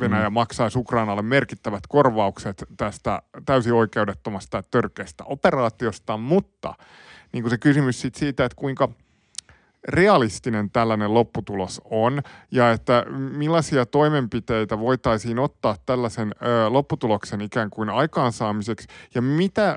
Venäjä 0.00 0.30
mm. 0.30 0.34
maksaisi 0.34 0.78
Ukrainalle 0.78 1.22
merkittävät 1.22 1.82
korvaukset 1.88 2.64
tästä 2.76 3.22
täysin 3.46 3.72
oikeudettomasta 3.72 4.62
törkeästä 4.70 5.24
operaatiosta, 5.24 6.16
mutta 6.16 6.74
niin 7.32 7.42
kuin 7.42 7.50
se 7.50 7.58
kysymys 7.58 8.06
siitä, 8.14 8.44
että 8.44 8.56
kuinka– 8.56 8.88
realistinen 9.88 10.70
tällainen 10.70 11.14
lopputulos 11.14 11.80
on 11.90 12.22
ja 12.50 12.70
että 12.72 13.04
millaisia 13.36 13.86
toimenpiteitä 13.86 14.78
voitaisiin 14.78 15.38
ottaa 15.38 15.76
tällaisen 15.86 16.34
ö, 16.42 16.68
lopputuloksen 16.68 17.40
ikään 17.40 17.70
kuin 17.70 17.90
aikaansaamiseksi 17.90 18.88
ja 19.14 19.22
mitä 19.22 19.70
ö, 19.70 19.76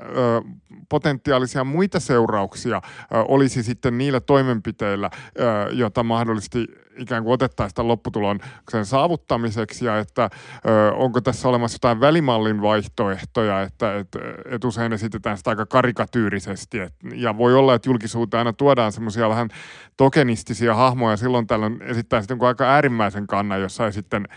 potentiaalisia 0.88 1.64
muita 1.64 2.00
seurauksia 2.00 2.76
ö, 2.76 3.16
olisi 3.28 3.62
sitten 3.62 3.98
niillä 3.98 4.20
toimenpiteillä, 4.20 5.10
ö, 5.14 5.72
joita 5.72 6.02
mahdollisesti 6.02 6.66
ikään 7.00 7.24
kuin 7.24 7.34
otettaisiin 7.34 7.74
tämän 7.74 7.88
lopputulon 7.88 8.40
sen 8.70 8.86
saavuttamiseksi 8.86 9.84
ja 9.84 9.98
että 9.98 10.30
ö, 10.66 10.92
onko 10.92 11.20
tässä 11.20 11.48
olemassa 11.48 11.74
jotain 11.74 12.00
välimallin 12.00 12.62
vaihtoehtoja, 12.62 13.62
että 13.62 13.96
et, 13.96 14.08
et 14.50 14.64
usein 14.64 14.92
esitetään 14.92 15.38
sitä 15.38 15.50
aika 15.50 15.66
karikatyyrisesti 15.66 16.78
et, 16.78 16.94
ja 17.14 17.38
voi 17.38 17.54
olla, 17.54 17.74
että 17.74 17.88
julkisuuteen 17.88 18.38
aina 18.38 18.52
tuodaan 18.52 18.92
semmoisia 18.92 19.28
vähän 19.28 19.48
tokenistisia 19.96 20.74
hahmoja, 20.74 21.16
silloin 21.16 21.46
tällöin 21.46 21.82
esittää 21.82 22.20
sitten 22.20 22.38
aika 22.42 22.64
äärimmäisen 22.64 23.26
kannan, 23.26 23.60
jossa 23.60 23.86
ei 23.86 23.92
sitten 23.92 24.28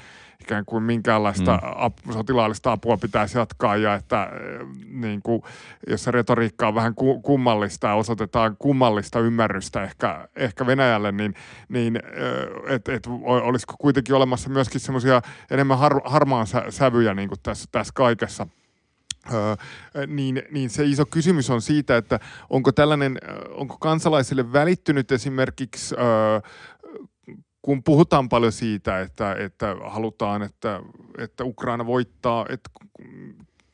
ikään 0.43 0.65
kuin 0.65 0.83
minkäänlaista 0.83 1.51
mm. 1.51 1.69
ap- 1.75 2.11
sotilaallista 2.13 2.71
apua 2.71 2.97
pitäisi 2.97 3.37
jatkaa 3.37 3.77
ja 3.77 3.95
että 3.95 4.29
niin 4.87 5.21
kuin, 5.21 5.41
jos 5.87 6.03
se 6.03 6.11
retoriikka 6.11 6.67
on 6.67 6.75
vähän 6.75 6.95
kummallista 7.23 7.87
ja 7.87 7.93
osoitetaan 7.93 8.55
kummallista 8.59 9.19
ymmärrystä 9.19 9.83
ehkä, 9.83 10.27
ehkä 10.35 10.65
Venäjälle, 10.65 11.11
niin, 11.11 11.33
niin 11.69 11.99
että 12.67 12.93
et, 12.93 13.07
olisiko 13.23 13.75
kuitenkin 13.79 14.15
olemassa 14.15 14.49
myöskin 14.49 14.81
semmoisia 14.81 15.21
enemmän 15.51 15.77
har, 15.77 16.01
harmaan 16.05 16.47
sä, 16.47 16.63
sävyjä 16.69 17.13
niin 17.13 17.29
kuin 17.29 17.39
tässä, 17.43 17.69
tässä 17.71 17.91
kaikessa. 17.95 18.47
Öö, 19.33 19.55
niin, 20.07 20.41
niin 20.51 20.69
se 20.69 20.85
iso 20.85 21.05
kysymys 21.05 21.49
on 21.49 21.61
siitä, 21.61 21.97
että 21.97 22.19
onko 22.49 22.71
tällainen, 22.71 23.17
onko 23.49 23.77
kansalaisille 23.77 24.53
välittynyt 24.53 25.11
esimerkiksi 25.11 25.95
öö, 25.95 26.39
kun 27.63 27.83
puhutaan 27.83 28.29
paljon 28.29 28.51
siitä, 28.51 29.01
että, 29.01 29.35
että 29.39 29.75
halutaan, 29.85 30.41
että, 30.41 30.81
että 31.17 31.43
Ukraina 31.43 31.85
voittaa, 31.85 32.45
että 32.49 32.69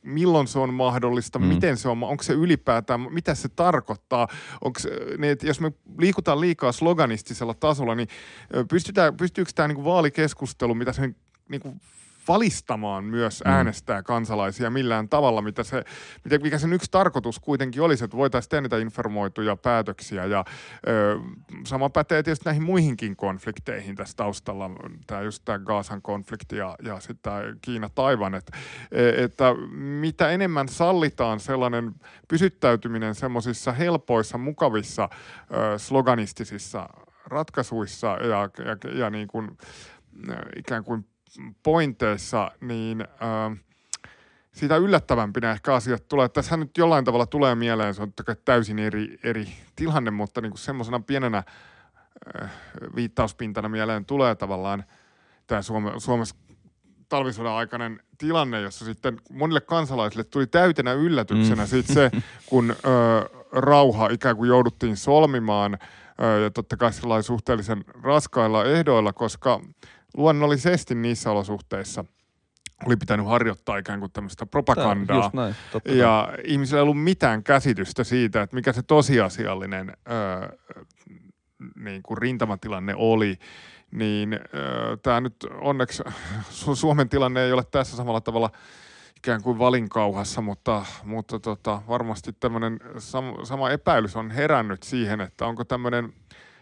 milloin 0.02 0.48
se 0.48 0.60
on 0.60 0.74
mahdollista, 0.74 1.40
mm. 1.40 1.46
miten 1.46 1.78
se 1.78 1.90
on, 1.90 2.04
onko 2.04 2.24
se 2.24 2.34
ylipäätään, 2.34 3.14
mitä 3.14 3.36
se 3.36 3.50
tarkoittaa, 3.50 4.28
onko 4.62 4.80
niin, 5.18 5.32
että 5.32 5.48
jos 5.48 5.60
me 5.60 5.72
liikutaan 5.98 6.42
liikaa 6.42 6.72
sloganistisella 6.72 7.54
tasolla, 7.54 7.96
niin 7.96 8.08
pystytään, 8.70 9.18
pystyykö 9.18 9.52
tämä 9.56 9.68
niin 9.68 9.84
vaalikeskustelu, 9.84 10.76
mitä 10.76 10.94
se 10.94 11.10
niin 11.50 11.62
kuin 11.62 11.82
valistamaan 12.30 13.04
myös 13.04 13.44
mm. 13.46 13.52
äänestää 13.52 14.04
kansalaisia 14.04 14.70
millään 14.70 15.10
tavalla, 15.10 15.42
mitä 15.42 15.64
se, 15.64 15.84
mikä 16.44 16.58
sen 16.58 16.74
yksi 16.74 16.92
tarkoitus 16.92 17.40
kuitenkin 17.40 17.82
olisi, 17.82 18.04
että 18.04 18.18
voitaisiin 18.18 18.50
tehdä 18.50 18.62
niitä 18.62 18.78
informoituja 18.78 19.56
päätöksiä 19.56 20.26
ja 20.26 20.46
ö, 20.88 21.20
sama 21.66 21.90
pätee 21.90 22.24
tietysti 22.24 22.46
näihin 22.46 22.64
muihinkin 22.64 23.16
konflikteihin 23.16 23.96
tässä 23.96 24.18
taustalla, 24.18 24.70
tämä 25.08 25.22
just 25.22 25.42
tämä 25.46 25.60
Gaasan 25.60 26.02
konflikti 26.02 26.58
ja, 26.58 26.76
ja 26.84 27.00
sitten 27.00 27.32
Kiina-Taivan, 27.62 28.36
että, 28.36 28.58
e, 28.92 29.24
että 29.24 29.54
mitä 30.00 30.30
enemmän 30.30 30.68
sallitaan 30.68 31.40
sellainen 31.40 31.96
pysyttäytyminen 32.28 33.16
semmoisissa 33.16 33.72
helpoissa, 33.72 34.38
mukavissa, 34.38 35.10
ö, 35.52 35.80
sloganistisissa 35.80 36.90
ratkaisuissa 37.26 38.08
ja, 38.08 38.50
ja, 38.66 38.94
ja 39.00 39.10
niin 39.10 39.28
kuin, 39.28 39.58
ikään 40.56 40.84
kuin 40.84 41.06
pointeissa, 41.64 42.52
niin 42.62 43.02
äh, 43.02 43.60
siitä 44.52 44.78
yllättävämpinä 44.78 45.52
ehkä 45.52 45.74
asiat 45.74 46.08
tulee. 46.08 46.30
Tässä 46.30 46.58
nyt 46.58 46.78
jollain 46.78 47.06
tavalla 47.06 47.26
tulee 47.26 47.56
mieleen, 47.56 47.94
se 47.94 48.02
on 48.02 48.14
täysin 48.46 48.80
eri, 48.80 49.20
eri 49.24 49.48
tilanne, 49.76 50.12
mutta 50.12 50.42
niin 50.42 50.58
semmoisena 50.58 51.00
pienenä 51.00 51.44
äh, 52.44 52.52
viittauspintana 52.96 53.70
mieleen 53.70 54.06
tulee 54.06 54.36
tavallaan 54.36 54.84
tämä 55.48 55.62
Suome, 55.62 55.92
Suomessa 55.98 56.36
talvisodan 57.10 57.54
aikainen 57.54 58.00
tilanne, 58.18 58.62
jossa 58.62 58.86
sitten 58.86 59.22
monille 59.32 59.62
kansalaisille 59.62 60.24
tuli 60.24 60.48
täytenä 60.48 60.94
yllätyksenä 60.94 61.64
mm. 61.64 61.68
sitten 61.68 61.94
se, 61.94 62.12
kun 62.50 62.72
ö, 62.72 63.30
rauha 63.52 64.10
ikään 64.10 64.36
kuin 64.36 64.48
jouduttiin 64.48 64.98
solmimaan 64.98 65.78
ö, 66.22 66.40
ja 66.40 66.50
totta 66.50 66.78
kai 66.78 66.92
suhteellisen 67.24 67.86
raskailla 68.04 68.66
ehdoilla, 68.66 69.14
koska 69.14 69.62
luonnollisesti 70.20 70.96
niissä 70.96 71.32
olosuhteissa 71.32 72.06
oli 72.86 72.96
pitänyt 72.98 73.28
harjoittaa 73.28 73.78
ikään 73.78 74.00
kuin 74.00 74.12
tämmöistä 74.12 74.46
propagandaa. 74.46 75.32
näin, 75.34 75.56
ja 75.86 76.30
näin. 76.32 76.46
ihmisillä 76.46 76.80
ei 76.80 76.84
ollut 76.84 77.04
mitään 77.04 77.44
käsitystä 77.44 78.04
siitä, 78.04 78.42
että 78.42 78.56
mikä 78.56 78.74
se 78.74 78.84
tosiasiallinen 78.84 79.94
öö, 80.12 80.58
niin 81.76 82.04
kuin 82.04 82.18
rintamatilanne 82.18 82.94
oli. 82.96 83.38
Niin 83.92 84.34
öö, 84.34 84.98
tämä 84.98 85.22
nyt 85.22 85.36
onneksi, 85.62 86.04
Suomen 86.74 87.10
tilanne 87.10 87.44
ei 87.44 87.52
ole 87.52 87.64
tässä 87.72 87.98
samalla 87.98 88.22
tavalla 88.22 88.50
ikään 89.18 89.42
kuin 89.42 89.60
valinkauhassa, 89.60 90.42
mutta, 90.42 90.86
mutta 91.04 91.40
tota, 91.40 91.82
varmasti 91.88 92.34
tämmöinen 92.34 92.80
sama, 92.98 93.46
sama 93.46 93.70
epäilys 93.70 94.16
on 94.16 94.32
herännyt 94.32 94.84
siihen, 94.84 95.22
että 95.22 95.46
onko 95.46 95.64
tämmöinen– 95.64 96.14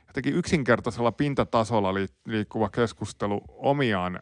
jotenkin 0.07 0.35
yksinkertaisella 0.35 1.11
pintatasolla 1.11 1.93
liikkuva 2.25 2.69
keskustelu 2.69 3.41
omiaan 3.47 4.15
ö, 4.15 4.19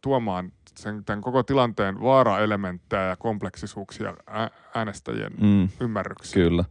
tuomaan 0.00 0.52
sen, 0.78 1.04
tämän 1.04 1.20
koko 1.20 1.42
tilanteen 1.42 2.00
vaaraelementtejä 2.00 3.02
ja 3.02 3.16
kompleksisuuksia 3.16 4.16
äänestäjien 4.74 5.32
mm, 5.40 5.68
ymmärryksiin. 5.80 6.34
Kyllä. 6.44 6.64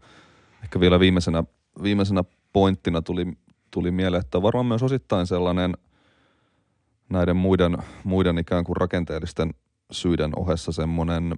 Ehkä 0.63 0.79
vielä 0.79 0.99
viimeisenä, 0.99 1.43
viimeisenä 1.83 2.23
pointtina 2.53 3.01
tuli, 3.01 3.27
tuli 3.71 3.91
mieleen, 3.91 4.21
että 4.21 4.41
varmaan 4.41 4.65
myös 4.65 4.83
osittain 4.83 5.27
sellainen 5.27 5.73
näiden 7.09 7.37
muiden, 7.37 7.77
muiden 8.03 8.37
ikään 8.37 8.63
kuin 8.63 8.77
rakenteellisten 8.77 9.53
syiden 9.91 10.31
ohessa 10.35 10.71
semmoinen 10.71 11.35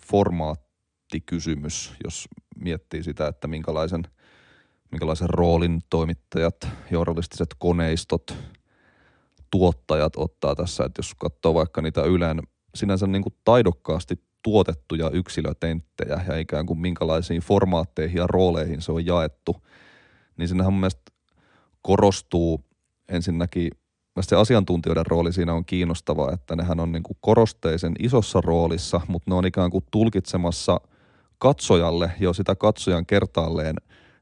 formaattikysymys, 0.00 1.94
jos 2.04 2.28
miettii 2.56 3.02
sitä, 3.02 3.26
että 3.26 3.48
minkälaisen, 3.48 4.02
minkälaisen 4.90 5.30
roolin 5.30 5.80
toimittajat, 5.90 6.68
journalistiset 6.90 7.48
koneistot, 7.58 8.34
tuottajat 9.50 10.12
ottaa 10.16 10.54
tässä, 10.54 10.84
että 10.84 10.98
jos 10.98 11.14
katsoo 11.14 11.54
vaikka 11.54 11.82
niitä 11.82 12.02
Ylen 12.02 12.42
sinänsä 12.74 13.06
niin 13.06 13.22
kuin 13.22 13.34
taidokkaasti 13.44 14.20
tuotettuja 14.42 15.10
yksilötenttejä 15.10 16.20
ja 16.28 16.36
ikään 16.36 16.66
kuin 16.66 16.78
minkälaisiin 16.78 17.42
formaatteihin 17.42 18.16
ja 18.16 18.26
rooleihin 18.26 18.82
se 18.82 18.92
on 18.92 19.06
jaettu, 19.06 19.56
niin 20.36 20.48
sinnehän 20.48 20.72
mun 20.72 20.80
mielestä 20.80 21.12
korostuu 21.82 22.64
ensinnäkin 23.08 23.70
se 24.20 24.36
asiantuntijoiden 24.36 25.06
rooli 25.06 25.32
siinä 25.32 25.54
on 25.54 25.64
kiinnostava, 25.64 26.32
että 26.32 26.56
nehän 26.56 26.80
on 26.80 26.92
niin 26.92 27.02
kuin 27.02 27.16
korosteisen 27.20 27.92
isossa 27.98 28.40
roolissa, 28.40 29.00
mutta 29.08 29.30
ne 29.30 29.34
on 29.34 29.46
ikään 29.46 29.70
kuin 29.70 29.84
tulkitsemassa 29.90 30.80
katsojalle 31.38 32.12
jo 32.20 32.32
sitä 32.32 32.54
katsojan 32.54 33.06
kertaalleen 33.06 33.76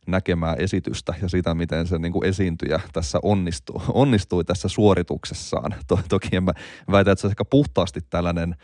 näkemää 0.07 0.55
esitystä 0.55 1.15
ja 1.23 1.29
sitä, 1.29 1.55
miten 1.55 1.87
se 1.87 1.99
niin 1.99 2.13
kuin 2.13 2.27
esiintyjä 2.29 2.81
tässä 2.93 3.19
onnistuu, 3.23 3.83
onnistui 3.89 4.45
tässä 4.45 4.69
suorituksessaan. 4.69 5.75
To, 5.87 6.01
toki 6.09 6.37
en 6.37 6.45
mä 6.45 6.53
väitä, 6.91 7.13
että 7.13 7.21
se 7.21 7.27
on 7.27 7.31
ehkä 7.31 7.45
puhtaasti 7.45 8.01
tällainen 8.11 8.57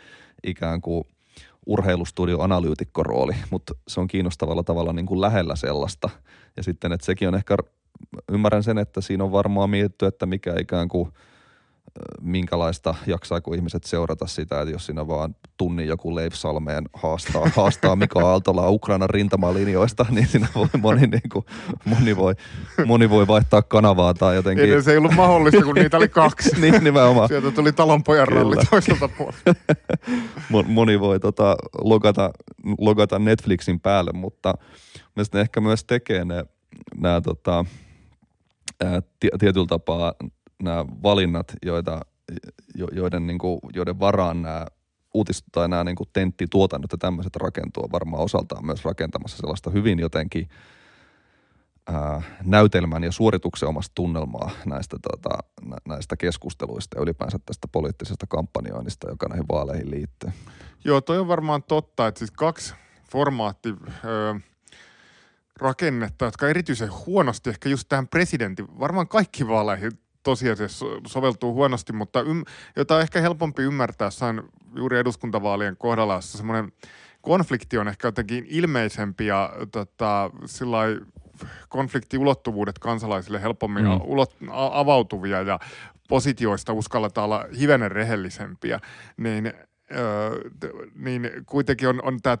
ikään 0.43 0.81
kuin– 0.81 1.03
urheilustudio-analyytikkorooli, 1.65 3.35
mutta 3.49 3.73
se 3.87 3.99
on 3.99 4.07
kiinnostavalla 4.07 4.63
tavalla 4.63 4.93
niin 4.93 5.05
kuin 5.05 5.21
lähellä 5.21 5.55
sellaista. 5.55 6.09
Ja 6.57 6.63
sitten, 6.63 6.91
että 6.91 7.05
sekin 7.05 7.27
on 7.27 7.35
ehkä, 7.35 7.57
ymmärrän 8.31 8.63
sen, 8.63 8.77
että 8.77 9.01
siinä 9.01 9.23
on 9.23 9.31
varmaan 9.31 9.69
mietitty, 9.69 10.05
että 10.05 10.25
mikä 10.25 10.53
ikään 10.59 10.87
kuin– 10.87 11.11
minkälaista 12.21 12.95
jaksaako 13.07 13.53
ihmiset 13.53 13.83
seurata 13.83 14.27
sitä, 14.27 14.61
että 14.61 14.71
jos 14.71 14.85
siinä 14.85 15.07
vaan 15.07 15.35
tunnin 15.57 15.87
joku 15.87 16.15
Leif 16.15 16.33
Salmeen 16.33 16.83
haastaa, 16.93 17.49
haastaa 17.55 17.95
Mika 17.95 18.19
Aaltola 18.19 18.69
Ukrainan 18.69 19.09
rintamalinjoista, 19.09 20.05
niin 20.09 20.27
siinä 20.27 20.47
voi 20.55 20.67
moni, 20.81 21.07
niin 21.07 21.29
kuin, 21.31 21.45
moni, 21.85 22.17
voi, 22.17 22.33
moni 22.85 23.09
voi 23.09 23.27
vaihtaa 23.27 23.61
kanavaa 23.61 24.13
tai 24.13 24.35
jotenkin. 24.35 24.65
Edes 24.65 24.87
ei 24.87 24.97
ollut 24.97 25.15
mahdollista, 25.15 25.63
kun 25.63 25.75
niitä 25.75 25.97
oli 25.97 26.09
kaksi. 26.09 26.49
niin, 26.61 26.83
nimenomaan. 26.83 27.27
Sieltä 27.27 27.51
tuli 27.51 27.73
talonpojan 27.73 28.27
ralli 28.27 28.55
toiselta 28.69 29.07
puolelta. 29.07 29.55
moni 30.73 30.99
voi 30.99 31.19
tota, 31.19 31.55
logata, 31.81 32.31
logata 32.77 33.19
Netflixin 33.19 33.79
päälle, 33.79 34.11
mutta 34.13 34.53
mielestäni 35.15 35.41
ehkä 35.41 35.61
myös 35.61 35.83
tekee 35.83 36.25
ne, 36.25 36.45
nämä 36.95 37.21
tota, 37.21 37.65
tietyllä 39.39 39.67
tapaa 39.67 40.13
nämä 40.61 40.85
valinnat, 41.03 41.53
joita, 41.65 42.01
joiden, 42.91 43.27
niin 43.27 43.39
kuin, 43.39 43.59
joiden 43.73 43.99
varaan 43.99 44.41
nämä 44.41 44.65
uutis- 45.13 45.43
tai 45.51 45.69
nämä 45.69 45.83
niin 45.83 45.95
tenttituotannot 46.13 46.91
ja 46.91 46.97
tämmöiset 46.97 47.35
rakentuu 47.35 47.89
varmaan 47.91 48.23
osaltaan 48.23 48.65
myös 48.65 48.85
rakentamassa 48.85 49.37
sellaista 49.37 49.69
hyvin 49.69 49.99
jotenkin 49.99 50.49
ää, 51.87 52.21
näytelmän 52.45 53.03
ja 53.03 53.11
suorituksen 53.11 53.69
omasta 53.69 53.91
tunnelmaa 53.95 54.51
näistä, 54.65 54.97
tota, 55.01 55.37
näistä 55.87 56.17
keskusteluista 56.17 56.97
ja 56.97 57.01
ylipäänsä 57.01 57.39
tästä 57.45 57.67
poliittisesta 57.71 58.25
kampanjoinnista, 58.27 59.09
joka 59.09 59.27
näihin 59.27 59.45
vaaleihin 59.51 59.91
liittyy. 59.91 60.29
Joo, 60.85 61.01
toi 61.01 61.19
on 61.19 61.27
varmaan 61.27 61.63
totta, 61.63 62.07
että 62.07 62.19
siis 62.19 62.31
kaksi 62.31 62.73
formaatti 63.11 63.69
öö, 64.05 64.33
rakennetta, 65.59 66.25
jotka 66.25 66.49
erityisen 66.49 66.89
huonosti 67.05 67.49
ehkä 67.49 67.69
just 67.69 67.89
tähän 67.89 68.07
presidentin, 68.07 68.79
varmaan 68.79 69.07
kaikki 69.07 69.47
vaaleihin 69.47 69.91
tosiasiassa 70.23 70.85
soveltuu 71.07 71.53
huonosti, 71.53 71.93
mutta 71.93 72.21
ym, 72.21 72.43
jota 72.75 72.95
on 72.95 73.01
ehkä 73.01 73.21
helpompi 73.21 73.61
ymmärtää 73.61 74.05
jossain 74.05 74.41
juuri 74.75 74.97
eduskuntavaalien 74.97 75.77
kohdalla, 75.77 76.15
jossa 76.15 76.37
semmoinen 76.37 76.71
konflikti 77.21 77.77
on 77.77 77.87
ehkä 77.87 78.07
jotenkin 78.07 78.45
ilmeisempi 78.49 79.25
ja 79.25 79.53
tota, 79.71 80.31
konfliktiulottuvuudet 81.69 82.79
kansalaisille 82.79 83.41
helpommin 83.41 83.85
mm. 83.85 83.99
ulot, 84.03 84.35
avautuvia 84.51 85.41
ja 85.41 85.59
positioista 86.09 86.73
uskalletaan 86.73 87.25
olla 87.25 87.45
hivenen 87.59 87.91
rehellisempiä, 87.91 88.79
niin, 89.17 89.53
öö, 89.95 90.49
niin 90.95 91.31
kuitenkin 91.45 91.89
on, 91.89 91.99
on 92.03 92.21
tämä 92.21 92.37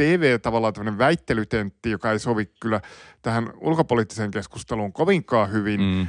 TV 0.00 0.40
tavallaan 0.40 0.74
tämmöinen 0.74 0.98
väittelytentti, 0.98 1.90
joka 1.90 2.12
ei 2.12 2.18
sovi 2.18 2.50
kyllä 2.60 2.80
tähän 3.22 3.52
ulkopoliittiseen 3.56 4.30
keskusteluun 4.30 4.92
kovinkaan 4.92 5.52
hyvin, 5.52 5.80
mm. 5.80 6.00
ö, 6.00 6.06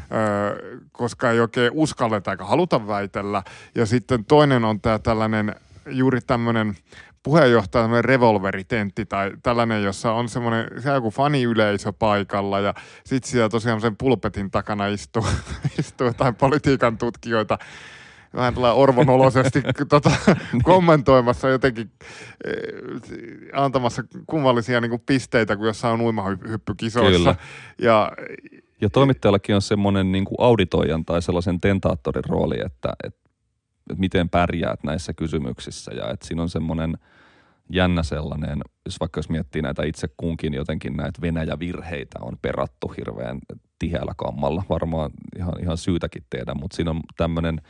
koska 0.91 1.31
ei 1.31 1.39
oikein 1.39 1.71
uskalleta 1.73 2.31
eikä 2.31 2.45
haluta 2.45 2.87
väitellä. 2.87 3.43
Ja 3.75 3.85
sitten 3.85 4.25
toinen 4.25 4.65
on 4.65 4.81
tämä 4.81 4.99
tällainen 4.99 5.55
juuri 5.85 6.21
tämmöinen 6.21 6.75
puheenjohtaja 7.23 7.83
tämmöinen 7.83 8.05
revolveritentti 8.05 9.05
tai 9.05 9.31
tällainen, 9.43 9.83
jossa 9.83 10.11
on 10.11 10.29
semmoinen, 10.29 10.67
se 10.81 10.89
joku 10.89 11.11
faniyleisö 11.11 11.93
paikalla 11.93 12.59
ja 12.59 12.73
sitten 13.05 13.31
siellä 13.31 13.49
tosiaan 13.49 13.81
sen 13.81 13.97
pulpetin 13.97 14.51
takana 14.51 14.87
istuu, 14.87 15.25
istuu 15.79 16.07
jotain 16.07 16.35
politiikan 16.35 16.97
tutkijoita 16.97 17.57
vähän 18.33 18.53
tällä 18.53 18.73
orvonoloisesti 18.73 19.61
tota, 19.89 20.11
kommentoimassa 20.63 21.49
jotenkin 21.49 21.91
eh, 22.45 22.53
antamassa 23.53 24.03
kummallisia 24.27 24.81
niin 24.81 24.89
kuin 24.89 25.03
pisteitä, 25.05 25.57
kun 25.57 25.65
jossain 25.65 25.93
on 25.93 26.01
uimahyppykisoissa. 26.01 27.17
Kyllä. 27.17 27.35
Ja, 27.81 28.11
ja 28.81 28.89
toimittajallakin 28.89 29.55
on 29.55 29.61
semmoinen 29.61 30.11
niin 30.11 30.25
kuin 30.25 30.35
auditoijan 30.39 31.05
tai 31.05 31.21
sellaisen 31.21 31.61
tentaattorin 31.61 32.23
rooli, 32.29 32.55
että, 32.65 32.93
että, 33.03 33.21
että 33.89 33.99
miten 33.99 34.29
pärjäät 34.29 34.83
näissä 34.83 35.13
kysymyksissä 35.13 35.91
ja 35.93 36.09
että 36.09 36.27
siinä 36.27 36.41
on 36.41 36.49
semmoinen 36.49 36.97
jännä 37.69 38.03
sellainen, 38.03 38.59
jos 38.85 38.99
vaikka 38.99 39.17
jos 39.17 39.29
miettii 39.29 39.61
näitä 39.61 39.83
itse 39.83 40.07
kunkin 40.17 40.53
jotenkin 40.53 40.97
näitä 40.97 41.21
Venäjä-virheitä 41.21 42.19
on 42.21 42.37
perattu 42.41 42.87
hirveän 42.87 43.39
tiheällä 43.79 44.13
kammalla, 44.17 44.63
varmaan 44.69 45.11
ihan, 45.37 45.53
ihan 45.61 45.77
syytäkin 45.77 46.23
tehdä, 46.29 46.53
mutta 46.53 46.75
siinä 46.75 46.91
on 46.91 46.99
tämmöinen 47.17 47.61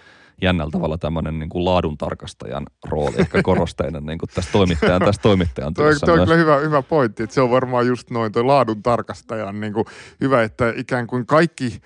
jännällä 0.42 0.72
tavalla 0.72 0.98
tämmöinen 0.98 1.40
niin 1.40 1.50
kuin 1.50 1.66
laaduntarkastajan 1.66 2.66
rooli 2.90 3.16
ehkä 3.18 3.44
korosteinen 3.44 4.06
niin 4.06 4.18
kuin 4.18 4.30
tässä 4.36 4.52
toimittajan, 4.52 5.02
tässä 5.02 5.22
toimittajan 5.22 5.74
työssä. 5.74 6.06
Toi, 6.06 6.16
toi 6.16 6.20
on 6.20 6.28
kyllä 6.28 6.40
hyvä, 6.40 6.58
hyvä 6.58 6.82
pointti, 6.82 7.24
että 7.24 7.34
se 7.34 7.42
on 7.42 7.52
varmaan 7.52 7.88
just 7.88 8.10
noin 8.10 8.32
toi 8.32 8.44
laaduntarkastajan 8.44 9.60
niin 9.60 9.74
kuin 9.74 9.86
hyvä, 10.22 10.44
että 10.44 10.74
ikään 10.76 11.08
kuin 11.08 11.26
kaikki 11.26 11.82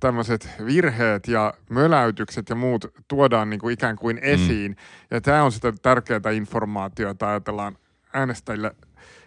tämmöiset 0.00 0.48
virheet 0.66 1.28
ja 1.28 1.54
möläytykset 1.70 2.48
ja 2.48 2.54
muut 2.54 2.84
tuodaan 3.08 3.50
niin 3.50 3.60
kuin 3.60 3.74
ikään 3.74 3.96
kuin 3.96 4.16
mm. 4.16 4.22
esiin. 4.22 4.70
Mm. 4.70 4.76
Ja 5.10 5.20
tämä 5.20 5.44
on 5.44 5.52
sitä 5.52 5.72
tärkeää 5.82 6.30
informaatiota, 6.34 7.28
ajatellaan 7.28 7.78
äänestäjille 8.12 8.76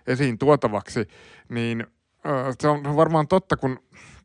esiin 0.08 0.38
tuotavaksi, 0.38 1.08
niin 1.50 1.88
se 2.62 2.67
on 2.67 2.96
varmaan 2.96 3.28
totta, 3.28 3.58
kun 3.58 3.80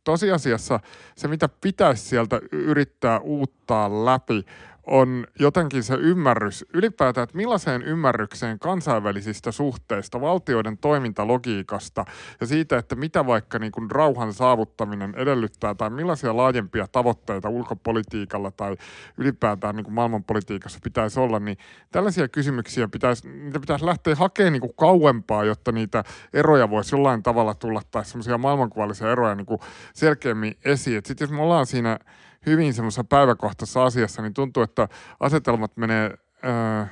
tosiasiassa 0.08 0.80
se, 1.16 1.28
mitä 1.28 1.48
pitäisi 1.48 2.02
sieltä 2.02 2.40
yrittää 2.52 3.20
uuttaa 3.20 4.04
läpi, 4.04 4.44
on 4.88 5.26
jotenkin 5.38 5.82
se 5.82 5.94
ymmärrys 5.94 6.64
ylipäätään, 6.74 7.22
että 7.24 7.36
millaiseen 7.36 7.82
ymmärrykseen 7.82 8.58
kansainvälisistä 8.58 9.52
suhteista, 9.52 10.20
valtioiden 10.20 10.78
toimintalogiikasta 10.78 12.04
ja 12.40 12.46
siitä, 12.46 12.78
että 12.78 12.96
mitä 12.96 13.26
vaikka 13.26 13.58
niin 13.58 13.72
kuin 13.72 13.90
rauhan 13.90 14.32
saavuttaminen 14.32 15.14
edellyttää 15.16 15.74
tai 15.74 15.90
millaisia 15.90 16.36
laajempia 16.36 16.86
tavoitteita 16.92 17.48
ulkopolitiikalla 17.48 18.50
tai 18.50 18.76
ylipäätään 19.18 19.76
niin 19.76 19.84
kuin 19.84 19.94
maailmanpolitiikassa 19.94 20.78
pitäisi 20.82 21.20
olla, 21.20 21.38
niin 21.38 21.58
tällaisia 21.92 22.28
kysymyksiä 22.28 22.88
pitäisi, 22.88 23.28
niitä 23.28 23.60
pitäisi 23.60 23.86
lähteä 23.86 24.14
hakemaan 24.14 24.52
niin 24.52 24.60
kuin 24.60 24.74
kauempaa, 24.76 25.44
jotta 25.44 25.72
niitä 25.72 26.04
eroja 26.32 26.70
voisi 26.70 26.94
jollain 26.94 27.22
tavalla 27.22 27.54
tulla 27.54 27.82
tai 27.90 28.04
semmoisia 28.04 28.38
maailmankuvallisia 28.38 29.12
eroja 29.12 29.34
niin 29.34 29.46
kuin 29.46 29.60
selkeämmin 29.94 30.56
esiin. 30.64 31.02
Sitten 31.04 31.26
jos 31.26 31.32
me 31.32 31.42
ollaan 31.42 31.66
siinä 31.66 31.98
hyvin 32.46 32.74
semmoisessa 32.74 33.04
päiväkohtaisessa 33.04 33.84
asiassa, 33.84 34.22
niin 34.22 34.34
tuntuu, 34.34 34.62
että 34.62 34.88
asetelmat 35.20 35.76
menee 35.76 36.10
ö, 36.44 36.86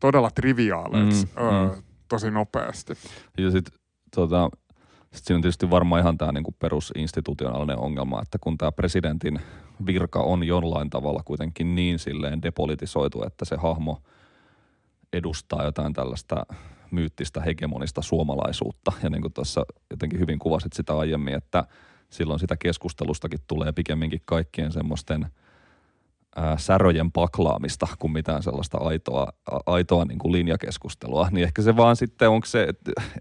todella 0.00 0.30
triviaaleiksi 0.30 1.26
mm, 1.26 1.46
ö, 1.46 1.74
mm. 1.74 1.82
tosi 2.08 2.30
nopeasti. 2.30 2.92
Ja 3.38 3.50
sitten 3.50 3.78
tota, 4.14 4.50
sit 5.12 5.24
siinä 5.24 5.36
on 5.36 5.42
tietysti 5.42 5.70
varmaan 5.70 6.00
ihan 6.00 6.18
tämä 6.18 6.32
niinku 6.32 6.54
perusinstitutionaalinen 6.58 7.78
ongelma, 7.78 8.22
että 8.22 8.38
kun 8.40 8.58
tämä 8.58 8.72
presidentin 8.72 9.40
virka 9.86 10.20
on 10.20 10.44
jollain 10.44 10.90
tavalla 10.90 11.22
kuitenkin 11.24 11.74
niin 11.74 11.98
silleen 11.98 12.42
depolitisoitu, 12.42 13.22
että 13.26 13.44
se 13.44 13.56
hahmo 13.56 14.02
edustaa 15.12 15.64
jotain 15.64 15.92
tällaista 15.92 16.46
myyttistä 16.90 17.40
hegemonista 17.40 18.02
suomalaisuutta. 18.02 18.92
Ja 19.02 19.10
niin 19.10 19.22
kuin 19.22 19.32
tuossa 19.32 19.66
jotenkin 19.90 20.20
hyvin 20.20 20.38
kuvasit 20.38 20.72
sitä 20.72 20.98
aiemmin, 20.98 21.34
että– 21.34 21.64
silloin 22.10 22.40
sitä 22.40 22.56
keskustelustakin 22.56 23.40
tulee 23.46 23.72
pikemminkin 23.72 24.22
kaikkien 24.24 24.72
semmoisten 24.72 25.26
ää, 26.36 26.58
säröjen 26.58 27.12
paklaamista 27.12 27.86
kuin 27.98 28.12
mitään 28.12 28.42
sellaista 28.42 28.78
aitoa, 28.78 29.28
aitoa 29.66 30.04
niin 30.04 30.18
kuin 30.18 30.32
linjakeskustelua. 30.32 31.28
Niin 31.30 31.44
ehkä 31.44 31.62
se 31.62 31.76
vaan 31.76 31.96
sitten, 31.96 32.30
onko 32.30 32.46
se, 32.46 32.68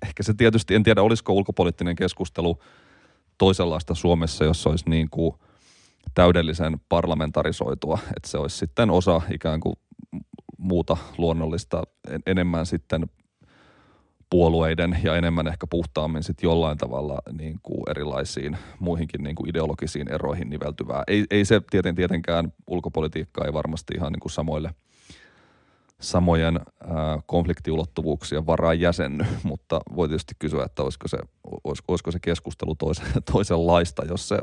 ehkä 0.03 0.23
se 0.23 0.33
tietysti, 0.33 0.75
en 0.75 0.83
tiedä 0.83 1.01
olisiko 1.01 1.33
ulkopoliittinen 1.33 1.95
keskustelu 1.95 2.59
toisenlaista 3.37 3.95
Suomessa, 3.95 4.45
jossa 4.45 4.69
olisi 4.69 4.89
niin 4.89 5.09
kuin 5.09 5.35
täydellisen 6.13 6.77
parlamentarisoitua, 6.89 7.99
että 8.17 8.29
se 8.29 8.37
olisi 8.37 8.57
sitten 8.57 8.89
osa 8.89 9.21
ikään 9.33 9.59
kuin 9.59 9.75
muuta 10.57 10.97
luonnollista, 11.17 11.83
enemmän 12.25 12.65
sitten 12.65 13.05
puolueiden 14.29 14.99
ja 15.03 15.15
enemmän 15.15 15.47
ehkä 15.47 15.67
puhtaammin 15.67 16.23
sitten 16.23 16.47
jollain 16.47 16.77
tavalla 16.77 17.21
niin 17.31 17.59
kuin 17.63 17.81
erilaisiin 17.89 18.57
muihinkin 18.79 19.23
niin 19.23 19.35
kuin 19.35 19.49
ideologisiin 19.49 20.13
eroihin 20.13 20.49
niveltyvää. 20.49 21.03
Ei, 21.07 21.25
ei 21.31 21.45
se 21.45 21.61
tieten, 21.71 21.95
tietenkään 21.95 22.53
ulkopolitiikkaa 22.67 23.45
ei 23.45 23.53
varmasti 23.53 23.93
ihan 23.97 24.11
niin 24.11 24.19
kuin 24.19 24.31
samoille– 24.31 24.73
samojen 25.99 26.59
ää, 26.81 27.19
konfliktiulottuvuuksien 27.25 28.45
varaan 28.45 28.79
jäsenny, 28.79 29.25
mutta 29.43 29.81
voi 29.95 30.07
tietysti 30.07 30.33
kysyä, 30.39 30.63
että 30.63 30.83
olisiko 30.83 31.07
se, 31.07 31.17
olis, 31.63 31.83
olisiko 31.87 32.11
se 32.11 32.19
keskustelu 32.19 32.75
toisen, 32.75 33.05
toisenlaista, 33.31 34.05
jos 34.05 34.27
se, 34.29 34.39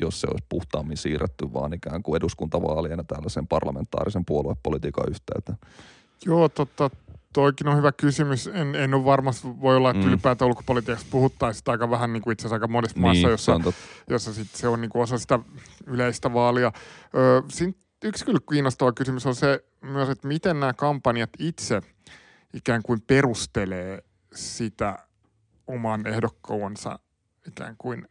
jos 0.00 0.20
se 0.20 0.26
olisi 0.30 0.46
puhtaammin 0.48 0.96
siirretty 0.96 1.52
vaan 1.52 1.72
ikään 1.72 2.02
kuin 2.02 2.16
eduskuntavaalien 2.16 3.06
tällaisen 3.06 3.46
parlamentaarisen 3.46 4.24
puoluepolitiikan 4.24 5.04
yhteyteen. 5.08 5.58
Joo, 6.26 6.48
totta. 6.48 6.90
Toikin 7.32 7.68
on 7.68 7.76
hyvä 7.76 7.92
kysymys. 7.92 8.46
En, 8.46 8.74
en 8.74 8.94
ole 8.94 9.04
varmasti, 9.04 9.48
voi 9.60 9.76
olla, 9.76 9.90
että 9.90 10.02
mm. 10.02 10.08
ylipäätään 10.08 10.48
ulkopolitiikasta 10.48 11.08
puhuttaisiin 11.10 11.62
aika 11.66 11.90
vähän 11.90 12.12
niin 12.12 12.22
kuin 12.22 12.32
itse 12.32 12.42
asiassa 12.42 12.56
aika 12.56 12.68
monessa 12.68 13.00
maassa, 13.00 13.22
niin, 13.22 13.30
jossa, 13.30 13.60
jossa 14.10 14.32
sit 14.32 14.48
se 14.50 14.68
on 14.68 14.80
niin 14.80 14.90
kuin 14.90 15.02
osa 15.02 15.18
sitä 15.18 15.38
yleistä 15.86 16.32
vaalia. 16.32 16.72
Öö, 17.14 17.42
yksi 18.04 18.24
kyllä 18.24 18.38
kiinnostava 18.50 18.92
kysymys 18.92 19.26
on 19.26 19.34
se 19.34 19.64
myös, 19.80 20.08
että 20.08 20.28
miten 20.28 20.60
nämä 20.60 20.72
kampanjat 20.72 21.30
itse 21.38 21.80
ikään 22.54 22.82
kuin 22.82 23.00
perustelee 23.06 24.02
sitä 24.34 24.98
oman 25.66 26.06
ehdokkuunsa 26.06 26.98
ikään 27.48 27.74
kuin, 27.78 28.08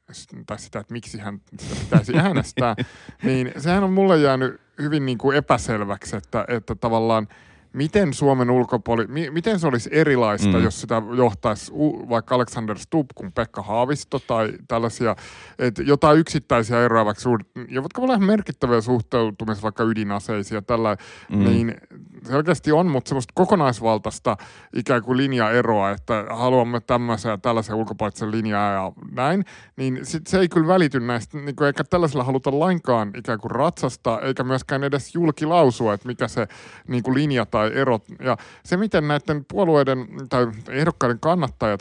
tai 0.47 0.59
sitä, 0.59 0.79
että 0.79 0.93
miksi 0.93 1.17
hän 1.17 1.41
sitä 1.59 1.75
pitäisi 1.79 2.17
äänestää, 2.27 2.75
niin 3.23 3.51
sehän 3.57 3.83
on 3.83 3.93
mulle 3.93 4.17
jäänyt 4.17 4.61
hyvin 4.81 5.05
niin 5.05 5.17
kuin 5.17 5.37
epäselväksi, 5.37 6.15
että, 6.15 6.45
että 6.47 6.75
tavallaan– 6.75 7.27
miten 7.73 8.13
Suomen 8.13 8.49
ulkopoli, 8.49 9.07
mi, 9.07 9.29
miten 9.29 9.59
se 9.59 9.67
olisi 9.67 9.89
erilaista, 9.93 10.57
mm. 10.57 10.63
jos 10.63 10.81
sitä 10.81 11.01
johtaisi 11.17 11.71
u, 11.75 12.09
vaikka 12.09 12.35
Alexander 12.35 12.77
Stubb 12.77 13.09
kuin 13.15 13.31
Pekka 13.31 13.61
Haavisto 13.61 14.19
tai 14.19 14.53
tällaisia, 14.67 15.15
että 15.59 15.83
jotain 15.83 16.19
yksittäisiä 16.19 16.85
eroja, 16.85 17.05
vaikka 17.05 17.23
jotka 17.69 18.01
olla 18.01 18.19
merkittäviä 18.19 18.81
suhteutumisia 18.81 19.63
vaikka 19.63 19.83
ydinaseisiin 19.83 20.55
ja 20.55 20.61
tällä, 20.61 20.97
mm. 21.29 21.43
niin 21.43 21.75
selkeästi 22.23 22.71
on, 22.71 22.87
mutta 22.87 23.09
semmoista 23.09 23.33
kokonaisvaltaista 23.35 24.37
ikään 24.75 25.03
kuin 25.03 25.17
linjaeroa, 25.17 25.91
että 25.91 26.25
haluamme 26.29 26.79
tämmöisen 26.79 27.29
ja 27.29 27.37
tällaisen 27.37 27.75
ulkopoliittisen 27.75 28.31
linjaa 28.31 28.71
ja 28.71 28.91
näin, 29.11 29.45
niin 29.75 29.99
sit 30.03 30.27
se 30.27 30.39
ei 30.39 30.49
kyllä 30.49 30.67
välity 30.67 30.99
näistä, 30.99 31.37
niin 31.37 31.55
kuin 31.55 31.67
eikä 31.67 31.83
tällaisella 31.83 32.23
haluta 32.23 32.59
lainkaan 32.59 33.11
ikään 33.17 33.39
kuin 33.39 33.51
ratsasta, 33.51 34.19
eikä 34.19 34.43
myöskään 34.43 34.83
edes 34.83 35.15
julkilausua, 35.15 35.93
että 35.93 36.07
mikä 36.07 36.27
se 36.27 36.47
niin 36.87 37.03
kuin 37.03 37.15
linja 37.15 37.45
tai 37.45 37.58
erot. 37.65 38.03
Ja 38.19 38.37
se, 38.63 38.77
miten 38.77 39.07
näiden 39.07 39.45
puolueiden 39.45 40.07
tai 40.29 40.47
ehdokkaiden 40.69 41.19
kannattajat 41.19 41.79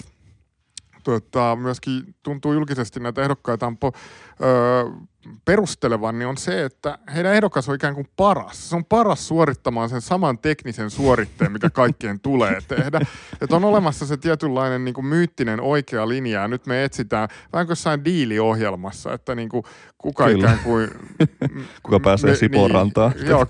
tuota, 1.05 1.57
myöskin 1.57 2.14
tuntuu 2.22 2.53
julkisesti 2.53 3.01
näitä 3.01 3.22
ehdokkaita 3.22 3.72
po, 3.81 3.93
öö, 4.43 4.84
perustelevan, 5.45 6.18
niin 6.18 6.26
on 6.26 6.36
se, 6.36 6.64
että 6.64 6.99
heidän 7.14 7.34
ehdokas 7.34 7.68
on 7.68 7.74
ikään 7.74 7.95
kuin 7.95 8.09
paras. 8.16 8.70
Se 8.70 8.76
on 8.76 8.84
paras 8.84 9.28
suorittamaan 9.28 9.89
sen 9.89 10.01
saman 10.01 10.39
teknisen 10.39 10.91
suoritteen, 10.91 11.53
mikä 11.53 11.70
kaikkien 11.70 12.20
tulee 12.20 12.59
tehdä. 12.68 13.01
Että 13.41 13.57
on 13.57 13.64
olemassa 13.64 14.07
se 14.07 14.16
tietynlainen 14.16 14.84
niin 14.84 14.95
kuin 14.95 15.07
myyttinen 15.07 15.61
oikea 15.61 16.09
linja, 16.09 16.41
ja 16.41 16.49
nyt 16.49 16.66
me 16.66 16.84
etsitään 16.84 17.28
vähän 17.53 17.66
kuin 17.66 17.72
jossain 17.72 18.05
diiliohjelmassa, 18.05 19.12
että 19.12 19.34
niin 19.34 19.49
kuin 19.49 19.64
kuka 19.99 20.24
Kyllä. 20.24 20.39
ikään 20.39 20.59
kuin... 20.59 20.91
kuka 21.82 22.01
pääsee 22.01 22.34
Sipoon 22.34 22.70
niin. 22.70 23.28
Joo, 23.30 23.47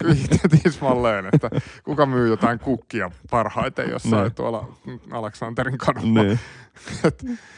tismalleen, 0.62 1.26
että 1.32 1.50
kuka 1.84 2.06
myy 2.06 2.28
jotain 2.28 2.58
kukkia 2.58 3.10
parhaiten 3.30 3.90
jossain 3.90 4.24
ne. 4.24 4.30
tuolla 4.30 4.68
Aleksanterin 5.10 5.78
kadulla. 5.78 6.22
Niin. 6.22 6.38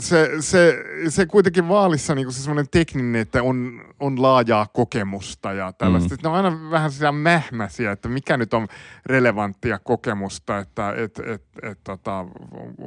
se, 0.00 0.30
se, 0.40 0.84
se 1.08 1.26
kuitenkin 1.26 1.68
vaalissa 1.68 2.14
niin 2.14 2.32
se 2.32 2.42
semmoinen 2.42 2.70
tekninen, 2.70 3.20
että 3.20 3.42
on, 3.42 3.82
on 4.00 4.22
laajaa 4.22 4.66
kokemusta 4.66 5.52
ja 5.52 5.72
tällaista. 5.72 6.14
Mm. 6.14 6.20
Ne 6.22 6.28
on 6.28 6.34
aina 6.34 6.70
vähän 6.70 6.92
sitä 6.92 7.12
mähmäsiä, 7.12 7.92
että 7.92 8.08
mikä 8.08 8.36
nyt 8.36 8.54
on 8.54 8.68
relevanttia 9.06 9.78
kokemusta, 9.78 10.58
että 10.58 10.94
et, 10.96 11.18
et, 11.18 11.42
et, 11.62 11.78
tota, 11.84 12.24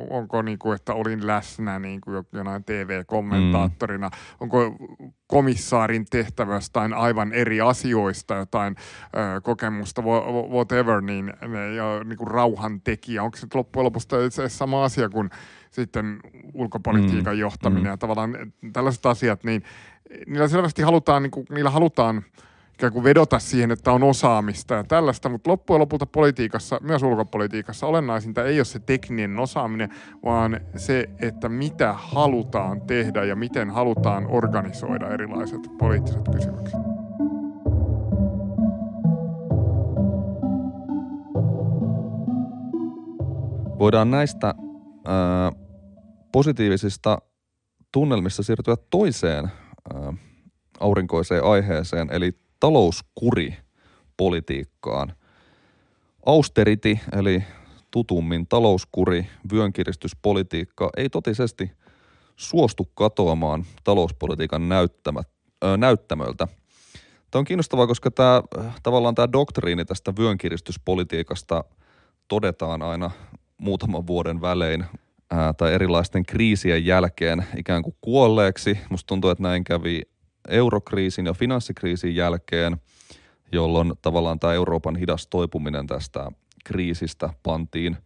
onko 0.09 0.41
niin 0.41 0.59
kuin, 0.59 0.75
että 0.75 0.93
olin 0.93 1.27
läsnä 1.27 1.79
niin 1.79 2.01
kuin 2.01 2.25
jonain 2.31 2.63
TV-kommentaattorina, 2.63 4.09
mm. 4.09 4.15
onko 4.39 4.75
komissaarin 5.27 6.05
tehtävä 6.05 6.53
jostain 6.53 6.93
aivan 6.93 7.33
eri 7.33 7.61
asioista, 7.61 8.35
jotain 8.35 8.75
ö, 9.05 9.41
kokemusta, 9.41 10.01
whatever, 10.51 11.01
niin, 11.01 11.33
ja 11.75 12.03
niin 12.03 12.17
kuin 12.17 12.27
rauhantekijä. 12.27 13.23
Onko 13.23 13.37
se 13.37 13.47
loppujen 13.53 13.85
lopuksi 13.85 14.07
sama 14.47 14.83
asia 14.83 15.09
kuin 15.09 15.29
sitten 15.71 16.19
ulkopolitiikan 16.53 17.35
mm. 17.35 17.39
johtaminen 17.39 17.83
mm. 17.83 17.89
ja 17.89 17.97
tavallaan 17.97 18.37
tällaiset 18.73 19.05
asiat, 19.05 19.43
niin 19.43 19.63
niillä 20.27 20.47
selvästi 20.47 20.81
halutaan, 20.81 21.23
niin 21.23 21.31
kuin, 21.31 21.45
niillä 21.49 21.69
halutaan 21.69 22.23
ikään 22.73 22.93
kuin 22.93 23.03
vedota 23.03 23.39
siihen, 23.39 23.71
että 23.71 23.91
on 23.91 24.03
osaamista 24.03 24.73
ja 24.73 24.83
tällaista, 24.83 25.29
mutta 25.29 25.49
loppujen 25.49 25.79
lopulta 25.79 26.05
politiikassa, 26.05 26.79
myös 26.81 27.03
ulkopolitiikassa, 27.03 27.87
olennaisinta 27.87 28.43
ei 28.43 28.59
ole 28.59 28.65
se 28.65 28.79
tekninen 28.79 29.39
osaaminen, 29.39 29.89
vaan 30.25 30.59
se, 30.75 31.09
että 31.19 31.49
mitä 31.49 31.93
halutaan 31.93 32.81
tehdä 32.81 33.23
ja 33.23 33.35
miten 33.35 33.69
halutaan 33.69 34.27
organisoida 34.29 35.09
erilaiset 35.09 35.61
poliittiset 35.77 36.21
kysymykset. 36.31 36.79
Voidaan 43.79 44.11
näistä 44.11 44.55
ää, 45.05 45.51
positiivisista 46.31 47.17
tunnelmissa 47.91 48.43
siirtyä 48.43 48.75
toiseen 48.89 49.51
ää, 49.93 50.13
aurinkoiseen 50.79 51.43
aiheeseen, 51.43 52.09
eli 52.11 52.31
talouskuri 52.59 53.57
politiikkaan. 54.17 55.15
Austerity, 56.25 56.97
eli 57.19 57.43
tutummin 57.91 58.47
talouskuri, 58.47 59.27
vyönkiristyspolitiikka 59.51 60.89
ei 60.97 61.09
totisesti 61.09 61.71
suostu 62.35 62.91
katoamaan 62.93 63.65
talouspolitiikan 63.83 64.69
näyttämät, 64.69 65.27
näyttämöltä. 65.77 66.47
Tämä 67.31 67.39
on 67.39 67.45
kiinnostavaa, 67.45 67.87
koska 67.87 68.11
tämä, 68.11 68.43
tavallaan 68.83 69.15
tämä 69.15 69.31
doktriini 69.31 69.85
tästä 69.85 70.13
vyönkiristyspolitiikasta 70.17 71.63
todetaan 72.27 72.81
aina 72.81 73.11
muutaman 73.57 74.07
vuoden 74.07 74.41
välein 74.41 74.85
ää, 75.31 75.53
tai 75.53 75.73
erilaisten 75.73 76.25
kriisien 76.25 76.85
jälkeen 76.85 77.45
ikään 77.57 77.83
kuin 77.83 77.95
kuolleeksi. 78.01 78.79
Musta 78.89 79.07
tuntuu, 79.07 79.29
että 79.29 79.43
näin 79.43 79.63
kävi 79.63 80.01
eurokriisin 80.47 81.25
ja 81.25 81.33
finanssikriisin 81.33 82.15
jälkeen, 82.15 82.77
jolloin 83.51 83.93
tavallaan 84.01 84.39
tämä 84.39 84.53
Euroopan 84.53 84.95
hidas 84.95 85.27
toipuminen 85.27 85.87
tästä 85.87 86.31
kriisistä 86.65 87.29
pantiin 87.43 87.97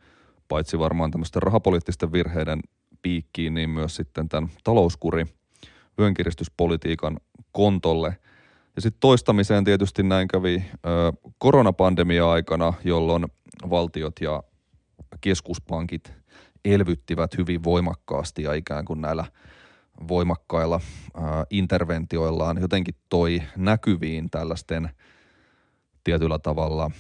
paitsi 0.48 0.80
varmaan 0.80 1.12
tämmöisten 1.12 1.42
rahapoliittisten 1.42 2.12
virheiden 2.12 2.60
piikkiin, 3.02 3.54
niin 3.54 3.70
myös 3.70 3.96
sitten 3.96 4.30
tämän 4.30 4.50
talouskuri 4.64 5.26
vyönkiristyspolitiikan 5.98 7.20
kontolle. 7.52 8.18
Ja 8.76 8.82
sitten 8.82 9.00
toistamiseen 9.00 9.64
tietysti 9.64 10.04
näin 10.04 10.28
kävi 10.28 10.64
ö, 10.74 11.14
koronapandemia-aikana, 11.38 12.74
jolloin 12.84 13.26
valtiot 13.70 14.22
ja 14.22 14.44
keskuspankit 15.22 16.14
elvyttivät 16.66 17.38
hyvin 17.38 17.64
voimakkaasti 17.64 18.44
ja 18.44 18.54
ikään 18.54 18.86
kuin 18.86 19.02
näillä 19.02 19.26
voimakkailla 20.08 20.82
ää, 21.16 21.46
interventioillaan 21.50 22.62
jotenkin 22.62 22.96
toi 23.10 23.42
näkyviin 23.58 24.30
tällaisten 24.30 24.90
tietyllä 26.04 26.40
tavalla 26.40 26.92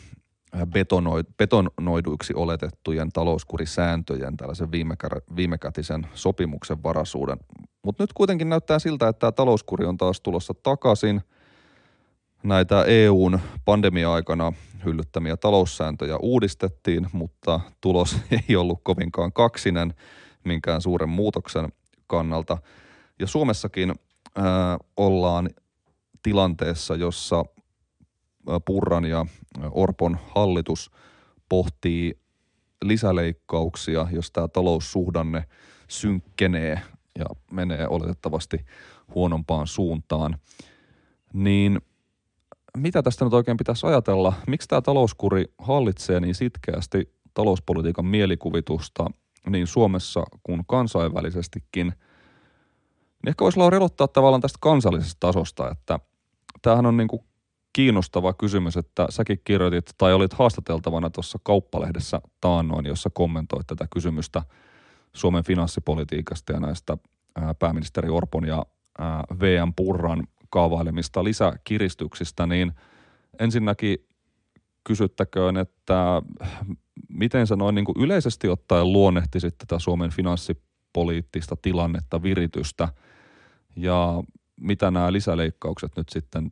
betonoid, 0.65 1.25
betonoiduiksi 1.37 2.33
oletettujen 2.33 3.09
talouskurisääntöjen 3.09 4.37
tällaisen 4.37 4.71
viimekä- 4.71 5.21
viimekätisen 5.35 6.07
sopimuksen 6.13 6.83
varaisuuden. 6.83 7.37
Mutta 7.83 8.03
nyt 8.03 8.13
kuitenkin 8.13 8.49
näyttää 8.49 8.79
siltä, 8.79 9.07
että 9.07 9.19
tämä 9.19 9.31
talouskuri 9.31 9.85
on 9.85 9.97
taas 9.97 10.21
tulossa 10.21 10.53
takaisin– 10.63 11.21
näitä 12.45 12.83
EUn 12.83 13.39
pandemia-aikana 13.65 14.53
hyllyttämiä 14.85 15.37
taloussääntöjä 15.37 16.17
uudistettiin, 16.17 17.07
mutta 17.11 17.59
tulos 17.81 18.17
ei 18.49 18.55
ollut 18.55 18.79
kovinkaan 18.83 19.33
kaksinen 19.33 19.93
minkään 20.43 20.81
suuren 20.81 21.09
muutoksen 21.09 21.69
kannalta. 22.07 22.57
Ja 23.19 23.27
Suomessakin 23.27 23.93
ää, 24.35 24.77
ollaan 24.97 25.49
tilanteessa, 26.23 26.95
jossa 26.95 27.45
Purran 28.65 29.05
ja 29.05 29.25
Orpon 29.71 30.17
hallitus 30.35 30.91
pohtii 31.49 32.19
lisäleikkauksia, 32.83 34.07
jos 34.11 34.31
tämä 34.31 34.47
taloussuhdanne 34.47 35.43
synkkenee 35.87 36.81
ja 37.19 37.25
menee 37.51 37.87
oletettavasti 37.87 38.65
huonompaan 39.15 39.67
suuntaan. 39.67 40.39
Niin 41.33 41.81
mitä 42.75 43.03
tästä 43.03 43.25
nyt 43.25 43.33
oikein 43.33 43.57
pitäisi 43.57 43.87
ajatella? 43.87 44.33
Miksi 44.47 44.67
tämä 44.67 44.81
talouskuri 44.81 45.45
hallitsee 45.57 46.19
niin 46.19 46.35
sitkeästi 46.35 47.15
talouspolitiikan 47.33 48.05
mielikuvitusta 48.05 49.05
niin 49.49 49.67
Suomessa 49.67 50.23
kuin 50.43 50.61
kansainvälisestikin? 50.67 51.87
Niin 51.87 53.29
ehkä 53.29 53.43
voisi 53.43 53.59
relottaa 53.69 54.07
tavallaan 54.07 54.41
tästä 54.41 54.57
kansallisesta 54.61 55.17
tasosta, 55.19 55.71
että 55.71 55.99
tämähän 56.61 56.85
on 56.85 56.97
niin 56.97 57.07
kuin 57.07 57.23
kiinnostava 57.73 58.33
kysymys, 58.33 58.77
että 58.77 59.07
säkin 59.09 59.41
kirjoitit 59.43 59.89
tai 59.97 60.13
olit 60.13 60.33
haastateltavana 60.33 61.09
tuossa 61.09 61.39
kauppalehdessä 61.43 62.21
taannoin, 62.41 62.85
jossa 62.85 63.09
kommentoit 63.09 63.67
tätä 63.67 63.87
kysymystä 63.93 64.41
Suomen 65.13 65.43
finanssipolitiikasta 65.43 66.53
ja 66.53 66.59
näistä 66.59 66.97
pääministeri 67.59 68.09
Orpon 68.09 68.47
ja 68.47 68.65
VM 69.39 69.73
Purran 69.75 70.27
kaavailemista 70.49 71.23
lisäkiristyksistä, 71.23 72.47
niin 72.47 72.71
ensinnäkin 73.39 73.97
kysyttäköön, 74.83 75.57
että 75.57 76.21
miten 77.09 77.47
sä 77.47 77.55
noin 77.55 77.75
niin 77.75 77.85
kuin 77.85 78.03
yleisesti 78.03 78.49
ottaen 78.49 78.93
luonnehtisit 78.93 79.57
tätä 79.57 79.79
Suomen 79.79 80.11
finanssipoliittista 80.11 81.55
tilannetta, 81.61 82.23
viritystä 82.23 82.87
ja 83.75 84.23
mitä 84.61 84.91
nämä 84.91 85.13
lisäleikkaukset 85.13 85.91
nyt 85.97 86.09
sitten 86.09 86.51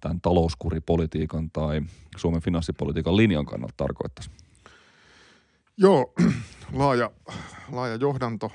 tämän 0.00 0.20
talouskuripolitiikan 0.20 1.50
tai 1.50 1.82
Suomen 2.16 2.42
finanssipolitiikan 2.42 3.16
linjan 3.16 3.46
kannalta 3.46 3.74
tarkoittaisi? 3.76 4.30
Joo, 5.76 6.12
laaja, 6.72 7.10
laaja 7.72 7.94
johdanto, 7.94 8.50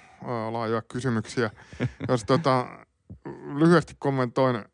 laajoja 0.51 0.81
kysymyksiä. 0.81 1.51
Jos 2.09 2.23
tota, 2.23 2.67
lyhyesti 3.55 3.95
kommentoin 3.99 4.65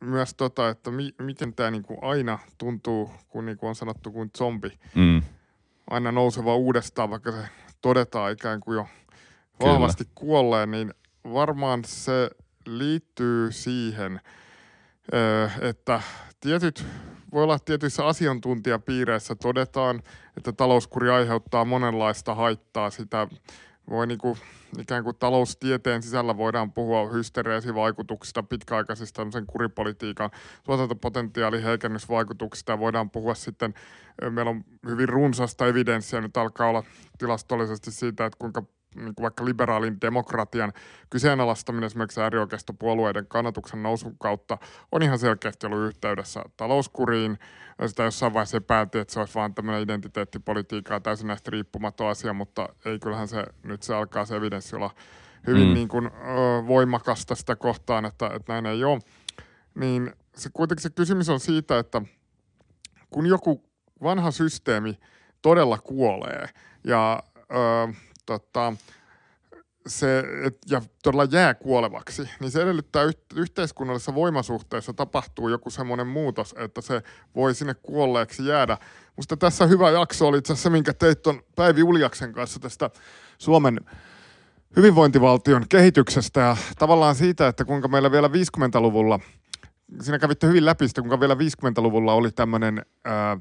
myös 0.00 0.34
tota, 0.34 0.68
että 0.68 0.90
mi- 0.90 1.14
miten 1.22 1.54
tämä 1.54 1.70
niinku 1.70 1.98
aina 2.02 2.38
tuntuu, 2.58 3.10
kun 3.28 3.46
niinku 3.46 3.66
on 3.66 3.74
sanottu 3.74 4.10
kuin 4.10 4.30
zombi. 4.38 4.78
Mm. 4.94 5.22
Aina 5.90 6.12
nouseva 6.12 6.56
uudestaan, 6.56 7.10
vaikka 7.10 7.32
se 7.32 7.48
todetaan 7.80 8.32
ikään 8.32 8.60
kuin 8.60 8.76
jo 8.76 8.86
Kyllä. 9.58 9.72
vahvasti 9.72 10.04
kuolleen, 10.14 10.70
niin 10.70 10.94
varmaan 11.24 11.84
se 11.84 12.30
liittyy 12.66 13.52
siihen, 13.52 14.20
että 15.60 16.02
tietyt, 16.40 16.86
voi 17.32 17.42
olla 17.42 17.58
tietyissä 17.58 18.06
asiantuntijapiireissä 18.06 19.34
todetaan, 19.34 20.02
että 20.36 20.52
talouskuri 20.52 21.10
aiheuttaa 21.10 21.64
monenlaista 21.64 22.34
haittaa. 22.34 22.90
Sitä 22.90 23.28
voi 23.90 24.06
niinku, 24.06 24.38
ikään 24.78 25.04
kuin 25.04 25.16
taloustieteen 25.16 26.02
sisällä 26.02 26.36
voidaan 26.36 26.72
puhua 26.72 27.08
hystereesivaikutuksista, 27.08 28.42
pitkäaikaisista 28.42 29.22
kuripolitiikan 29.46 30.30
tuotantopotentiaalin 30.64 31.62
heikennysvaikutuksista. 31.62 32.78
Voidaan 32.78 33.10
puhua 33.10 33.34
sitten, 33.34 33.74
meillä 34.30 34.50
on 34.50 34.64
hyvin 34.86 35.08
runsasta 35.08 35.66
evidenssiä 35.66 36.20
nyt 36.20 36.36
alkaa 36.36 36.68
olla 36.68 36.84
tilastollisesti 37.18 37.90
siitä, 37.90 38.26
että 38.26 38.36
kuinka 38.38 38.62
niin 38.94 39.14
kuin 39.14 39.22
vaikka 39.22 39.44
liberaalin 39.44 40.00
demokratian 40.00 40.72
kyseenalaistaminen 41.10 41.86
esimerkiksi 41.86 42.20
äärioikeistopuolueiden 42.20 43.26
kannatuksen 43.26 43.82
nousun 43.82 44.18
kautta 44.18 44.58
on 44.92 45.02
ihan 45.02 45.18
selkeästi 45.18 45.66
ollut 45.66 45.86
yhteydessä 45.86 46.42
talouskuriin. 46.56 47.38
Sitä 47.86 48.02
jossain 48.02 48.34
vaiheessa 48.34 48.56
epäiltiin, 48.56 49.02
että 49.02 49.14
se 49.14 49.20
olisi 49.20 49.34
vain 49.34 49.54
tämmöinen 49.54 49.82
identiteettipolitiikkaa 49.82 51.00
täysin 51.00 51.26
näistä 51.26 51.50
riippumaton 51.50 52.08
asia, 52.08 52.32
mutta 52.32 52.68
ei 52.84 52.98
kyllähän 52.98 53.28
se 53.28 53.44
nyt 53.62 53.82
se 53.82 53.94
alkaa 53.94 54.24
se 54.24 54.36
evidenssi 54.36 54.76
olla 54.76 54.90
hyvin 55.46 55.68
mm. 55.68 55.74
niin 55.74 55.88
kuin, 55.88 56.06
ö, 56.06 56.66
voimakasta 56.66 57.34
sitä 57.34 57.56
kohtaan, 57.56 58.04
että, 58.04 58.26
että 58.26 58.52
näin 58.52 58.66
ei 58.66 58.84
ole. 58.84 59.00
Niin 59.74 60.12
se 60.36 60.50
kuitenkin 60.52 60.82
se 60.82 60.90
kysymys 60.90 61.28
on 61.28 61.40
siitä, 61.40 61.78
että 61.78 62.02
kun 63.10 63.26
joku 63.26 63.64
vanha 64.02 64.30
systeemi 64.30 64.98
todella 65.42 65.78
kuolee 65.78 66.48
ja 66.84 67.22
ö, 67.36 67.92
tota, 68.38 68.72
se, 69.86 70.24
et, 70.44 70.58
ja 70.70 70.82
todella 71.02 71.28
jää 71.30 71.54
kuolevaksi, 71.54 72.28
niin 72.40 72.50
se 72.50 72.62
edellyttää 72.62 73.02
yhteiskunnallisessa 73.34 74.14
voimasuhteessa 74.14 74.92
tapahtuu 74.92 75.48
joku 75.48 75.70
semmoinen 75.70 76.06
muutos, 76.06 76.54
että 76.58 76.80
se 76.80 77.02
voi 77.34 77.54
sinne 77.54 77.74
kuolleeksi 77.74 78.46
jäädä. 78.46 78.78
Musta 79.16 79.36
tässä 79.36 79.66
hyvä 79.66 79.90
jakso 79.90 80.28
oli 80.28 80.38
itse 80.38 80.52
asiassa 80.52 80.62
se, 80.62 80.70
minkä 80.70 80.92
teit 80.92 81.22
ton 81.22 81.42
Päivi 81.56 81.82
Uljaksen 81.82 82.32
kanssa 82.32 82.60
tästä 82.60 82.90
Suomen 83.38 83.80
hyvinvointivaltion 84.76 85.68
kehityksestä 85.68 86.40
ja 86.40 86.56
tavallaan 86.78 87.14
siitä, 87.14 87.48
että 87.48 87.64
kuinka 87.64 87.88
meillä 87.88 88.12
vielä 88.12 88.28
50-luvulla, 88.28 89.20
siinä 90.00 90.18
kävitte 90.18 90.46
hyvin 90.46 90.64
läpi 90.64 90.88
sitä, 90.88 91.00
kuinka 91.00 91.20
vielä 91.20 91.34
50-luvulla 91.34 92.14
oli 92.14 92.30
tämmöinen... 92.30 92.86
Ää, 93.04 93.38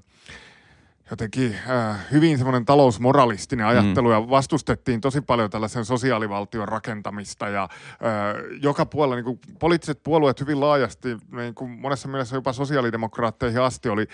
jotenkin 1.12 1.56
äh, 1.70 2.00
hyvin 2.12 2.38
semmoinen 2.38 2.66
talousmoralistinen 2.66 3.66
mm. 3.66 3.70
ajattelu 3.70 4.08
mm. 4.08 4.14
ja 4.14 4.30
vastustettiin 4.30 5.02
tosi 5.02 5.22
paljon 5.22 5.50
tällaisen 5.50 5.86
sosiaalivaltion 5.86 6.68
rakentamista 6.68 7.48
ja 7.48 7.64
äh, 7.64 7.70
joka 8.62 8.86
puolella 8.86 9.16
niin 9.16 9.26
kuin 9.26 9.40
poliittiset 9.60 10.04
puolueet 10.04 10.42
hyvin 10.42 10.60
laajasti, 10.60 11.18
niin 11.32 11.56
kuin 11.56 11.72
monessa 11.72 12.08
mielessä 12.08 12.36
jopa 12.36 12.54
sosiaalidemokraatteihin 12.54 13.62
asti 13.62 13.90
oli 13.90 14.08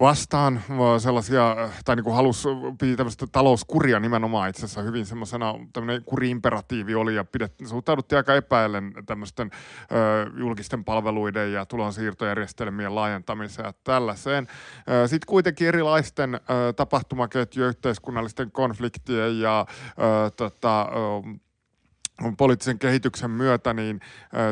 vastaan 0.00 0.60
sellaisia, 0.98 1.56
tai 1.84 1.96
niin 1.96 2.04
kuin 2.04 2.16
halusi 2.16 2.48
piti 2.80 2.96
tämmöistä 2.96 3.26
talouskuria 3.32 4.00
nimenomaan 4.00 4.50
itse 4.50 4.64
asiassa 4.64 4.82
hyvin 4.82 5.06
semmoisena, 5.06 5.54
tämmöinen 5.72 6.04
kuriimperatiivi 6.04 6.94
oli 6.94 7.14
ja 7.14 7.24
pidet, 7.24 7.54
suhtauduttiin 7.64 8.16
aika 8.16 8.34
epäillen 8.34 8.92
tämmöisten 9.06 9.50
ö, 9.92 10.30
julkisten 10.38 10.84
palveluiden 10.84 11.52
ja 11.52 11.66
tulonsiirtojärjestelmien 11.66 12.94
laajentamiseen 12.94 13.66
ja 13.66 13.72
tällaiseen. 13.84 14.46
Sitten 15.06 15.26
kuitenkin 15.26 15.68
erilaisten 15.68 16.34
ö, 16.34 16.72
tapahtumaketjujen, 16.72 17.68
yhteiskunnallisten 17.68 18.52
konfliktien 18.52 19.40
ja 19.40 19.66
ö, 19.68 20.30
tota, 20.36 20.82
ö, 20.82 21.38
poliittisen 22.38 22.78
kehityksen 22.78 23.30
myötä, 23.30 23.74
niin 23.74 24.00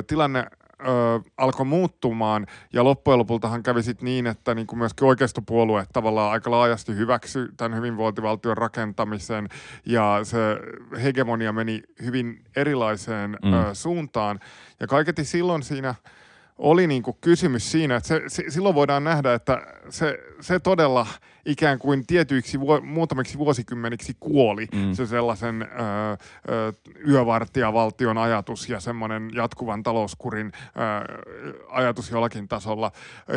tilanne 0.07 0.47
ö, 0.81 1.20
alkoi 1.37 1.66
muuttumaan. 1.66 2.47
Ja 2.72 2.85
loppujen 2.85 3.18
lopultahan 3.18 3.62
kävi 3.62 3.83
sitten 3.83 4.05
niin, 4.05 4.26
että 4.26 4.55
niin 4.55 4.66
kuin 4.66 4.78
myöskin 4.78 5.09
oikeistopuolue 5.09 5.87
tavallaan 5.93 6.33
aika 6.33 6.51
laajasti 6.51 6.95
hyväksyi 6.95 7.49
tämän 7.57 7.78
hyvinvointivaltion 7.78 8.57
rakentamisen. 8.57 9.49
Ja 9.87 10.20
se 10.22 10.39
hegemonia 11.03 11.53
meni 11.53 11.83
hyvin 12.05 12.45
erilaiseen 12.57 13.39
mm. 13.45 13.53
ö, 13.53 13.74
suuntaan. 13.74 14.41
Ja 14.81 14.87
kaiketi 14.87 15.24
silloin 15.24 15.62
siinä 15.62 15.95
oli 16.59 16.87
niin 16.87 17.03
kuin 17.03 17.16
kysymys 17.20 17.70
siinä, 17.70 17.97
että 17.97 18.09
se, 18.09 18.22
se, 18.26 18.45
silloin 18.49 18.74
voidaan 18.74 19.05
nähdä, 19.05 19.35
että 19.35 19.62
se, 19.89 20.18
se 20.41 20.59
todella– 20.59 21.07
ikään 21.47 21.78
kuin 21.78 22.07
tietyiksi 22.07 22.61
vu- 22.61 22.80
muutamiksi 22.80 23.38
vuosikymmeniksi 23.38 24.16
kuoli 24.20 24.66
mm. 24.74 24.93
se 24.93 25.07
sellaisen 25.07 25.62
ö, 25.62 25.66
ö, 26.53 26.72
yövartijavaltion 27.09 28.18
ajatus 28.18 28.68
ja 28.68 28.80
semmoinen 28.80 29.30
jatkuvan 29.34 29.82
talouskurin 29.82 30.53
ö, 30.55 31.61
ajatus 31.68 32.11
jollakin 32.11 32.49
tasolla. 32.49 32.93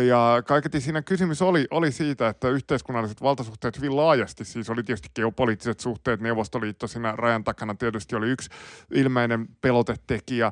Ja 0.07 0.43
kaiketi 0.47 0.81
siinä 0.81 1.01
kysymys 1.01 1.41
oli, 1.41 1.67
oli 1.71 1.91
siitä, 1.91 2.27
että 2.27 2.49
yhteiskunnalliset 2.49 3.21
valtasuhteet 3.21 3.77
hyvin 3.77 3.95
laajasti, 3.95 4.45
siis 4.45 4.69
oli 4.69 4.83
tietysti 4.83 5.09
geopoliittiset 5.15 5.79
suhteet, 5.79 6.21
Neuvostoliitto 6.21 6.87
siinä 6.87 7.13
rajan 7.15 7.43
takana 7.43 7.75
tietysti 7.75 8.15
oli 8.15 8.29
yksi 8.29 8.49
ilmeinen 8.91 9.47
pelotetekijä, 9.61 10.51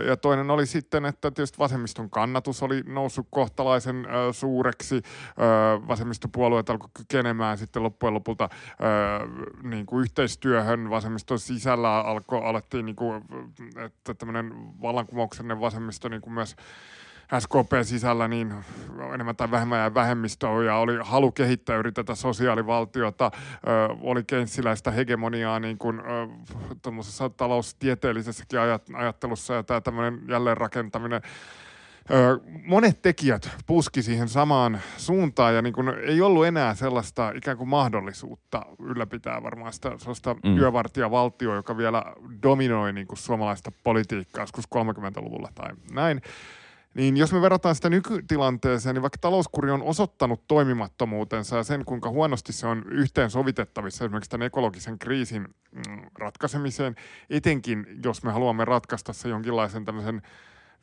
ö, 0.00 0.04
ja 0.04 0.16
toinen 0.16 0.50
oli 0.50 0.66
sitten, 0.66 1.04
että 1.04 1.30
tietysti 1.30 1.58
vasemmiston 1.58 2.10
kannatus 2.10 2.62
oli 2.62 2.82
noussut 2.86 3.26
kohtalaisen 3.30 4.06
ö, 4.06 4.32
suureksi, 4.32 4.94
ö, 4.94 5.00
vasemmistopuolueet 5.88 6.70
alkoi 6.70 6.88
kykenemään 6.98 7.58
sitten 7.58 7.82
loppujen 7.82 8.14
lopulta 8.14 8.48
öö, 8.82 9.26
niin 9.62 9.86
kuin 9.86 10.02
yhteistyöhön. 10.02 10.90
Vasemmiston 10.90 11.38
sisällä 11.38 12.00
alkoi, 12.00 12.44
alettiin, 12.44 12.86
niin 12.86 12.96
kuin, 12.96 13.24
että 13.76 14.14
tämmöinen 14.14 14.52
vallankumouksellinen 14.82 15.60
vasemmisto 15.60 16.08
niin 16.08 16.20
kuin 16.20 16.32
myös 16.32 16.56
SKP 17.38 17.72
sisällä 17.82 18.28
niin 18.28 18.54
enemmän 19.14 19.36
tai 19.36 19.50
vähemmän 19.50 19.80
ja 19.80 19.94
vähemmistöä 19.94 20.64
ja 20.64 20.76
oli 20.76 20.98
halu 21.02 21.32
kehittää 21.32 21.76
yri 21.76 21.92
tätä 21.92 22.14
sosiaalivaltiota, 22.14 23.30
ö, 23.34 23.38
oli 24.00 24.24
keinsiläistä 24.24 24.90
hegemoniaa 24.90 25.60
niin 25.60 25.78
kuin, 25.78 26.00
ö, 26.00 26.28
taloustieteellisessäkin 27.36 28.60
ajattelussa 28.94 29.54
ja 29.54 29.62
tämä 29.62 29.80
tämmöinen 29.80 30.20
jälleenrakentaminen 30.28 31.22
monet 32.64 33.02
tekijät 33.02 33.50
puski 33.66 34.02
siihen 34.02 34.28
samaan 34.28 34.80
suuntaan 34.96 35.54
ja 35.54 35.62
niin 35.62 35.72
kun 35.72 35.94
ei 36.02 36.20
ollut 36.20 36.46
enää 36.46 36.74
sellaista 36.74 37.32
ikään 37.36 37.56
kuin 37.56 37.68
mahdollisuutta 37.68 38.66
ylläpitää 38.78 39.42
varmaan 39.42 39.72
sitä 39.72 39.92
sellaista 39.98 40.34
mm. 40.34 40.58
yövartijavaltioa, 40.58 41.54
joka 41.54 41.76
vielä 41.76 42.04
dominoi 42.42 42.92
niin 42.92 43.06
kuin 43.06 43.18
suomalaista 43.18 43.72
politiikkaa 43.84 44.42
joskus 44.42 44.64
30-luvulla 44.64 45.48
tai 45.54 45.70
näin. 45.92 46.22
niin 46.94 47.16
jos 47.16 47.32
me 47.32 47.40
verrataan 47.40 47.74
sitä 47.74 47.90
nykytilanteeseen, 47.90 48.94
niin 48.94 49.02
vaikka 49.02 49.18
talouskuri 49.20 49.70
on 49.70 49.82
osoittanut 49.82 50.46
toimimattomuutensa 50.48 51.56
ja 51.56 51.62
sen, 51.62 51.84
kuinka 51.84 52.10
huonosti 52.10 52.52
se 52.52 52.66
on 52.66 52.84
yhteensovitettavissa 52.90 54.04
esimerkiksi 54.04 54.30
tämän 54.30 54.46
ekologisen 54.46 54.98
kriisin 54.98 55.42
mm, 55.42 56.02
ratkaisemiseen, 56.18 56.94
etenkin 57.30 57.86
jos 58.04 58.22
me 58.22 58.32
haluamme 58.32 58.64
ratkaista 58.64 59.12
se 59.12 59.28
jonkinlaisen 59.28 59.84
tämmöisen 59.84 60.22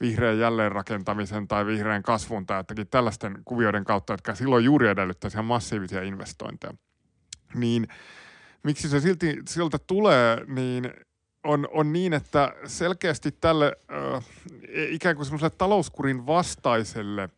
vihreän 0.01 0.39
jälleenrakentamisen 0.39 1.47
tai 1.47 1.65
vihreän 1.65 2.03
kasvun 2.03 2.45
tai 2.45 2.59
jotakin 2.59 2.87
tällaisten 2.87 3.37
kuvioiden 3.45 3.83
kautta, 3.83 4.13
jotka 4.13 4.35
silloin 4.35 4.65
juuri 4.65 4.87
edellyttäisi 4.87 5.35
ihan 5.37 5.45
massiivisia 5.45 6.01
investointeja. 6.01 6.73
Niin 7.55 7.87
miksi 8.63 8.89
se 8.89 8.99
silti 8.99 9.37
siltä 9.47 9.77
tulee, 9.87 10.45
niin 10.47 10.93
on, 11.43 11.67
on 11.71 11.93
niin, 11.93 12.13
että 12.13 12.53
selkeästi 12.65 13.31
tälle 13.31 13.75
äh, 14.15 14.23
ikään 14.89 15.15
kuin 15.15 15.25
semmoiselle 15.25 15.55
talouskurin 15.57 16.25
vastaiselle 16.25 17.29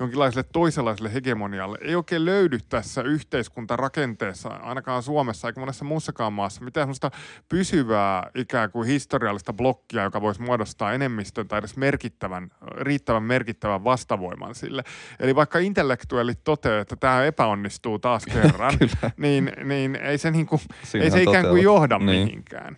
jonkinlaiselle 0.00 0.48
toisenlaiselle 0.52 1.14
hegemonialle 1.14 1.78
ei 1.80 1.94
oikein 1.94 2.24
löydy 2.24 2.58
tässä 2.68 3.02
yhteiskuntarakenteessa, 3.02 4.48
ainakaan 4.48 5.02
Suomessa 5.02 5.48
eikä 5.48 5.60
monessa 5.60 5.84
muussakaan 5.84 6.32
maassa, 6.32 6.64
mitään 6.64 6.84
semmoista 6.84 7.10
pysyvää 7.48 8.30
ikään 8.34 8.70
kuin 8.70 8.88
historiallista 8.88 9.52
blokkia, 9.52 10.02
joka 10.02 10.20
voisi 10.20 10.42
muodostaa 10.42 10.92
enemmistön 10.92 11.48
tai 11.48 11.58
edes 11.58 11.76
merkittävän, 11.76 12.48
riittävän 12.76 13.22
merkittävän 13.22 13.84
vastavoiman 13.84 14.54
sille. 14.54 14.84
Eli 15.20 15.34
vaikka 15.34 15.58
intellektuellit 15.58 16.44
toteaa, 16.44 16.80
että 16.80 16.96
tämä 16.96 17.24
epäonnistuu 17.24 17.98
taas 17.98 18.26
kerran, 18.34 18.78
niin, 19.16 19.52
niin 19.64 19.96
ei 19.96 20.18
se, 20.18 20.30
niin 20.30 20.46
kuin, 20.46 20.60
ei 21.00 21.10
se 21.10 21.22
ikään 21.22 21.46
kuin 21.46 21.62
johda 21.62 21.98
niin. 21.98 22.26
mihinkään. 22.26 22.76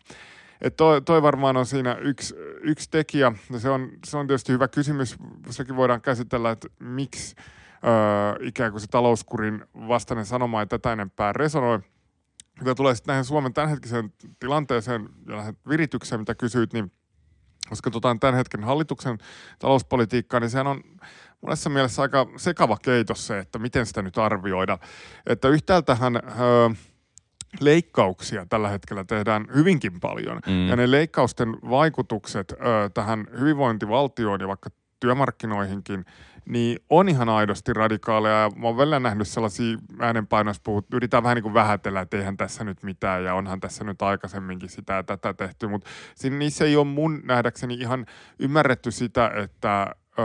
Et 0.65 0.77
toi, 0.77 1.03
toi 1.03 1.23
varmaan 1.23 1.57
on 1.57 1.67
siinä 1.67 1.95
yksi, 1.95 2.35
yksi 2.61 2.91
tekijä. 2.91 3.33
Se 3.59 3.71
on, 3.71 3.91
se 4.07 4.17
on 4.17 4.27
tietysti 4.27 4.53
hyvä 4.53 4.69
kysymys. 4.69 5.17
Sekin 5.51 5.77
voidaan 5.77 6.01
käsitellä, 6.01 6.51
että 6.51 6.69
miksi 6.81 7.35
öö, 7.85 8.47
ikään 8.49 8.71
kuin 8.71 8.81
se 8.81 8.87
talouskurin 8.87 9.65
vastainen 9.75 10.27
sanoma 10.27 10.61
ei 10.61 10.67
tätä 10.67 10.93
enempää 10.93 11.33
resonoi. 11.33 11.81
Mitä 12.61 12.75
tulee 12.75 12.95
sitten 12.95 13.13
näihin 13.13 13.25
Suomen 13.25 13.55
tämänhetkiseen 13.55 14.13
tilanteeseen 14.41 15.09
ja 15.29 15.55
viritykseen, 15.69 16.21
mitä 16.21 16.35
kysyit, 16.35 16.73
niin 16.73 16.93
jos 17.71 17.83
katsotaan 17.83 18.21
tämän 18.21 18.35
hetken 18.35 18.65
hallituksen 18.65 19.19
talouspolitiikkaa, 19.59 20.41
niin 20.41 20.51
sehän 20.51 20.67
on 20.67 20.83
monessa 21.41 21.71
mielessä 21.71 22.03
aika 22.03 22.27
sekava 22.37 22.77
keitos 22.83 23.27
se, 23.27 23.39
että 23.39 23.59
miten 23.59 23.87
sitä 23.87 24.03
nyt 24.03 24.19
arvioida. 24.19 24.79
Että 25.27 25.49
yhtäältähän... 25.49 26.17
Öö, 26.17 26.71
leikkauksia 27.61 28.47
tällä 28.47 28.69
hetkellä 28.69 29.05
tehdään 29.05 29.47
hyvinkin 29.55 30.01
paljon. 30.01 30.41
Mm. 30.47 30.69
Ja 30.69 30.77
ne 30.77 30.91
leikkausten 30.91 31.57
vaikutukset 31.71 32.53
ö, 32.53 32.57
tähän 32.95 33.27
hyvinvointivaltioon 33.41 34.41
ja 34.41 34.49
vaikka 34.49 34.71
työmarkkinoihinkin, 35.01 36.05
niin 36.49 36.79
on 36.91 37.09
ihan 37.09 37.29
aidosti 37.29 37.73
radikaaleja. 37.73 38.35
Ja 38.35 38.51
mä 38.57 38.67
oon 38.67 38.77
välillä 38.77 39.01
nähnyt 39.01 39.29
sellaisia 39.29 39.79
äänenpainoissa 39.99 40.63
puhut, 40.65 40.87
yritetään 40.95 41.23
vähän 41.23 41.35
niin 41.35 41.43
kuin 41.43 41.55
vähätellä, 41.55 42.01
että 42.01 42.17
eihän 42.17 42.37
tässä 42.37 42.65
nyt 42.65 42.83
mitään 42.83 43.25
ja 43.25 43.35
onhan 43.35 43.61
tässä 43.61 43.85
nyt 43.85 44.03
aikaisemminkin 44.03 44.69
sitä 44.69 44.93
ja 44.93 45.03
tätä 45.03 45.35
tehty, 45.35 45.67
mutta 45.67 45.91
niissä 46.31 46.65
ei 46.65 46.77
ole 46.77 46.87
mun 46.87 47.21
nähdäkseni 47.25 47.75
ihan 47.75 48.07
ymmärretty 48.39 48.91
sitä, 48.91 49.31
että 49.35 49.95
ö, 50.19 50.23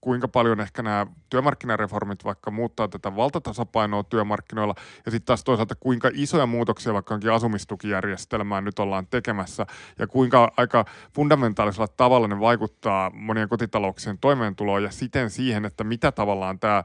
kuinka 0.00 0.28
paljon 0.28 0.60
ehkä 0.60 0.82
nämä 0.82 1.06
työmarkkinareformit 1.30 2.24
vaikka 2.24 2.50
muuttaa 2.50 2.88
tätä 2.88 3.16
valtatasapainoa 3.16 4.02
työmarkkinoilla. 4.02 4.74
Ja 5.06 5.10
sitten 5.10 5.26
taas 5.26 5.44
toisaalta 5.44 5.74
kuinka 5.74 6.10
isoja 6.14 6.46
muutoksia 6.46 6.94
vaikka 6.94 7.14
onkin 7.14 7.32
asumistukijärjestelmään 7.32 8.64
nyt 8.64 8.78
ollaan 8.78 9.06
tekemässä. 9.06 9.66
Ja 9.98 10.06
kuinka 10.06 10.52
aika 10.56 10.84
fundamentaalisella 11.14 11.88
tavalla 11.88 12.28
ne 12.28 12.40
vaikuttaa 12.40 13.10
monien 13.10 13.48
kotitalouksien 13.48 14.18
toimeentuloon 14.18 14.82
ja 14.82 14.90
siten 14.90 15.30
siihen, 15.30 15.64
että 15.64 15.84
mitä 15.84 16.12
tavallaan 16.12 16.58
tämä 16.58 16.82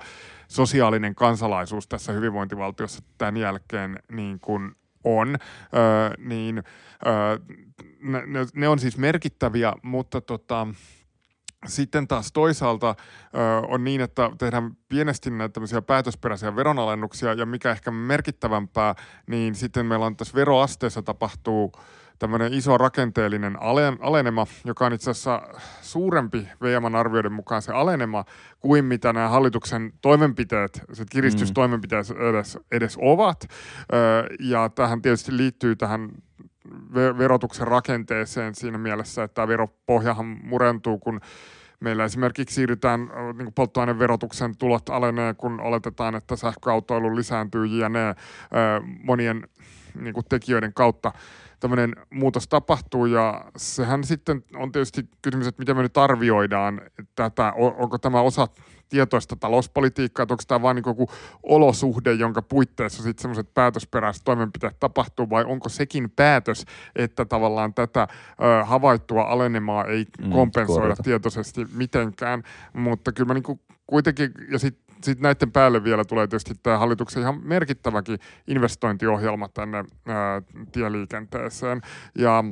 sosiaalinen 0.48 1.16
kansalaisuus 1.16 1.88
tässä 1.88 2.12
hyvinvointivaltiossa 2.12 3.02
tämän 3.18 3.38
jälkeen 3.38 4.00
niin 4.12 4.40
kuin 4.40 4.76
on, 5.04 5.38
öö, 5.76 6.10
niin 6.18 6.64
öö, 7.08 7.38
ne, 8.26 8.46
ne 8.56 8.68
on 8.68 8.80
siis 8.80 8.98
merkittäviä, 8.98 9.74
mutta 9.82 10.22
tota, 10.22 10.68
sitten 11.66 12.08
taas 12.08 12.32
toisaalta 12.32 12.96
ö, 13.36 13.40
on 13.68 13.84
niin, 13.84 14.02
että 14.02 14.32
tehdään 14.38 14.78
pienesti 14.90 15.32
näitä 15.32 15.54
tämmöisiä 15.54 15.82
päätösperäisiä 15.82 16.56
veronalennuksia 16.56 17.34
ja 17.34 17.46
mikä 17.46 17.72
ehkä 17.72 17.92
merkittävämpää, 17.92 18.96
niin 19.28 19.56
sitten 19.56 19.86
meillä 19.86 20.06
on 20.06 20.16
tässä 20.16 20.36
veroasteessa 20.36 21.02
tapahtuu 21.02 21.72
tämmöinen 22.20 22.54
iso 22.54 22.78
rakenteellinen 22.78 23.58
alenema, 24.02 24.48
joka 24.66 24.86
on 24.86 24.94
itse 24.94 25.12
asiassa 25.12 25.42
suurempi 25.82 26.48
VMn 26.62 26.96
arvioiden 26.96 27.34
mukaan 27.34 27.62
se 27.62 27.72
alenema 27.72 28.26
kuin 28.60 28.86
mitä 28.86 29.14
nämä 29.14 29.30
hallituksen 29.30 29.94
toimenpiteet, 30.02 30.82
se 30.94 31.06
kiristystoimenpiteet 31.10 32.12
edes, 32.30 32.58
edes 32.72 32.98
ovat. 33.02 33.48
Ja 34.40 34.70
tähän 34.70 35.02
tietysti 35.02 35.38
liittyy 35.38 35.76
tähän 35.76 36.10
verotuksen 36.94 37.68
rakenteeseen 37.68 38.56
siinä 38.56 38.78
mielessä, 38.78 39.24
että 39.24 39.36
tämä 39.36 39.48
veropohjahan 39.48 40.26
murentuu, 40.44 41.00
kun 41.00 41.22
meillä 41.80 42.04
esimerkiksi 42.04 42.56
siirrytään, 42.56 43.10
niin 43.38 43.54
polttoaineverotuksen 43.54 44.58
tulot 44.58 44.90
alenee, 44.90 45.34
kun 45.34 45.60
oletetaan, 45.60 46.16
että 46.16 46.36
sähköautoilu 46.36 47.16
lisääntyy 47.16 47.66
ja 47.66 47.90
ne 47.90 48.16
monien 49.04 49.48
niin 50.02 50.14
kuin 50.14 50.26
tekijöiden 50.30 50.74
kautta 50.74 51.12
tämmöinen 51.60 51.96
muutos 52.10 52.48
tapahtuu 52.48 53.06
ja 53.06 53.46
sehän 53.58 54.04
sitten 54.04 54.44
on 54.56 54.72
tietysti 54.72 55.10
kysymys, 55.22 55.48
että 55.48 55.62
miten 55.62 55.76
me 55.76 55.82
nyt 55.82 55.98
arvioidaan 55.98 56.82
tätä, 57.16 57.54
onko 57.56 57.98
tämä 57.98 58.22
osa 58.22 58.48
tietoista 58.90 59.36
talouspolitiikkaa, 59.36 60.24
että 60.24 60.34
onko 60.34 60.44
tämä 60.48 60.62
vain 60.62 60.76
niin 60.76 60.84
joku 60.88 61.10
olosuhde, 61.44 62.14
jonka 62.14 62.42
puitteissa 62.42 63.04
sitten 63.04 63.22
semmoiset 63.22 63.54
päätösperäiset 63.54 64.24
toimenpiteet 64.26 64.80
tapahtuu, 64.80 65.30
vai 65.30 65.44
onko 65.44 65.70
sekin 65.70 66.10
päätös, 66.10 66.66
että 66.96 67.26
tavallaan 67.26 67.74
tätä 67.74 68.08
ö, 68.62 68.66
havaittua 68.66 69.24
alenemaa 69.24 69.86
ei 69.86 70.06
mm, 70.22 70.32
kompensoida 70.32 70.94
mm, 70.94 71.04
tietoisesti 71.04 71.66
mitenkään, 71.74 72.44
mutta 72.74 73.12
kyllä 73.12 73.28
mä 73.28 73.34
niin 73.34 73.60
kuitenkin, 73.88 74.32
ja 74.52 74.60
sitten 74.60 74.96
sit 75.04 75.20
näiden 75.20 75.52
päälle 75.52 75.84
vielä 75.84 76.06
tulee 76.06 76.28
tietysti 76.28 76.54
tämä 76.64 76.78
hallituksen 76.78 77.22
ihan 77.22 77.42
merkittäväkin 77.44 78.20
investointiohjelma 78.48 79.50
tänne 79.50 79.78
ää, 79.78 80.42
tieliikenteeseen, 80.72 81.82
ja 82.18 82.44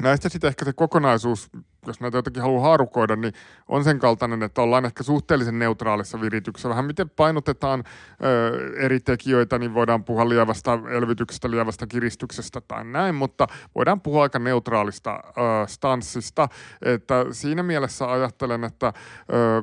näistä 0.00 0.28
sitten 0.28 0.48
ehkä 0.48 0.64
se 0.64 0.72
kokonaisuus, 0.72 1.50
jos 1.86 2.00
näitä 2.00 2.18
jotenkin 2.18 2.42
haluaa 2.42 2.62
haarukoida, 2.62 3.16
niin 3.16 3.32
on 3.68 3.84
sen 3.84 3.98
kaltainen, 3.98 4.42
että 4.42 4.62
ollaan 4.62 4.84
ehkä 4.84 5.02
suhteellisen 5.02 5.58
neutraalissa 5.58 6.20
virityksessä. 6.20 6.68
Vähän 6.68 6.84
miten 6.84 7.10
painotetaan 7.10 7.84
ö, 8.24 8.72
eri 8.76 9.00
tekijöitä, 9.00 9.58
niin 9.58 9.74
voidaan 9.74 10.04
puhua 10.04 10.28
lievästä 10.28 10.78
elvytyksestä, 10.90 11.50
lievästä 11.50 11.86
kiristyksestä 11.86 12.60
tai 12.60 12.84
näin, 12.84 13.14
mutta 13.14 13.46
voidaan 13.74 14.00
puhua 14.00 14.22
aika 14.22 14.38
neutraalista 14.38 15.10
ö, 15.14 15.32
stanssista. 15.66 16.48
Että 16.82 17.26
siinä 17.30 17.62
mielessä 17.62 18.12
ajattelen, 18.12 18.64
että 18.64 18.92
ö, 19.32 19.62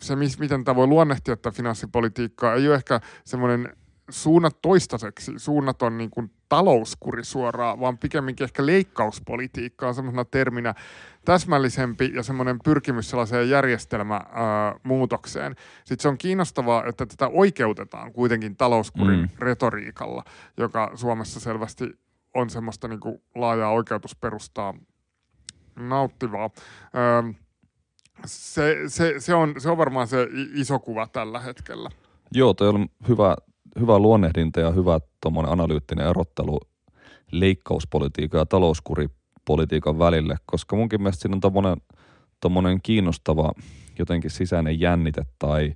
se, 0.00 0.16
miten 0.16 0.64
tämä 0.64 0.76
voi 0.76 0.86
luonnehtia 0.86 1.36
tätä 1.36 1.50
finanssipolitiikkaa, 1.50 2.54
ei 2.54 2.68
ole 2.68 2.74
ehkä 2.74 3.00
semmoinen 3.24 3.68
suunnat 4.10 4.62
toistaiseksi, 4.62 5.32
suunnaton 5.36 5.98
niin 5.98 6.10
kuin 6.10 6.30
talouskuri 6.48 7.24
suoraan, 7.24 7.80
vaan 7.80 7.98
pikemminkin 7.98 8.44
ehkä 8.44 8.66
leikkauspolitiikka 8.66 9.88
on 9.88 9.94
semmoisena 9.94 10.24
terminä 10.24 10.74
täsmällisempi 11.24 12.12
ja 12.14 12.22
semmoinen 12.22 12.58
pyrkimys 12.64 13.10
sellaiseen 13.10 13.50
järjestelmämuutokseen. 13.50 15.56
Sitten 15.84 16.02
se 16.02 16.08
on 16.08 16.18
kiinnostavaa, 16.18 16.84
että 16.86 17.06
tätä 17.06 17.28
oikeutetaan 17.28 18.12
kuitenkin 18.12 18.56
talouskurin 18.56 19.20
mm. 19.20 19.28
retoriikalla, 19.38 20.24
joka 20.56 20.90
Suomessa 20.94 21.40
selvästi 21.40 21.84
on 22.34 22.50
semmoista 22.50 22.88
niin 22.88 23.00
kuin 23.00 23.22
laajaa 23.34 23.72
oikeutusperustaa 23.72 24.74
nauttivaa. 25.76 26.50
Öö, 26.96 27.22
se, 28.26 28.76
se, 28.86 29.14
se, 29.18 29.34
on, 29.34 29.54
se 29.58 29.70
on 29.70 29.78
varmaan 29.78 30.06
se 30.06 30.28
iso 30.54 30.78
kuva 30.78 31.06
tällä 31.06 31.40
hetkellä. 31.40 31.90
Joo, 32.32 32.54
toi 32.54 32.68
on 32.68 32.88
hyvä 33.08 33.36
hyvä 33.80 33.98
luonnehdinta 33.98 34.60
ja 34.60 34.70
hyvä 34.70 35.00
analyyttinen 35.46 36.06
erottelu 36.06 36.60
leikkauspolitiikan 37.32 38.38
ja 38.38 38.46
talouskuripolitiikan 39.44 39.98
välille, 39.98 40.36
koska 40.46 40.76
munkin 40.76 41.02
mielestä 41.02 41.22
siinä 41.22 41.34
on 41.34 41.40
tommonen, 42.40 42.80
kiinnostava 42.82 43.52
jotenkin 43.98 44.30
sisäinen 44.30 44.80
jännite 44.80 45.22
tai 45.38 45.74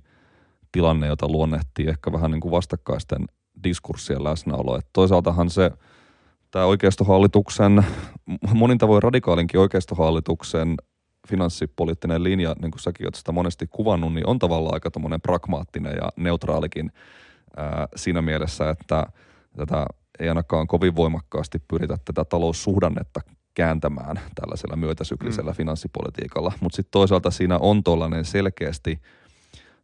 tilanne, 0.71 1.07
jota 1.07 1.27
luonnehtii 1.27 1.87
ehkä 1.87 2.11
vähän 2.11 2.31
niin 2.31 2.41
kuin 2.41 2.51
vastakkaisten 2.51 3.25
diskurssien 3.63 4.23
läsnäolo. 4.23 4.77
Et 4.77 4.87
toisaaltahan 4.93 5.49
se, 5.49 5.71
tämä 6.51 6.65
oikeistohallituksen, 6.65 7.85
monin 8.53 8.77
tavoin 8.77 9.03
radikaalinkin 9.03 9.59
oikeistohallituksen 9.59 10.75
finanssipoliittinen 11.27 12.23
linja, 12.23 12.55
niin 12.61 12.71
kuin 12.71 12.81
säkin 12.81 13.05
olet 13.05 13.15
sitä 13.15 13.31
monesti 13.31 13.67
kuvannut, 13.67 14.13
niin 14.13 14.27
on 14.27 14.39
tavallaan 14.39 14.73
aika 14.73 14.91
pragmaattinen 15.21 15.95
ja 16.01 16.09
neutraalikin 16.15 16.91
ää, 17.57 17.87
siinä 17.95 18.21
mielessä, 18.21 18.69
että 18.69 19.05
tätä 19.57 19.85
ei 20.19 20.29
ainakaan 20.29 20.67
kovin 20.67 20.95
voimakkaasti 20.95 21.59
pyritä 21.67 21.97
tätä 22.05 22.25
taloussuhdannetta 22.25 23.21
kääntämään 23.57 24.19
tällaisella 24.35 24.75
myötäsyklisellä 24.75 25.51
mm. 25.51 25.55
finanssipolitiikalla. 25.55 26.51
Mutta 26.59 26.75
sitten 26.75 26.91
toisaalta 26.91 27.31
siinä 27.31 27.57
on 27.57 27.83
tuollainen 27.83 28.25
selkeästi 28.25 29.01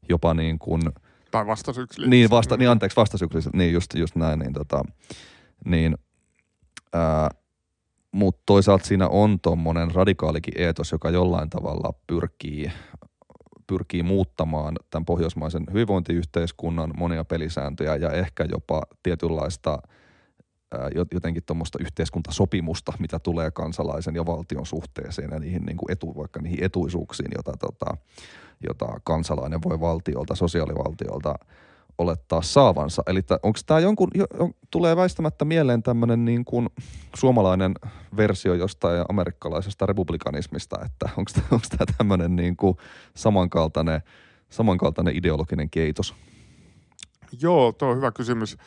jopa 0.09 0.33
niin 0.33 0.59
kuin– 0.59 0.81
tai 1.33 1.47
vastasyklisellä. 1.47 2.09
Niin, 2.09 2.29
vasta, 2.29 2.57
niin 2.57 2.69
anteeksi, 2.69 2.95
vastasyklisellä. 2.95 3.57
Niin, 3.57 3.73
just, 3.73 3.95
just 3.95 4.15
näin. 4.15 4.39
Niin, 4.39 4.53
tota, 4.53 4.83
niin, 5.65 5.97
mutta 8.11 8.41
toisaalta 8.45 8.85
siinä 8.85 9.07
on 9.07 9.39
tuommoinen 9.39 9.91
radikaalikin 9.91 10.53
eetos, 10.57 10.91
joka 10.91 11.09
jollain 11.09 11.49
tavalla 11.49 11.93
pyrkii, 12.07 12.71
pyrkii 13.67 14.03
muuttamaan 14.03 14.75
tämän 14.89 15.05
pohjoismaisen 15.05 15.63
hyvinvointiyhteiskunnan 15.71 16.91
monia 16.97 17.23
pelisääntöjä 17.23 17.95
ja 17.95 18.11
ehkä 18.11 18.45
jopa 18.51 18.81
tietynlaista 19.03 19.81
jotenkin 21.13 21.43
tuommoista 21.45 21.77
yhteiskuntasopimusta, 21.81 22.93
mitä 22.99 23.19
tulee 23.19 23.51
kansalaisen 23.51 24.15
ja 24.15 24.25
valtion 24.25 24.65
suhteeseen 24.65 25.29
ja 25.31 25.39
niihin 25.39 25.65
niin 25.65 25.77
kuin 25.77 25.91
etu, 25.91 26.15
vaikka 26.17 26.41
niihin 26.41 26.63
etuisuuksiin, 26.63 27.31
jota, 27.35 27.53
tota, 27.59 27.97
jota 28.67 28.99
kansalainen 29.03 29.59
voi 29.63 29.79
valtiolta, 29.79 30.35
sosiaalivaltiolta 30.35 31.35
olettaa 31.97 32.41
saavansa. 32.41 33.03
Eli 33.07 33.21
onko 33.43 33.59
tämä 33.65 33.79
jonkun, 33.79 34.07
jo, 34.15 34.25
tulee 34.71 34.95
väistämättä 34.95 35.45
mieleen 35.45 35.83
tämmöinen 35.83 36.25
niin 36.25 36.45
kuin 36.45 36.69
suomalainen 37.15 37.73
versio 38.17 38.53
jostain 38.53 39.05
amerikkalaisesta 39.09 39.85
republikanismista, 39.85 40.77
että 40.85 41.09
onko 41.17 41.31
tämä 41.77 41.85
tämmöinen 41.97 42.35
niin 42.35 42.55
kuin 42.55 42.77
samankaltainen, 43.15 44.01
samankaltainen 44.49 45.15
ideologinen 45.15 45.69
keitos? 45.69 46.15
Joo, 47.41 47.71
tuo 47.71 47.89
on 47.89 47.97
hyvä 47.97 48.11
kysymys. 48.11 48.57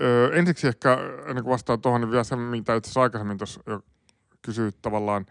Öö, 0.00 0.32
ensiksi 0.32 0.68
ehkä, 0.68 0.98
ennen 1.26 1.44
kuin 1.44 1.52
vastaan 1.52 1.80
tuohon, 1.80 2.00
niin 2.00 2.10
vielä 2.10 2.24
se, 2.24 2.36
mitä 2.36 2.74
itse 2.74 2.88
asiassa 2.88 3.02
aikaisemmin 3.02 3.38
tuossa 3.38 3.60
jo 3.66 3.80
kysyit 4.42 4.82
tavallaan, 4.82 5.26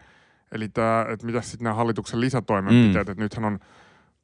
eli 0.52 0.68
tämä, 0.68 1.06
että 1.08 1.26
mitä 1.26 1.40
sitten 1.40 1.64
nämä 1.64 1.74
hallituksen 1.74 2.20
lisätoimenpiteet, 2.20 3.06
mm. 3.06 3.12
että 3.12 3.22
nythän 3.22 3.44
on 3.44 3.58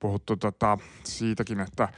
puhuttu 0.00 0.36
tota, 0.36 0.78
siitäkin, 1.04 1.60
että 1.60 1.88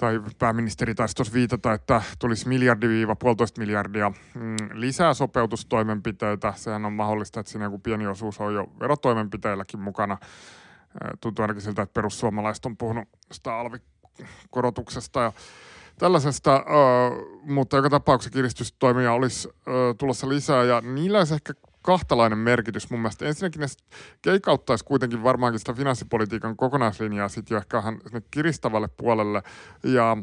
tai 0.00 0.20
pääministeri 0.38 0.94
taisi 0.94 1.16
tuossa 1.16 1.34
viitata, 1.34 1.72
että 1.72 2.02
tulisi 2.18 2.48
miljardi-puolitoista 2.48 3.60
miljardia 3.60 4.12
mm, 4.34 4.56
lisää 4.72 5.14
sopeutustoimenpiteitä. 5.14 6.52
Sehän 6.56 6.84
on 6.84 6.92
mahdollista, 6.92 7.40
että 7.40 7.52
siinä 7.52 7.64
joku 7.64 7.78
pieni 7.78 8.06
osuus 8.06 8.40
on 8.40 8.54
jo 8.54 8.72
verotoimenpiteilläkin 8.80 9.80
mukana. 9.80 10.18
Tuntuu 11.20 11.42
ainakin 11.42 11.62
siltä, 11.62 11.82
että 11.82 11.94
perussuomalaiset 11.94 12.66
on 12.66 12.76
puhunut 12.76 13.08
sitä 13.32 13.54
alvikorotuksesta 13.54 15.20
ja 15.20 15.32
tällaisesta, 16.00 16.64
mutta 17.42 17.76
joka 17.76 17.90
tapauksessa 17.90 18.30
kiristystoimia 18.30 19.12
olisi 19.12 19.48
tulossa 19.98 20.28
lisää 20.28 20.64
ja 20.64 20.80
niillä 20.80 21.18
olisi 21.18 21.34
ehkä 21.34 21.52
kahtalainen 21.82 22.38
merkitys 22.38 22.90
mun 22.90 23.00
mielestä. 23.00 23.26
Ensinnäkin 23.26 23.60
ne 23.60 23.66
keikauttaisi 24.22 24.84
kuitenkin 24.84 25.22
varmaankin 25.22 25.58
sitä 25.58 25.72
finanssipolitiikan 25.72 26.56
kokonaislinjaa 26.56 27.28
sitten 27.28 27.54
jo 27.54 27.58
ehkä 27.58 27.76
vähän 27.76 27.98
kiristävälle 28.30 28.88
puolelle. 28.96 29.42
Ja 29.82 30.16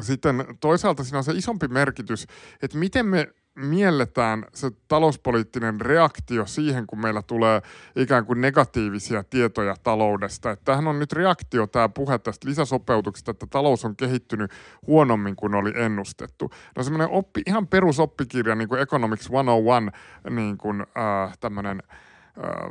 sitten 0.00 0.44
toisaalta 0.60 1.04
siinä 1.04 1.18
on 1.18 1.24
se 1.24 1.32
isompi 1.32 1.68
merkitys, 1.68 2.26
että 2.62 2.78
miten 2.78 3.06
me 3.06 3.28
mielletään 3.54 4.44
se 4.54 4.70
talouspoliittinen 4.88 5.80
reaktio 5.80 6.46
siihen, 6.46 6.86
kun 6.86 7.00
meillä 7.00 7.22
tulee 7.22 7.62
ikään 7.96 8.26
kuin 8.26 8.40
negatiivisia 8.40 9.24
tietoja 9.24 9.76
taloudesta. 9.82 10.50
Että 10.50 10.64
tämähän 10.64 10.88
on 10.88 10.98
nyt 10.98 11.12
reaktio, 11.12 11.66
tämä 11.66 11.88
puhe 11.88 12.18
tästä 12.18 12.48
lisäsopeutuksesta, 12.48 13.30
että 13.30 13.46
talous 13.50 13.84
on 13.84 13.96
kehittynyt 13.96 14.50
huonommin 14.86 15.36
kuin 15.36 15.54
oli 15.54 15.72
ennustettu. 15.74 16.50
No 16.76 16.82
semmoinen 16.82 17.10
oppi, 17.10 17.42
ihan 17.46 17.68
perusoppikirja, 17.68 18.54
niin 18.54 18.68
kuin 18.68 18.80
Economics 18.80 19.24
101, 19.24 19.90
niin 20.30 20.58
kuin 20.58 20.80
äh, 20.80 21.38
tämmöinen– 21.40 21.82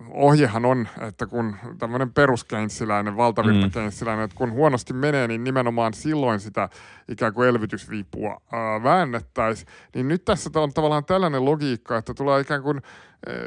ohjehan 0.09 0.65
on, 0.65 0.87
että 1.01 1.25
kun 1.25 1.55
tämmöinen 1.79 2.13
peruskeinsiläinen, 2.13 3.17
valtavirtakeinsiläinen, 3.17 4.25
että 4.25 4.37
kun 4.37 4.51
huonosti 4.51 4.93
menee, 4.93 5.27
niin 5.27 5.43
nimenomaan 5.43 5.93
silloin 5.93 6.39
sitä 6.39 6.69
ikään 7.07 7.33
kuin 7.33 7.47
elvytysviipua 7.47 8.41
väännettäisiin. 8.83 9.67
Niin 9.95 10.07
nyt 10.07 10.25
tässä 10.25 10.49
on 10.55 10.73
tavallaan 10.73 11.05
tällainen 11.05 11.45
logiikka, 11.45 11.97
että 11.97 12.13
tulee 12.13 12.41
ikään 12.41 12.63
kuin 12.63 12.81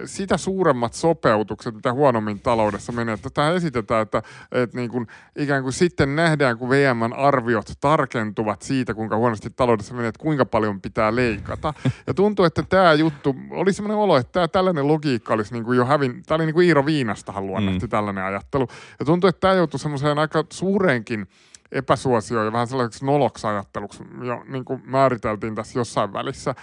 sitä 0.05 0.37
suuremmat 0.37 0.95
sopeutukset, 0.95 1.75
mitä 1.75 1.93
huonommin 1.93 2.41
taloudessa 2.41 2.93
menee. 2.93 3.15
Että 3.15 3.31
tämä 3.31 3.51
esitetään, 3.51 4.03
että, 4.03 4.23
että 4.53 4.77
niin 4.77 4.91
kuin, 4.91 5.07
ikään 5.37 5.63
kuin 5.63 5.73
sitten 5.73 6.17
nähdään, 6.17 6.59
kun 6.59 6.71
VMn 6.71 7.13
arviot 7.17 7.73
tarkentuvat 7.81 8.63
siitä, 8.63 8.95
kuinka 8.95 9.17
huonosti 9.17 9.51
taloudessa 9.51 9.95
menee, 9.95 10.09
että 10.09 10.23
kuinka 10.23 10.47
paljon 10.47 10.81
pitää 10.81 11.17
leikata. 11.17 11.75
Ja 12.07 12.15
tuntuu, 12.15 12.45
että 12.45 12.63
tämä 12.63 12.93
juttu, 12.93 13.37
oli 13.51 13.73
sellainen 13.73 13.99
olo, 13.99 14.17
että 14.17 14.33
tämä 14.33 14.49
tällainen 14.49 14.89
logiikka 14.89 15.35
olisi 15.35 15.53
niin 15.53 15.65
kuin 15.65 15.77
jo 15.77 15.85
hävin, 15.85 16.23
tämä 16.27 16.37
oli 16.37 16.47
niin 16.47 16.55
kuin 16.55 16.67
Iiro 16.67 16.87
Viinastahan 16.87 17.47
luonnehti 17.47 17.87
mm. 17.87 17.91
tällainen 17.91 18.25
ajattelu. 18.25 18.69
Ja 18.99 19.05
tuntuu, 19.05 19.29
että 19.29 19.41
tämä 19.41 19.55
joutui 19.55 19.81
semmoiseen 19.81 20.19
aika 20.19 20.45
suureenkin 20.53 21.27
epäsuosioon 21.73 22.47
ja 22.47 22.53
vähän 22.53 22.67
sellaiseksi 22.67 23.05
noloksi 23.05 23.47
ajatteluksi 23.47 24.05
jo 24.23 24.45
niin 24.49 24.65
kuin 24.65 24.83
määriteltiin 24.85 25.55
tässä 25.55 25.79
jossain 25.79 26.13
välissä 26.13 26.55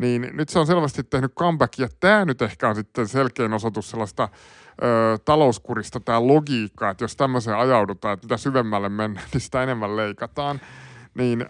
niin 0.00 0.30
nyt 0.32 0.48
se 0.48 0.58
on 0.58 0.66
selvästi 0.66 1.04
tehnyt 1.04 1.34
comeback, 1.34 1.78
ja 1.78 1.88
tämä 2.00 2.24
nyt 2.24 2.42
ehkä 2.42 2.68
on 2.68 2.74
sitten 2.74 3.08
selkein 3.08 3.52
osoitus 3.52 3.90
sellaista 3.90 4.28
ö, 4.82 5.18
talouskurista, 5.24 6.00
tämä 6.00 6.26
logiikka, 6.26 6.90
että 6.90 7.04
jos 7.04 7.16
tämmöiseen 7.16 7.56
ajaudutaan, 7.56 8.14
että 8.14 8.24
mitä 8.24 8.36
syvemmälle 8.36 8.88
mennään, 8.88 9.26
niin 9.32 9.40
sitä 9.40 9.62
enemmän 9.62 9.96
leikataan. 9.96 10.60
Niin, 11.14 11.42
ö, 11.42 11.48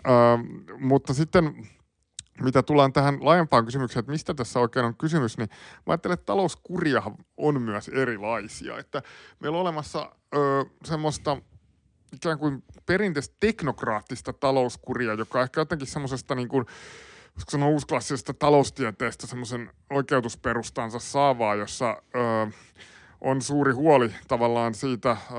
mutta 0.78 1.14
sitten 1.14 1.68
mitä 2.42 2.62
tullaan 2.62 2.92
tähän 2.92 3.18
laajempaan 3.20 3.64
kysymykseen, 3.64 4.00
että 4.00 4.12
mistä 4.12 4.34
tässä 4.34 4.60
oikein 4.60 4.86
on 4.86 4.96
kysymys, 4.96 5.38
niin 5.38 5.48
mä 5.86 5.92
ajattelen, 5.92 6.14
että 6.14 6.26
talouskuria 6.26 7.02
on 7.36 7.62
myös 7.62 7.88
erilaisia. 7.88 8.78
Että 8.78 9.02
meillä 9.40 9.56
on 9.56 9.62
olemassa 9.62 10.12
ö, 10.34 10.64
semmoista 10.84 11.36
ikään 12.12 12.38
kuin 12.38 12.64
perinteistä 12.86 13.36
teknokraattista 13.40 14.32
talouskuria, 14.32 15.14
joka 15.14 15.42
ehkä 15.42 15.60
jotenkin 15.60 15.88
semmoisesta 15.88 16.34
niin 16.34 16.48
kuin, 16.48 16.66
koska 17.36 17.50
sanoa 17.50 17.68
uusklassisesta 17.68 18.34
taloustieteestä 18.34 19.26
semmoisen 19.26 19.70
oikeutusperustansa 19.90 20.98
saavaa, 20.98 21.54
jossa 21.54 22.02
ö, 22.14 22.18
on 23.20 23.42
suuri 23.42 23.72
huoli 23.72 24.10
tavallaan 24.28 24.74
siitä 24.74 25.10
ö, 25.10 25.34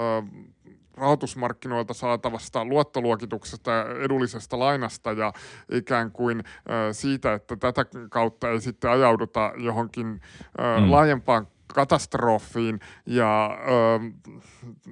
rahoitusmarkkinoilta 0.94 1.94
saatavasta 1.94 2.66
luottoluokituksesta 2.66 3.72
ja 3.72 3.86
edullisesta 4.04 4.60
lainasta 4.60 5.12
ja 5.12 5.34
ikään 5.72 6.12
kuin 6.12 6.40
ö, 6.40 6.94
siitä, 6.94 7.34
että 7.34 7.56
tätä 7.56 7.86
kautta 8.10 8.50
ei 8.50 8.62
sitten 8.62 8.92
ajauduta 8.92 9.54
johonkin 9.58 10.22
ö, 10.60 10.80
mm. 10.80 10.92
laajempaan 10.92 11.48
katastrofiin 11.74 12.80
ja 13.06 13.58
ö, 13.68 14.00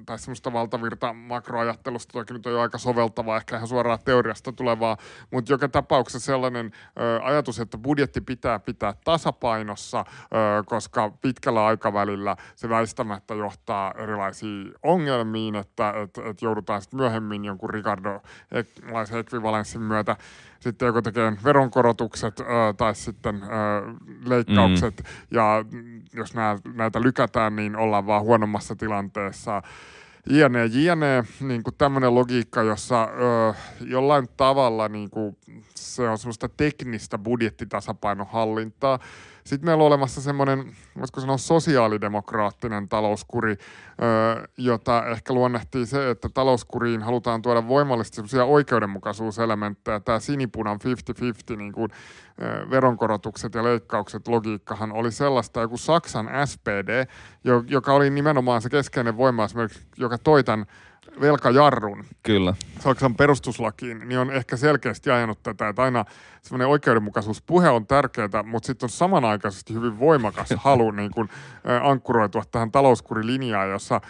tai 0.06 0.18
semmoista 0.18 0.52
valtavirta 0.52 1.12
makroajattelusta, 1.12 2.12
toki 2.12 2.32
nyt 2.32 2.46
on 2.46 2.52
jo 2.52 2.60
aika 2.60 2.78
soveltavaa, 2.78 3.36
ehkä 3.36 3.56
ihan 3.56 3.68
suoraan 3.68 3.98
teoriasta 4.04 4.52
tulevaa, 4.52 4.96
mutta 5.30 5.52
joka 5.52 5.68
tapauksessa 5.68 6.26
sellainen 6.26 6.72
ö, 7.00 7.20
ajatus, 7.22 7.60
että 7.60 7.78
budjetti 7.78 8.20
pitää 8.20 8.58
pitää 8.58 8.94
tasapainossa, 9.04 10.04
ö, 10.08 10.62
koska 10.66 11.12
pitkällä 11.20 11.66
aikavälillä 11.66 12.36
se 12.56 12.68
väistämättä 12.68 13.34
johtaa 13.34 13.94
erilaisiin 13.98 14.74
ongelmiin, 14.82 15.54
että 15.54 15.94
et, 16.02 16.18
et 16.18 16.42
joudutaan 16.42 16.82
sitten 16.82 17.00
myöhemmin 17.00 17.44
jonkun 17.44 17.70
Ricardo-laisen 17.70 19.18
ekvivalenssin 19.18 19.82
myötä 19.82 20.16
sitten 20.60 20.86
joko 20.86 21.02
tekee 21.02 21.32
veronkorotukset 21.44 22.40
ö, 22.40 22.44
tai 22.76 22.94
sitten 22.94 23.42
ö, 23.42 23.46
leikkaukset, 24.24 24.96
mm. 24.96 25.36
ja 25.36 25.64
jos 26.14 26.34
nää, 26.34 26.58
näitä 26.74 27.02
lykätään, 27.02 27.56
niin 27.56 27.76
ollaan 27.76 28.06
vaan 28.06 28.22
huonommassa 28.22 28.76
tilanteessa. 28.76 29.62
Jne, 30.30 30.66
jne, 30.66 31.24
niin 31.40 31.62
kuin 31.62 31.74
tämmöinen 31.78 32.14
logiikka, 32.14 32.62
jossa 32.62 33.04
ö, 33.04 33.54
jollain 33.80 34.28
tavalla 34.36 34.88
niin 34.88 35.10
kuin, 35.10 35.36
se 35.74 36.08
on 36.08 36.18
semmoista 36.18 36.48
teknistä 36.48 37.18
budjettitasapainohallintaa. 37.18 38.98
Sitten 39.46 39.66
meillä 39.66 39.82
on 39.82 39.86
olemassa 39.86 40.20
semmoinen, 40.20 40.72
voisiko 40.98 41.20
sanoa 41.20 41.36
sosiaalidemokraattinen 41.36 42.88
talouskuri, 42.88 43.56
jota 44.56 45.06
ehkä 45.06 45.32
luonnehtii 45.32 45.86
se, 45.86 46.10
että 46.10 46.28
talouskuriin 46.34 47.02
halutaan 47.02 47.42
tuoda 47.42 47.68
voimallisesti 47.68 48.14
semmoisia 48.14 48.44
oikeudenmukaisuuselementtejä. 48.44 50.00
Tämä 50.00 50.20
sinipunan 50.20 50.78
50-50 51.52 51.56
niin 51.56 51.72
kuin, 51.72 51.90
veronkorotukset 52.70 53.54
ja 53.54 53.64
leikkaukset 53.64 54.28
logiikkahan 54.28 54.92
oli 54.92 55.12
sellaista, 55.12 55.60
joku 55.60 55.76
Saksan 55.76 56.28
SPD, 56.44 57.06
joka 57.68 57.92
oli 57.92 58.10
nimenomaan 58.10 58.62
se 58.62 58.70
keskeinen 58.70 59.16
voima 59.16 59.44
esimerkiksi, 59.44 59.86
joka 59.96 60.18
toi 60.18 60.44
tämän 60.44 60.66
velkajarrun 61.20 62.04
Kyllä. 62.22 62.54
Saksan 62.80 63.14
perustuslakiin, 63.14 64.08
niin 64.08 64.18
on 64.18 64.30
ehkä 64.30 64.56
selkeästi 64.56 65.10
ajanut 65.10 65.42
tätä, 65.42 65.68
että 65.68 65.82
aina 65.82 66.04
semmoinen 66.42 66.68
oikeudenmukaisuuspuhe 66.68 67.68
on 67.68 67.86
tärkeää, 67.86 68.42
mutta 68.44 68.66
sitten 68.66 68.86
on 68.86 68.90
samanaikaisesti 68.90 69.74
hyvin 69.74 69.98
voimakas 69.98 70.48
halu 70.56 70.90
niin 70.90 71.10
kuin, 71.10 71.28
ankkuroitua 71.82 72.42
tähän 72.50 72.72
talouskurilinjaan, 72.72 73.70
jossa 73.70 74.00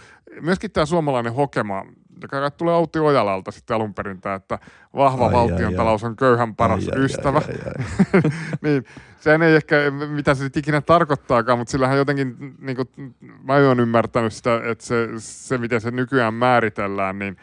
myöskin 0.41 0.71
tämä 0.71 0.87
suomalainen 0.87 1.35
hokema 1.35 1.85
joka 2.23 2.51
tulee 2.51 2.75
Outi 2.75 2.99
Ojalalta 2.99 3.51
sitten 3.51 3.75
alun 3.77 3.95
perin, 3.95 4.21
että 4.37 4.59
vahva 4.95 5.27
Ai, 5.27 5.33
valtion 5.33 5.73
ai, 5.73 5.75
talous 5.75 6.05
on 6.05 6.17
köyhän 6.17 6.57
paras 6.57 6.89
Ai, 6.89 6.99
ai, 6.99 7.05
ystävä. 7.05 7.39
ai, 7.39 7.55
ai, 7.55 7.73
ai. 8.13 8.21
niin, 8.63 8.85
sehän 9.21 9.43
ei 9.43 9.57
ehkä, 9.57 9.77
mitä 9.91 10.35
se 10.35 10.45
nyt 10.45 10.57
ikinä 10.57 10.81
tarkoittaakaan, 10.81 11.59
mutta 11.59 11.71
sillähän 11.71 11.99
jotenkin, 11.99 12.55
niin 12.61 12.77
kuin, 12.77 13.15
mä 13.43 13.55
oon 13.55 13.81
ymmärtänyt 13.81 14.33
sitä, 14.33 14.61
että 14.65 14.85
se, 14.85 15.09
se, 15.19 15.59
miten 15.59 15.81
se 15.81 15.91
nykyään 15.91 16.35
määritellään, 16.35 17.19
niin 17.19 17.37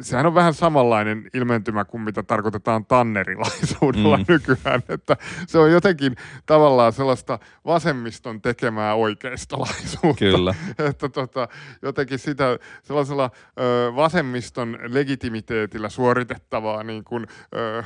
sehän 0.00 0.26
on 0.26 0.34
vähän 0.34 0.54
samanlainen 0.54 1.30
ilmentymä 1.34 1.84
kuin 1.84 2.00
mitä 2.00 2.22
tarkoitetaan 2.22 2.86
tannerilaisuudella 2.86 4.16
mm. 4.16 4.24
nykyään, 4.28 4.82
että 4.88 5.16
se 5.46 5.58
on 5.58 5.72
jotenkin 5.72 6.16
tavallaan 6.46 6.92
sellaista 6.92 7.38
vasemmiston 7.66 8.42
tekemää 8.42 8.94
oikeistolaisuutta. 8.94 10.18
Kyllä. 10.18 10.54
että 10.88 11.08
tota, 11.08 11.48
jotenkin 11.82 12.18
sitä 12.18 12.58
sellaisella 12.82 13.30
ö, 13.60 13.92
vasemmiston 13.96 14.78
legitimiteetillä 14.82 15.88
suoritettavaa 15.88 16.82
niin 16.82 17.04
kuin, 17.04 17.26
ö, 17.56 17.82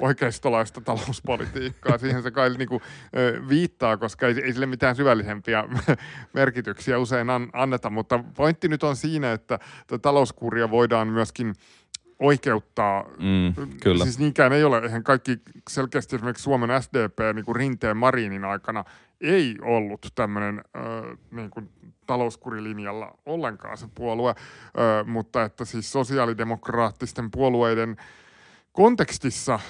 oikeistolaista 0.00 0.80
talouspolitiikkaa. 0.80 1.98
Siihen 1.98 2.22
se 2.22 2.30
kai 2.30 2.50
niin 2.50 2.68
kuin, 2.68 2.82
ö, 3.16 3.42
viittaa, 3.48 3.96
koska 3.96 4.26
ei, 4.26 4.34
ei 4.44 4.52
sille 4.52 4.66
mitään 4.66 4.96
syvällisempiä 4.96 5.64
merkityksiä 6.34 6.98
usein 6.98 7.30
an, 7.30 7.50
anneta, 7.52 7.90
mutta 7.90 8.24
pointti 8.36 8.68
nyt 8.68 8.82
on 8.82 8.96
siinä, 8.96 9.32
että 9.32 9.58
talouskuria 10.02 10.70
voidaan 10.70 11.08
myöskin 11.08 11.51
oikeuttaa. 12.18 13.04
Mm, 13.04 13.78
kyllä. 13.80 14.04
Siis 14.04 14.18
niinkään 14.18 14.52
ei 14.52 14.64
ole. 14.64 14.78
Eihän 14.78 15.04
kaikki 15.04 15.38
selkeästi 15.70 16.16
esimerkiksi 16.16 16.42
Suomen 16.42 16.82
SDP 16.82 17.18
niin 17.34 17.44
kuin 17.44 17.56
Rinteen 17.56 17.96
Marinin 17.96 18.44
aikana 18.44 18.84
ei 19.20 19.56
ollut 19.62 20.06
tämmöinen 20.14 20.64
äh, 20.76 21.18
niin 21.30 21.50
kuin 21.50 21.68
talouskurilinjalla 22.06 23.18
ollenkaan 23.26 23.78
se 23.78 23.86
puolue, 23.94 24.30
äh, 24.30 25.06
mutta 25.06 25.42
että 25.44 25.64
siis 25.64 25.92
sosiaalidemokraattisten 25.92 27.30
puolueiden 27.30 27.96
kontekstissa 28.72 29.60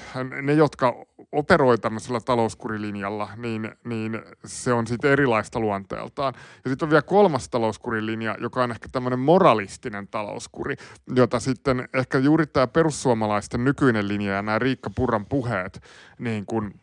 ne, 0.42 0.52
jotka 0.52 0.94
operoi 1.32 1.78
tämmöisellä 1.78 2.20
talouskurilinjalla, 2.20 3.28
niin, 3.36 3.70
niin 3.84 4.22
se 4.44 4.72
on 4.72 4.86
sitten 4.86 5.10
erilaista 5.10 5.60
luonteeltaan. 5.60 6.34
Ja 6.64 6.70
sitten 6.70 6.86
on 6.86 6.90
vielä 6.90 7.02
kolmas 7.02 7.48
talouskurilinja, 7.48 8.36
joka 8.40 8.62
on 8.62 8.70
ehkä 8.70 8.88
tämmöinen 8.92 9.18
moralistinen 9.18 10.08
talouskuri, 10.08 10.76
jota 11.16 11.40
sitten 11.40 11.88
ehkä 11.94 12.18
juuri 12.18 12.46
tämä 12.46 12.66
perussuomalaisten 12.66 13.64
nykyinen 13.64 14.08
linja 14.08 14.32
ja 14.32 14.42
nämä 14.42 14.58
Riikka 14.58 14.90
Purran 14.90 15.26
puheet 15.26 15.82
niin 16.18 16.46
kuin 16.46 16.80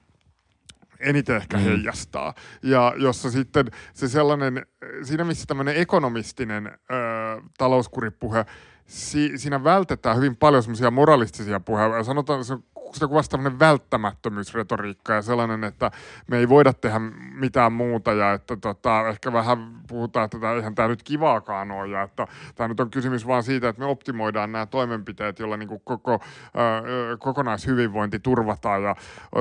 eniten 0.99 1.35
ehkä 1.35 1.57
mm. 1.57 1.63
heijastaa. 1.63 2.33
Ja 2.63 2.93
jossa 2.97 3.31
sitten 3.31 3.71
se 3.93 4.07
sellainen, 4.07 4.65
siinä 5.03 5.23
missä 5.23 5.45
tämmöinen 5.47 5.75
ekonomistinen 5.75 6.67
ö, 6.67 6.71
talouskuripuhe 7.57 8.45
si, 8.89 9.37
siinä 9.37 9.63
vältetään 9.63 10.17
hyvin 10.17 10.35
paljon 10.35 10.63
semmoisia 10.63 10.91
moralistisia 10.91 11.59
puheenvuoroja. 11.59 12.03
Sanotaan, 12.03 12.45
se 12.45 12.57
sitä 12.93 13.07
kuvasta 13.07 13.31
tämmöinen 13.31 13.59
välttämättömyysretoriikka 13.59 15.13
ja 15.13 15.21
sellainen, 15.21 15.63
että 15.63 15.91
me 16.27 16.37
ei 16.37 16.49
voida 16.49 16.73
tehdä 16.73 16.99
mitään 17.33 17.73
muuta 17.73 18.13
ja 18.13 18.33
että 18.33 18.57
tota, 18.57 19.07
ehkä 19.09 19.33
vähän 19.33 19.81
puhutaan, 19.87 20.25
että 20.25 20.39
tämä, 20.39 20.53
eihän 20.53 20.75
tämä 20.75 20.87
nyt 20.87 21.03
kivaakaan 21.03 21.71
ole 21.71 21.87
ja 21.87 22.01
että 22.01 22.27
tämä 22.55 22.67
nyt 22.67 22.79
on 22.79 22.91
kysymys 22.91 23.27
vaan 23.27 23.43
siitä, 23.43 23.69
että 23.69 23.79
me 23.81 23.85
optimoidaan 23.85 24.51
nämä 24.51 24.65
toimenpiteet, 24.65 25.39
joilla 25.39 25.57
niin 25.57 25.69
kuin 25.69 25.81
koko 25.83 26.13
äh, 26.13 26.19
kokonaishyvinvointi 27.19 28.19
turvataan 28.19 28.83
ja 28.83 28.95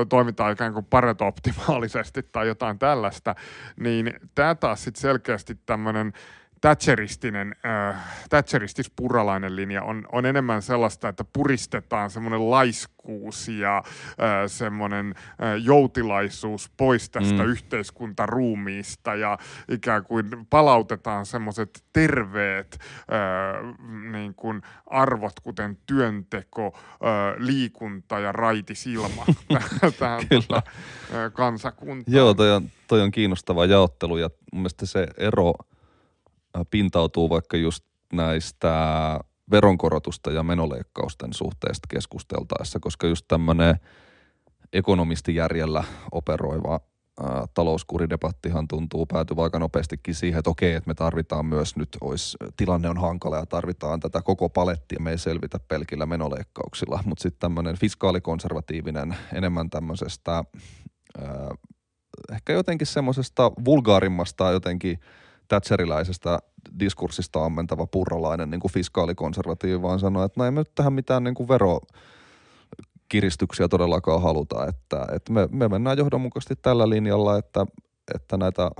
toimitaan 0.09 0.51
ikään 0.51 0.73
kuin 0.73 0.85
pareto 0.85 1.27
optimaalisesti 1.27 2.23
tai 2.23 2.47
jotain 2.47 2.79
tällaista, 2.79 3.35
niin 3.79 4.13
tämä 4.35 4.55
taas 4.55 4.83
sitten 4.83 5.01
selkeästi 5.01 5.59
tämmöinen 5.65 6.13
Thatcheristinen, 6.61 7.55
äh, 7.65 7.95
Thatcheristis-puralainen 8.29 9.55
linja 9.55 9.83
on, 9.83 10.07
on 10.11 10.25
enemmän 10.25 10.61
sellaista, 10.61 11.09
että 11.09 11.23
puristetaan 11.33 12.09
semmoinen 12.09 12.49
laiskuus 12.51 13.47
ja 13.47 13.77
äh, 13.77 13.83
semmoinen 14.47 15.13
äh, 15.17 15.63
joutilaisuus 15.63 16.71
pois 16.77 17.09
tästä 17.09 17.43
mm. 17.43 17.49
yhteiskuntaruumiista 17.49 19.15
ja 19.15 19.37
ikään 19.71 20.03
kuin 20.03 20.25
palautetaan 20.49 21.25
semmoiset 21.25 21.83
terveet 21.93 22.79
äh, 22.81 24.11
niin 24.11 24.35
kuin 24.35 24.61
arvot, 24.85 25.39
kuten 25.39 25.77
työnteko, 25.85 26.73
äh, 26.75 27.35
liikunta 27.37 28.19
ja 28.19 28.31
raitisilma 28.31 29.25
tähän 29.99 30.21
tota, 30.27 30.55
äh, 30.55 31.33
kansakuntaan. 31.33 32.15
Joo, 32.15 32.33
toi 32.33 32.51
on, 32.51 32.69
toi 32.87 33.01
on 33.01 33.11
kiinnostava 33.11 33.65
jaottelu 33.65 34.17
ja 34.17 34.29
mun 34.53 34.61
mielestä 34.61 34.85
se 34.85 35.07
ero– 35.17 35.53
pintautuu 36.71 37.29
vaikka 37.29 37.57
just 37.57 37.85
näistä 38.13 38.69
veronkorotusta 39.51 40.31
ja 40.31 40.43
menoleikkausten 40.43 41.33
suhteesta 41.33 41.87
keskusteltaessa, 41.89 42.79
koska 42.79 43.07
just 43.07 43.25
tämmöinen 43.27 43.75
ekonomistijärjellä 44.73 45.83
operoiva 46.11 46.73
äh, 46.75 47.43
talouskuridebattihan 47.53 48.67
tuntuu 48.67 49.05
päätyvä 49.05 49.43
aika 49.43 49.59
nopeastikin 49.59 50.15
siihen, 50.15 50.39
että 50.39 50.49
okei, 50.49 50.73
että 50.73 50.87
me 50.87 50.93
tarvitaan 50.93 51.45
myös 51.45 51.75
nyt, 51.75 51.89
ois, 52.01 52.37
tilanne 52.57 52.89
on 52.89 52.97
hankala 52.97 53.37
ja 53.37 53.45
tarvitaan 53.45 53.99
tätä 53.99 54.21
koko 54.21 54.49
palettia, 54.49 54.99
me 54.99 55.11
ei 55.11 55.17
selvitä 55.17 55.59
pelkillä 55.67 56.05
menoleikkauksilla, 56.05 57.03
mutta 57.05 57.21
sitten 57.21 57.39
tämmöinen 57.39 57.77
fiskaalikonservatiivinen, 57.77 59.15
enemmän 59.33 59.69
tämmöisestä 59.69 60.31
ää, 60.31 61.55
ehkä 62.33 62.53
jotenkin 62.53 62.87
semmoisesta 62.87 63.51
vulgaarimmasta 63.65 64.51
jotenkin– 64.51 64.99
Thatcherilaisesta 65.49 66.39
diskurssista 66.79 67.45
ammentava 67.45 67.87
purrolainen 67.87 68.49
niin 68.49 68.59
kuin 68.59 68.71
fiskaalikonservatiivi, 68.71 69.81
vaan 69.81 69.99
sanoi, 69.99 70.25
että 70.25 70.39
no 70.39 70.45
ei 70.45 70.51
me 70.51 70.59
nyt 70.59 70.75
tähän 70.75 70.93
mitään 70.93 71.23
niin 71.23 71.35
kuin 71.35 71.49
vero 71.49 71.79
kiristyksiä 73.09 73.67
todellakaan 73.67 74.21
haluta, 74.21 74.67
että, 74.67 75.07
että 75.15 75.33
me, 75.33 75.47
me 75.51 75.67
mennään 75.67 75.97
johdonmukaisesti 75.97 76.55
tällä 76.55 76.89
linjalla, 76.89 77.37
että, 77.37 77.65
että 78.15 78.37
näitä 78.37 78.71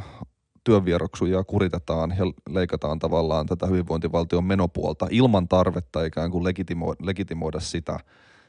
työvieroksuja 0.64 1.44
kuritetaan 1.44 2.16
ja 2.18 2.26
leikataan 2.50 3.00
tavallaan 3.00 3.46
tätä 3.46 3.68
hyvinvointivaltion 3.68 4.44
menopuolta 4.44 5.08
ilman 5.10 5.48
tarvetta 5.48 6.04
ikään 6.04 6.32
kuin 6.32 6.44
legitimoida, 6.44 7.06
legitimoida 7.06 7.60
sitä 7.60 8.00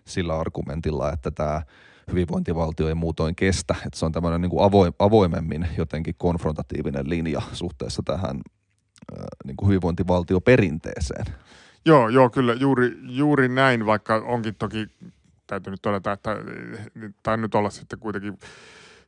sillä 0.05 0.39
argumentilla, 0.39 1.12
että 1.12 1.31
tämä 1.31 1.62
hyvinvointivaltio 2.11 2.89
ei 2.89 2.95
muutoin 2.95 3.37
kestä. 3.37 3.75
Että 3.87 3.99
se 3.99 4.07
on 4.07 4.13
tämmöinen 4.13 4.41
niin 4.41 4.51
kuin 4.51 4.71
avoimemmin 4.99 5.69
jotenkin 5.79 6.15
konfrontatiivinen 6.19 7.11
linja 7.11 7.43
suhteessa 7.53 8.03
tähän 8.05 8.41
niin 9.45 9.57
kuin 9.57 9.69
hyvinvointivaltioperinteeseen. 9.69 11.27
Joo, 11.85 12.09
joo, 12.09 12.31
kyllä 12.31 12.55
juuri, 12.55 12.99
juuri 13.03 13.49
näin, 13.49 13.87
vaikka 13.87 14.15
onkin 14.15 14.55
toki, 14.55 14.87
täytyy 15.47 15.71
nyt 15.71 15.83
todeta, 15.83 16.13
että 16.13 16.37
tämä 17.23 17.37
nyt 17.37 17.55
olla 17.55 17.71
sitten 17.71 17.99
kuitenkin 17.99 18.39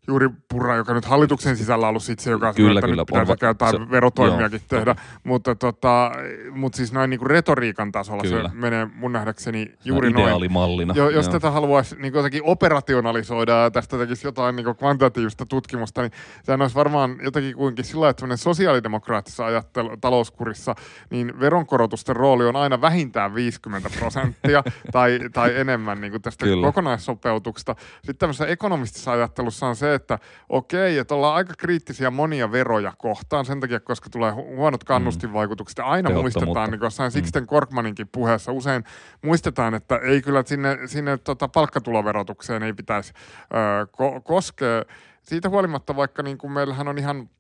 juuri 0.06 0.28
Purra, 0.48 0.76
joka 0.76 0.94
nyt 0.94 1.04
hallituksen 1.04 1.56
sisällä 1.56 1.86
on 1.86 1.88
ollut 1.88 2.02
sit 2.02 2.18
se, 2.18 2.30
joka 2.30 2.54
kyllä, 2.54 2.78
että 2.80 2.86
kyllä, 2.86 3.02
nyt 3.02 3.06
pitäisi 3.06 3.44
jotain 3.44 3.76
se, 3.76 3.90
verotoimiakin 3.90 4.60
joo, 4.70 4.78
tehdä. 4.78 4.96
Mutta, 5.24 5.54
tota, 5.54 6.12
mutta 6.50 6.76
siis 6.76 6.92
näin 6.92 7.10
niin 7.10 7.18
kuin 7.18 7.30
retoriikan 7.30 7.92
tasolla 7.92 8.22
kyllä. 8.22 8.48
se 8.48 8.54
menee 8.54 8.88
mun 8.94 9.12
nähdäkseni 9.12 9.72
juuri 9.84 10.10
noin. 10.10 10.24
Ideaalimallina. 10.24 10.94
Jo, 10.96 11.10
jos 11.10 11.26
joo. 11.26 11.32
tätä 11.32 11.50
haluaisi 11.50 11.96
niin 11.98 12.14
jotenkin 12.14 12.42
operationalisoida 12.44 13.52
ja 13.52 13.70
tästä 13.70 13.98
tekisi 13.98 14.26
jotain 14.26 14.56
niin 14.56 14.76
kvantitatiivista 14.78 15.46
tutkimusta, 15.46 16.02
niin 16.02 16.12
sehän 16.42 16.62
olisi 16.62 16.74
varmaan 16.74 17.16
jotenkin 17.22 17.56
kuitenkin 17.56 17.84
sillä 17.84 18.08
että 18.08 18.36
sosiaalidemokraattisessa 18.36 19.46
ajattelu, 19.46 19.96
talouskurissa, 20.00 20.74
niin 21.10 21.40
veronkorotusten 21.40 22.16
rooli 22.16 22.46
on 22.46 22.56
aina 22.56 22.80
vähintään 22.80 23.34
50 23.34 23.90
prosenttia 23.98 24.64
tai, 24.92 25.18
tai 25.32 25.56
enemmän 25.56 26.00
niin 26.00 26.10
kuin 26.10 26.22
tästä 26.22 26.44
kyllä. 26.44 26.66
kokonaissopeutuksesta. 26.66 27.76
Sitten 27.96 28.16
tämmöisessä 28.16 28.46
ekonomistisessa 28.46 29.12
ajattelussa 29.12 29.66
on 29.66 29.76
se, 29.76 29.91
että 29.94 30.18
okei, 30.48 30.98
että 30.98 31.14
ollaan 31.14 31.34
aika 31.34 31.54
kriittisiä 31.58 32.10
monia 32.10 32.52
veroja 32.52 32.92
kohtaan 32.98 33.44
sen 33.44 33.60
takia, 33.60 33.80
koska 33.80 34.10
tulee 34.10 34.30
huonot 34.30 34.84
kannustinvaikutukset. 34.84 35.78
Ja 35.78 35.84
aina 35.84 36.10
muistetaan, 36.10 36.70
niin 36.70 36.78
kuin 36.78 36.86
jossain 36.86 37.12
mm. 37.12 37.12
Sixten 37.12 37.46
Korkmaninkin 37.46 38.08
puheessa 38.08 38.52
usein 38.52 38.84
muistetaan, 39.22 39.74
että 39.74 39.96
ei 39.96 40.22
kyllä 40.22 40.42
sinne, 40.46 40.78
sinne 40.86 41.16
tota 41.16 41.48
palkkatuloverotukseen 41.48 42.62
ei 42.62 42.72
pitäisi 42.72 43.12
ö, 43.42 43.86
ko- 43.86 44.20
koskea. 44.22 44.84
Siitä 45.22 45.48
huolimatta, 45.48 45.96
vaikka 45.96 46.22
niin 46.22 46.38
kuin 46.38 46.52
meillähän 46.52 46.88
on 46.88 46.98
ihan, 46.98 47.30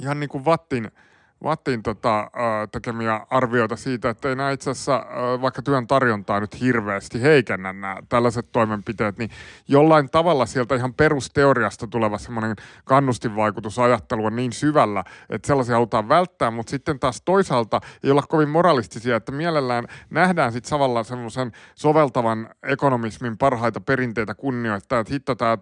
ihan 0.00 0.20
niin 0.20 0.30
kuin 0.30 0.44
Vattin– 0.44 0.90
Vattin 1.42 1.82
tota, 1.82 2.30
tekemiä 2.72 3.26
arvioita 3.30 3.76
siitä, 3.76 4.10
että 4.10 4.28
ei 4.28 4.36
nämä 4.36 4.50
itse 4.50 4.70
asiassa 4.70 5.06
vaikka 5.40 5.62
työn 5.62 5.86
tarjontaa 5.86 6.40
nyt 6.40 6.60
hirveästi 6.60 7.22
heikennä 7.22 7.72
nämä 7.72 7.96
tällaiset 8.08 8.46
toimenpiteet, 8.52 9.18
niin 9.18 9.30
jollain 9.68 10.10
tavalla 10.10 10.46
sieltä 10.46 10.74
ihan 10.74 10.94
perusteoriasta 10.94 11.86
tuleva 11.86 12.18
semmoinen 12.18 12.56
kannustinvaikutusajattelu 12.84 14.26
on 14.26 14.36
niin 14.36 14.52
syvällä, 14.52 15.04
että 15.30 15.46
sellaisia 15.46 15.74
halutaan 15.74 16.08
välttää, 16.08 16.50
mutta 16.50 16.70
sitten 16.70 16.98
taas 16.98 17.22
toisaalta 17.24 17.80
ei 18.04 18.10
olla 18.10 18.22
kovin 18.22 18.48
moralistisia, 18.48 19.16
että 19.16 19.32
mielellään 19.32 19.84
nähdään 20.10 20.52
sitten 20.52 20.68
samalla 20.68 21.04
semmoisen 21.04 21.52
soveltavan 21.74 22.48
ekonomismin 22.62 23.38
parhaita 23.38 23.80
perinteitä 23.80 24.34
kunnioittaa, 24.34 25.00
että 25.00 25.12
hitto 25.12 25.34
tämä 25.34 25.58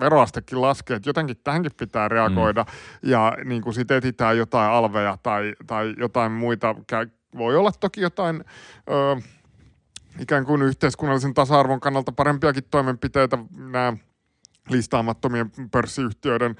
veroastekin 0.00 0.60
laskee, 0.60 0.96
että 0.96 1.08
jotenkin 1.08 1.36
tähänkin 1.44 1.72
pitää 1.76 2.08
reagoida 2.08 2.62
mm. 2.62 3.10
ja 3.10 3.36
niin 3.44 3.62
kuin 3.62 3.74
sitten 3.74 3.96
etsitään 3.96 4.38
jotain 4.38 4.70
alveja 4.70 5.16
tai, 5.22 5.54
tai 5.66 5.94
jotain 5.98 6.32
muita 6.32 6.74
voi 7.38 7.56
olla 7.56 7.72
toki 7.80 8.00
jotain 8.00 8.44
ö, 8.90 9.20
ikään 10.18 10.44
kuin 10.44 10.62
yhteiskunnallisen 10.62 11.34
tasa-arvon 11.34 11.80
kannalta 11.80 12.12
parempiakin 12.12 12.64
toimenpiteitä. 12.70 13.38
Nämä 13.56 13.96
listaamattomien 14.68 15.50
pörssiyhtiöiden 15.70 16.56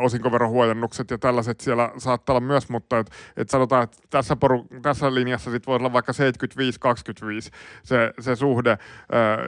osinkoverohuojennukset 0.00 1.10
ja 1.10 1.18
tällaiset 1.18 1.60
siellä 1.60 1.90
saattaa 1.98 2.36
olla 2.36 2.46
myös, 2.46 2.68
mutta 2.68 2.98
et, 2.98 3.10
et 3.36 3.50
sanotaan, 3.50 3.84
että 3.84 3.98
tässä, 4.10 4.36
poru, 4.36 4.66
tässä 4.82 5.14
linjassa 5.14 5.50
sit 5.50 5.66
voi 5.66 5.76
olla 5.76 5.92
vaikka 5.92 6.12
75-25 6.12 6.16
se, 7.82 8.12
se 8.20 8.36
suhde 8.36 8.70
ää, 8.70 8.78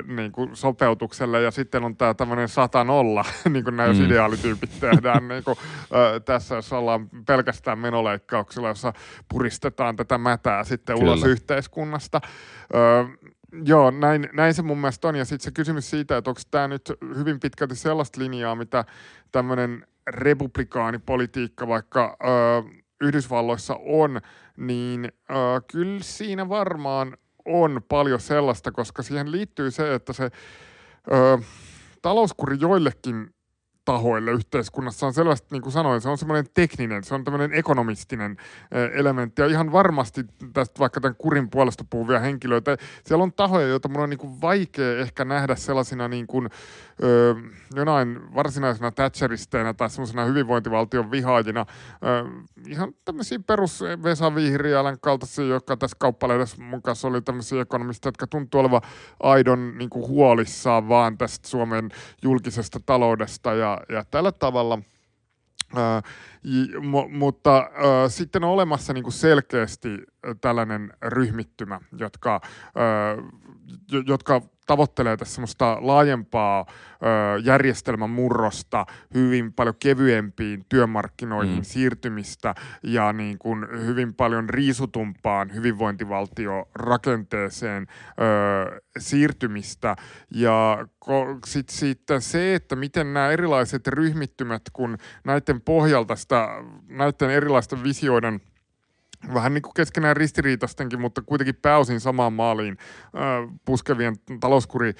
niin 0.06 0.32
kuin 0.32 0.56
sopeutukselle 0.56 1.42
ja 1.42 1.50
sitten 1.50 1.84
on 1.84 1.96
tämä 1.96 2.14
tämmöinen 2.14 2.48
100 2.48 2.84
nolla, 2.84 3.24
niin 3.52 3.64
kuin 3.64 3.76
nämä 3.76 3.92
mm. 3.92 4.04
ideaalityypit 4.04 4.80
tehdään 4.80 5.28
niin 5.28 5.44
kuin, 5.44 5.56
ää, 5.92 6.20
tässä, 6.20 6.54
jos 6.54 6.72
ollaan 6.72 7.08
pelkästään 7.26 7.78
menoleikkauksilla, 7.78 8.68
jossa 8.68 8.92
puristetaan 9.28 9.96
tätä 9.96 10.18
mätää 10.18 10.64
sitten 10.64 10.98
Kyllä. 10.98 11.12
ulos 11.12 11.24
yhteiskunnasta. 11.24 12.20
Ää, 12.72 13.04
Joo, 13.64 13.90
näin, 13.90 14.28
näin 14.32 14.54
se 14.54 14.62
mun 14.62 14.78
mielestä 14.78 15.08
on. 15.08 15.16
Ja 15.16 15.24
sitten 15.24 15.44
se 15.44 15.50
kysymys 15.50 15.90
siitä, 15.90 16.16
että 16.16 16.30
onko 16.30 16.40
tämä 16.50 16.68
nyt 16.68 16.92
hyvin 17.16 17.40
pitkälti 17.40 17.76
sellaista 17.76 18.20
linjaa, 18.20 18.54
mitä 18.54 18.84
tämmöinen 19.32 19.86
republikaanipolitiikka 20.06 21.68
vaikka 21.68 22.16
ö, 22.22 22.26
Yhdysvalloissa 23.00 23.76
on, 23.80 24.20
niin 24.56 25.04
ö, 25.04 25.34
kyllä 25.72 26.02
siinä 26.02 26.48
varmaan 26.48 27.16
on 27.44 27.80
paljon 27.88 28.20
sellaista, 28.20 28.72
koska 28.72 29.02
siihen 29.02 29.32
liittyy 29.32 29.70
se, 29.70 29.94
että 29.94 30.12
se 30.12 30.24
ö, 31.12 31.38
talouskuri 32.02 32.56
joillekin 32.60 33.34
tahoille 33.84 34.30
yhteiskunnassa 34.30 35.06
on 35.06 35.14
selvästi, 35.14 35.48
niin 35.50 35.62
kuin 35.62 35.72
sanoin, 35.72 36.00
se 36.00 36.08
on 36.08 36.18
semmoinen 36.18 36.46
tekninen, 36.54 37.04
se 37.04 37.14
on 37.14 37.24
tämmöinen 37.24 37.52
ekonomistinen 37.52 38.36
elementti. 38.94 39.42
Ja 39.42 39.48
ihan 39.48 39.72
varmasti 39.72 40.24
tästä 40.52 40.78
vaikka 40.78 41.00
tämän 41.00 41.16
kurin 41.18 41.50
puolesta 41.50 41.84
puhuvia 41.90 42.18
henkilöitä, 42.18 42.76
siellä 43.04 43.22
on 43.22 43.32
tahoja, 43.32 43.66
joita 43.66 43.88
mun 43.88 44.02
on 44.02 44.10
niin 44.10 44.18
kuin 44.18 44.40
vaikea 44.40 44.98
ehkä 44.98 45.24
nähdä 45.24 45.56
sellaisina 45.56 46.08
niin 46.08 46.26
kuin, 46.26 46.48
ö, 47.02 47.34
jonain 47.74 48.34
varsinaisena 48.34 48.90
Thatcheristeinä 48.90 49.74
tai 49.74 49.90
semmoisena 49.90 50.24
hyvinvointivaltion 50.24 51.10
vihaajina. 51.10 51.66
Ö, 52.04 52.44
ihan 52.68 52.92
tämmöisiä 53.04 53.38
perus 53.46 53.80
Vesa 54.02 54.34
Vihriälän 54.34 54.96
kaltaisia, 55.00 55.44
jotka 55.44 55.76
tässä 55.76 55.96
kauppalehdessä 56.00 56.62
mun 56.62 56.82
kanssa 56.82 57.08
oli 57.08 57.22
tämmöisiä 57.22 57.62
ekonomisteja, 57.62 58.08
jotka 58.08 58.26
tuntuu 58.26 58.60
olevan 58.60 58.82
aidon 59.22 59.78
niin 59.78 59.90
kuin 59.90 60.08
huolissaan 60.08 60.88
vaan 60.88 61.18
tästä 61.18 61.48
Suomen 61.48 61.90
julkisesta 62.22 62.80
taloudesta 62.86 63.54
ja, 63.54 63.73
ja 63.88 64.04
tällä 64.10 64.32
tavalla– 64.32 64.78
Ää, 65.76 66.02
j, 66.44 66.78
mu, 66.80 67.08
mutta 67.08 67.56
ää, 67.56 68.08
sitten 68.08 68.44
on 68.44 68.50
olemassa 68.50 68.92
niin 68.92 69.04
kuin 69.04 69.12
selkeästi 69.12 69.88
tällainen 70.40 70.92
ryhmittymä, 71.02 71.80
jotka, 71.98 72.40
ää, 72.74 73.16
jotka 74.06 74.40
tavoittelee 74.66 75.16
tässä 75.16 75.34
semmoista 75.34 75.78
laajempaa 75.80 76.66
ö, 76.68 76.72
järjestelmän 77.44 78.10
murrosta, 78.10 78.86
hyvin 79.14 79.52
paljon 79.52 79.74
kevyempiin 79.78 80.64
työmarkkinoihin 80.68 81.56
mm. 81.56 81.62
siirtymistä 81.62 82.54
ja 82.82 83.12
niin 83.12 83.38
kuin 83.38 83.66
hyvin 83.86 84.14
paljon 84.14 84.50
riisutumpaan 84.50 85.54
hyvinvointivaltiorakenteeseen 85.54 87.86
ö, 87.86 87.90
siirtymistä. 88.98 89.96
Ja 90.30 90.88
sitten 91.46 91.76
sit 91.76 92.02
se, 92.18 92.54
että 92.54 92.76
miten 92.76 93.14
nämä 93.14 93.30
erilaiset 93.30 93.86
ryhmittymät, 93.86 94.62
kun 94.72 94.98
näiden 95.24 95.60
pohjalta 95.60 96.16
sitä, 96.16 96.48
näiden 96.88 97.30
erilaisten 97.30 97.84
visioiden– 97.84 98.40
vähän 99.34 99.54
niin 99.54 99.62
kuin 99.62 99.74
keskenään 99.74 100.16
ristiriitastenkin, 100.16 101.00
mutta 101.00 101.22
kuitenkin 101.22 101.58
pääosin 101.62 102.00
samaan 102.00 102.32
maaliin 102.32 102.76
äh, 103.04 103.54
puskevien 103.64 104.14
talouskuri 104.40 104.92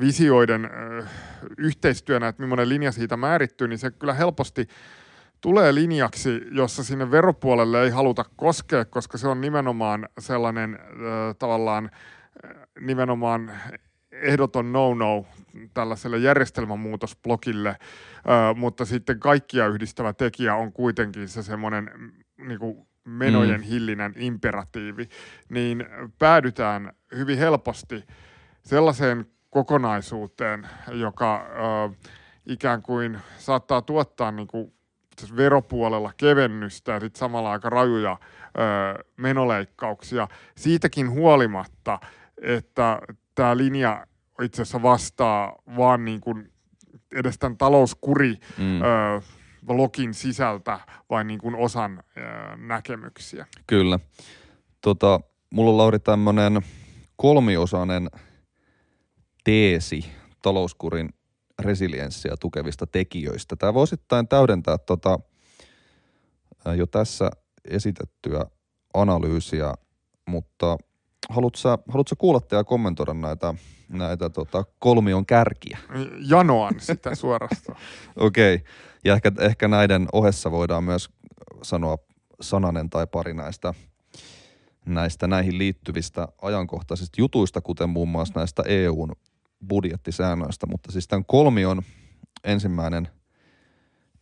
visioiden 0.00 0.64
äh, 0.64 1.10
yhteistyönä, 1.58 2.28
että 2.28 2.42
millainen 2.42 2.68
linja 2.68 2.92
siitä 2.92 3.16
määrittyy, 3.16 3.68
niin 3.68 3.78
se 3.78 3.90
kyllä 3.90 4.14
helposti 4.14 4.68
tulee 5.40 5.74
linjaksi, 5.74 6.42
jossa 6.50 6.84
sinne 6.84 7.10
veropuolelle 7.10 7.82
ei 7.82 7.90
haluta 7.90 8.24
koskea, 8.36 8.84
koska 8.84 9.18
se 9.18 9.28
on 9.28 9.40
nimenomaan 9.40 10.08
sellainen 10.18 10.74
äh, 10.74 10.88
tavallaan 11.38 11.90
nimenomaan 12.80 13.52
ehdoton 14.12 14.72
no-no 14.72 15.26
tällaiselle 15.74 16.18
järjestelmämuutosblokille, 16.18 17.76
mutta 18.56 18.84
sitten 18.84 19.20
kaikkia 19.20 19.66
yhdistävä 19.66 20.12
tekijä 20.12 20.54
on 20.54 20.72
kuitenkin 20.72 21.28
se 21.28 21.42
semmoinen 21.42 21.90
niin 22.38 22.58
kuin 22.58 22.87
menojen 23.08 23.60
mm. 23.60 23.66
hillinnän 23.66 24.12
imperatiivi, 24.16 25.08
niin 25.48 25.86
päädytään 26.18 26.92
hyvin 27.14 27.38
helposti 27.38 28.04
sellaiseen 28.62 29.26
kokonaisuuteen, 29.50 30.68
joka 30.88 31.46
ö, 31.90 32.10
ikään 32.46 32.82
kuin 32.82 33.18
saattaa 33.38 33.82
tuottaa 33.82 34.32
niin 34.32 34.48
kuin 34.48 34.72
veropuolella 35.36 36.12
kevennystä 36.16 36.92
ja 36.92 37.00
sitten 37.00 37.18
samalla 37.18 37.52
aika 37.52 37.70
rajuja 37.70 38.18
ö, 38.20 39.04
menoleikkauksia. 39.16 40.28
Siitäkin 40.56 41.10
huolimatta, 41.10 42.00
että 42.42 43.00
tämä 43.34 43.56
linja 43.56 44.06
itse 44.42 44.62
asiassa 44.62 44.82
vastaa 44.82 45.54
vaan 45.76 46.04
niin 46.04 46.20
kuin 46.20 46.52
edes 47.14 47.38
tämän 47.38 47.58
talouskuri 47.58 48.34
mm. 48.58 48.82
ö, 48.82 49.20
blogin 49.66 50.14
sisältä 50.14 50.80
vai 51.10 51.24
niin 51.24 51.40
kuin 51.40 51.54
osan 51.54 52.02
ää, 52.16 52.56
näkemyksiä. 52.56 53.46
Kyllä. 53.66 53.98
Tota, 54.80 55.20
mulla 55.50 55.70
on 55.70 55.76
Lauri 55.76 55.98
tämmöinen 55.98 56.60
kolmiosainen 57.16 58.10
teesi 59.44 60.04
talouskurin 60.42 61.08
resilienssiä 61.58 62.34
tukevista 62.40 62.86
tekijöistä. 62.86 63.56
Tämä 63.56 63.74
voi 63.74 63.82
osittain 63.82 64.28
täydentää 64.28 64.78
tota, 64.78 65.18
jo 66.76 66.86
tässä 66.86 67.30
esitettyä 67.70 68.44
analyysiä, 68.94 69.74
mutta 70.26 70.76
haluatko, 71.28 71.60
haluatko 71.88 72.16
kuulla 72.18 72.40
ja 72.50 72.64
kommentoida 72.64 73.14
näitä, 73.14 73.54
näitä 73.88 74.30
tota, 74.30 74.64
kolmion 74.78 75.26
kärkiä? 75.26 75.78
Janoan 76.28 76.74
sitä 76.78 77.14
suorastaan. 77.14 77.78
Okei. 78.16 78.54
Okay. 78.54 78.66
Ja 79.04 79.14
ehkä, 79.14 79.32
ehkä 79.40 79.68
näiden 79.68 80.08
ohessa 80.12 80.50
voidaan 80.50 80.84
myös 80.84 81.10
sanoa 81.62 81.98
sananen 82.40 82.90
tai 82.90 83.06
pari 83.06 83.34
näistä, 83.34 83.74
näistä 84.86 85.26
näihin 85.26 85.58
liittyvistä 85.58 86.28
ajankohtaisista 86.42 87.20
jutuista, 87.20 87.60
kuten 87.60 87.88
muun 87.88 88.08
muassa 88.08 88.40
näistä 88.40 88.62
EUn 88.66 89.12
budjettisäännöistä. 89.68 90.66
Mutta 90.66 90.92
siis 90.92 91.08
tämän 91.08 91.24
kolmion 91.24 91.82
ensimmäinen, 92.44 93.08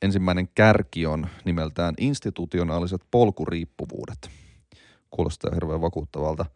ensimmäinen 0.03 0.49
kärki 0.55 1.07
on 1.07 1.27
nimeltään 1.45 1.95
institutionaaliset 1.99 3.01
polkuriippuvuudet. 3.11 4.31
Kuulostaa 5.11 5.55
hirveän 5.55 5.81
vakuuttavalta. 5.81 6.47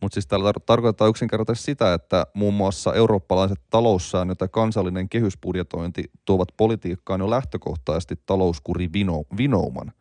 Mutta 0.00 0.14
siis 0.14 0.26
täällä 0.26 0.50
tar- 0.50 0.62
tarkoittaa 0.66 1.08
yksinkertaisesti 1.08 1.64
sitä, 1.64 1.94
että 1.94 2.26
muun 2.34 2.54
muassa 2.54 2.94
eurooppalaiset 2.94 3.60
taloussäännöt 3.70 4.40
ja 4.40 4.48
kansallinen 4.48 5.08
kehysbudjetointi 5.08 6.04
tuovat 6.24 6.48
politiikkaan 6.56 7.20
jo 7.20 7.30
lähtökohtaisesti 7.30 8.14
talouskuri 8.26 8.88
vino- 8.92 9.26
vinouman. 9.36 9.92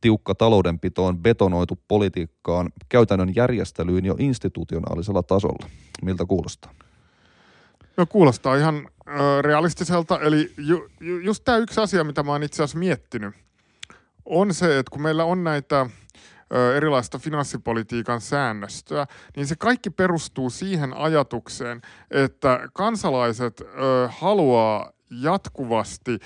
Tiukka 0.00 0.34
taloudenpito 0.34 1.06
on 1.06 1.18
betonoitu 1.18 1.78
politiikkaan 1.88 2.70
käytännön 2.88 3.34
järjestelyyn 3.34 4.04
jo 4.04 4.14
institutionaalisella 4.18 5.22
tasolla. 5.22 5.70
Miltä 6.02 6.24
kuulostaa? 6.24 6.74
No 7.96 8.06
kuulostaa 8.06 8.56
ihan 8.56 8.88
ö, 9.08 9.42
realistiselta. 9.42 10.20
Eli 10.20 10.52
ju, 10.56 10.88
ju, 11.00 11.18
just 11.18 11.44
tämä 11.44 11.58
yksi 11.58 11.80
asia, 11.80 12.04
mitä 12.04 12.22
mä 12.22 12.32
oon 12.32 12.42
itse 12.42 12.62
asiassa 12.62 12.78
miettinyt, 12.78 13.34
on 14.24 14.54
se, 14.54 14.78
että 14.78 14.90
kun 14.90 15.02
meillä 15.02 15.24
on 15.24 15.44
näitä– 15.44 15.86
erilaista 16.76 17.18
finanssipolitiikan 17.18 18.20
säännöstöä, 18.20 19.06
niin 19.36 19.46
se 19.46 19.56
kaikki 19.56 19.90
perustuu 19.90 20.50
siihen 20.50 20.96
ajatukseen, 20.96 21.82
että 22.10 22.68
kansalaiset 22.72 23.62
haluaa 24.08 24.92
jatkuvasti 25.10 26.18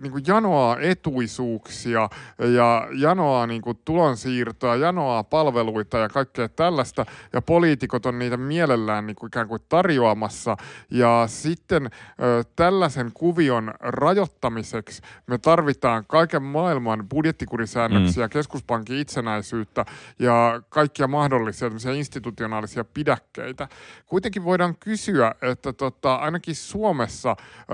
niin 0.00 0.12
kuin 0.12 0.24
janoaa 0.26 0.76
etuisuuksia 0.80 2.08
ja 2.38 2.88
janoaa 2.92 3.46
niin 3.46 3.62
kuin 3.62 3.78
tulonsiirtoa, 3.84 4.76
janoaa 4.76 5.24
palveluita 5.24 5.98
ja 5.98 6.08
kaikkea 6.08 6.48
tällaista, 6.48 7.06
ja 7.32 7.42
poliitikot 7.42 8.06
on 8.06 8.18
niitä 8.18 8.36
mielellään 8.36 9.06
niin 9.06 9.16
kuin 9.16 9.28
ikään 9.28 9.48
kuin 9.48 9.60
tarjoamassa, 9.68 10.56
ja 10.90 11.24
sitten 11.26 11.86
ö, 11.86 12.44
tällaisen 12.56 13.10
kuvion 13.14 13.74
rajoittamiseksi 13.80 15.02
me 15.26 15.38
tarvitaan 15.38 16.04
kaiken 16.08 16.42
maailman 16.42 17.08
budjettikurisäännöksiä, 17.08 18.26
mm. 18.26 18.30
keskuspankin 18.30 18.98
itsenäisyyttä 18.98 19.84
ja 20.18 20.62
kaikkia 20.68 21.08
mahdollisia 21.08 21.92
institutionaalisia 21.96 22.84
pidäkkeitä. 22.84 23.68
Kuitenkin 24.06 24.44
voidaan 24.44 24.76
kysyä, 24.76 25.34
että 25.42 25.72
tota, 25.72 26.14
ainakin 26.14 26.54
Suomessa 26.54 27.36
ö, 27.40 27.64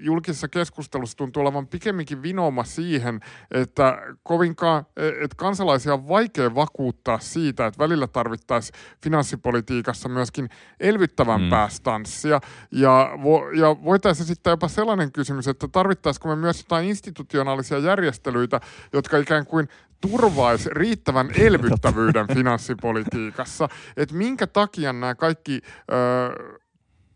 julkisessa 0.00 0.48
keskustelussa 0.48 1.16
tuntuu 1.16 1.42
olevan 1.42 1.65
on 1.66 1.70
pikemminkin 1.70 2.22
vinooma 2.22 2.64
siihen, 2.64 3.20
että 3.50 3.98
kovinkaan, 4.22 4.86
että 4.96 5.36
kansalaisia 5.36 5.94
on 5.94 6.08
vaikea 6.08 6.54
vakuuttaa 6.54 7.18
siitä, 7.18 7.66
että 7.66 7.78
välillä 7.78 8.06
tarvittaisiin 8.06 8.80
finanssipolitiikassa 9.02 10.08
myöskin 10.08 10.48
elvyttävämpää 10.80 11.66
mm. 11.66 11.70
stanssia. 11.70 12.40
Ja, 12.70 13.10
vo, 13.22 13.50
ja 13.50 13.76
voitaisiin 13.84 14.24
esittää 14.24 14.52
jopa 14.52 14.68
sellainen 14.68 15.12
kysymys, 15.12 15.48
että 15.48 15.68
tarvittaisiko 15.68 16.28
me 16.28 16.36
myös 16.36 16.58
jotain 16.58 16.88
institutionaalisia 16.88 17.78
järjestelyitä, 17.78 18.60
jotka 18.92 19.18
ikään 19.18 19.46
kuin 19.46 19.68
turvaisi 20.00 20.70
riittävän 20.72 21.30
elvyttävyyden 21.38 22.26
finanssipolitiikassa. 22.36 23.68
Että 23.96 24.14
minkä 24.14 24.46
takia 24.46 24.92
nämä 24.92 25.14
kaikki... 25.14 25.60
Öö, 25.92 26.65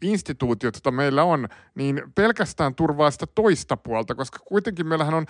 instituutiot, 0.03 0.75
joita 0.75 0.91
meillä 0.91 1.25
on, 1.25 1.49
niin 1.75 2.03
pelkästään 2.15 2.75
turvaa 2.75 3.11
sitä 3.11 3.27
toista 3.35 3.77
puolta, 3.77 4.15
koska 4.15 4.39
kuitenkin 4.39 4.87
meillähän 4.87 5.15
on, 5.15 5.27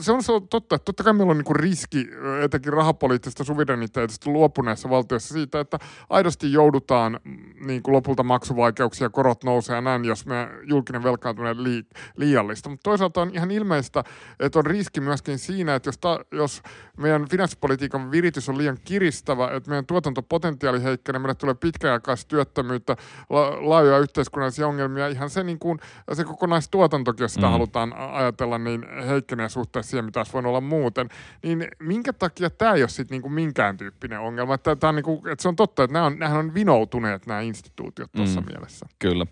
se 0.00 0.12
on, 0.12 0.22
se 0.22 0.32
on 0.32 0.48
totta, 0.48 0.74
että 0.74 0.84
totta 0.84 1.04
kai 1.04 1.12
meillä 1.12 1.30
on 1.30 1.38
niin 1.38 1.56
riski 1.56 2.08
etenkin 2.42 2.72
rahapoliittisesta 2.72 3.44
suvereniteetista 3.44 4.30
luopuneessa 4.30 4.90
valtiossa 4.90 5.34
siitä, 5.34 5.60
että 5.60 5.78
aidosti 6.10 6.52
joudutaan 6.52 7.20
mm, 7.24 7.66
niin 7.66 7.82
kuin 7.82 7.92
lopulta 7.92 8.22
maksuvaikeuksia, 8.22 9.10
korot 9.10 9.44
nousee 9.44 9.74
ja 9.76 9.80
näin, 9.80 10.04
jos 10.04 10.26
me 10.26 10.48
julkinen 10.62 11.02
velkaantuminen 11.02 11.62
lii, 11.62 11.82
liiallista. 12.16 12.68
Mutta 12.68 12.82
toisaalta 12.82 13.22
on 13.22 13.30
ihan 13.34 13.50
ilmeistä, 13.50 14.04
että 14.40 14.58
on 14.58 14.66
riski 14.66 15.00
myöskin 15.00 15.38
siinä, 15.38 15.74
että 15.74 15.88
jos, 15.88 15.98
ta, 15.98 16.20
jos 16.32 16.62
meidän 16.96 17.28
finanssipolitiikan 17.28 18.10
viritys 18.10 18.48
on 18.48 18.58
liian 18.58 18.78
kiristävä, 18.84 19.50
että 19.50 19.70
meidän 19.70 19.86
tuotantopotentiaali 19.86 20.82
heikkenee, 20.82 21.18
meille 21.18 21.34
tulee 21.34 21.54
pitkäaikaista 21.54 22.28
työttömyyttä, 22.28 22.96
la, 23.30 23.68
laajoja 23.68 23.98
yhteiskunnallisia 23.98 24.68
ongelmia. 24.68 25.08
Ihan 25.08 25.30
se, 25.30 25.42
niin 25.42 25.58
kuin, 25.58 25.78
se 26.12 26.24
kokonaistuotantokin, 26.24 27.24
jos 27.24 27.34
sitä 27.34 27.46
mm. 27.46 27.52
halutaan 27.52 27.92
ajatella, 28.12 28.58
niin 28.58 28.86
heikkenee 29.06 29.48
suhteessa 29.48 29.63
siihen, 29.80 30.04
mitä 30.04 30.20
olisi 30.20 30.32
voinut 30.32 30.50
olla 30.50 30.60
muuten. 30.60 31.08
Niin 31.42 31.68
minkä 31.80 32.12
takia 32.12 32.50
tämä 32.50 32.74
ei 32.74 32.82
ole 32.82 32.88
sitten 32.88 33.14
niin 33.14 33.22
kuin 33.22 33.32
minkään 33.32 33.76
tyyppinen 33.76 34.20
ongelma? 34.20 34.54
Että, 34.54 34.76
tämä 34.76 34.88
on 34.88 34.94
niin 34.94 35.04
kuin, 35.04 35.28
että 35.28 35.42
se 35.42 35.48
on 35.48 35.56
totta, 35.56 35.84
että 35.84 35.92
nämä 35.92 36.06
on, 36.06 36.18
nämä 36.18 36.38
on 36.38 36.54
vinoutuneet 36.54 37.26
nämä 37.26 37.40
instituutiot 37.40 38.12
tuossa 38.12 38.40
mm. 38.40 38.46
mielessä. 38.46 38.86
Kyllä. 38.98 39.26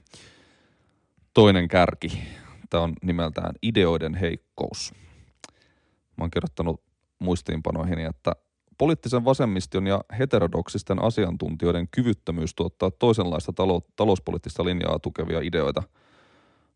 Toinen 1.34 1.68
kärki. 1.68 2.22
Tämä 2.70 2.82
on 2.82 2.92
nimeltään 3.02 3.54
ideoiden 3.62 4.14
heikkous. 4.14 4.92
Mä 6.16 6.22
oon 6.24 6.30
kirjoittanut 6.30 6.82
muistiinpanoihin, 7.18 7.98
että 7.98 8.32
Poliittisen 8.82 9.24
vasemmiston 9.24 9.86
ja 9.86 10.00
heterodoksisten 10.18 11.02
asiantuntijoiden 11.02 11.88
kyvyttömyys 11.90 12.54
tuottaa 12.54 12.90
toisenlaista 12.90 13.52
talo- 13.52 13.86
talouspoliittista 13.96 14.64
linjaa 14.64 14.98
tukevia 14.98 15.40
ideoita. 15.40 15.82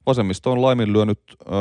Vasemmisto 0.07 0.52
on 0.52 0.62
laiminlyönyt 0.62 1.20
öö, 1.40 1.57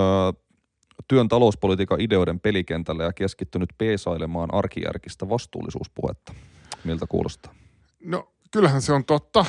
työn 1.08 1.28
talouspolitiikan 1.28 2.02
ideoiden 2.02 2.40
pelikentällä 2.40 3.04
ja 3.04 3.14
keskittynyt 3.14 3.70
peesailemaan 3.78 4.54
arkijärkistä 4.54 5.30
vastuullisuuspuhetta. 5.30 6.34
Miltä 6.84 7.06
kuulostaa? 7.10 7.54
No 8.04 8.32
kyllähän 8.52 8.82
se 8.82 8.94
on 8.94 9.06
totta. 9.06 9.46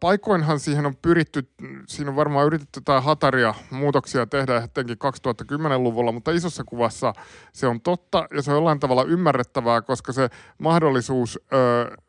Paikoinhan 0.00 0.60
siihen 0.60 0.86
on 0.86 0.96
pyritty, 0.96 1.50
siinä 1.86 2.10
on 2.10 2.16
varmaan 2.16 2.46
yritetty 2.46 2.78
jotain 2.78 3.02
hataria 3.02 3.54
muutoksia 3.70 4.26
tehdä 4.26 4.56
etenkin 4.56 4.96
2010-luvulla, 4.96 6.12
mutta 6.12 6.30
isossa 6.30 6.64
kuvassa 6.64 7.12
se 7.52 7.66
on 7.66 7.80
totta 7.80 8.28
ja 8.34 8.42
se 8.42 8.50
on 8.50 8.56
jollain 8.56 8.80
tavalla 8.80 9.04
ymmärrettävää, 9.04 9.82
koska 9.82 10.12
se 10.12 10.28
mahdollisuus 10.58 11.40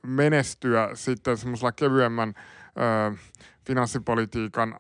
menestyä 0.04 0.90
sitten 0.94 1.38
semmoisella 1.38 1.72
kevyemmän 1.72 2.34
finanssipolitiikan 3.68 4.80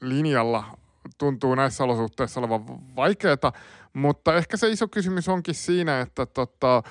linjalla 0.00 0.78
tuntuu 1.18 1.54
näissä 1.54 1.84
olosuhteissa 1.84 2.40
olevan 2.40 2.66
vaikeaa, 2.96 3.52
mutta 3.92 4.36
ehkä 4.36 4.56
se 4.56 4.68
iso 4.68 4.88
kysymys 4.88 5.28
onkin 5.28 5.54
siinä, 5.54 6.00
että 6.00 6.26
tota, 6.26 6.82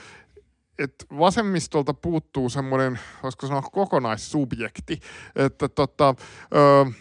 että 0.79 1.05
vasemmistolta 1.19 1.93
puuttuu 1.93 2.49
semmoinen, 2.49 2.99
voisiko 3.23 3.47
sanoa 3.47 3.61
kokonaissubjekti, 3.61 4.99
että 5.35 5.69
tota, 5.69 6.15
ö, 6.55 6.91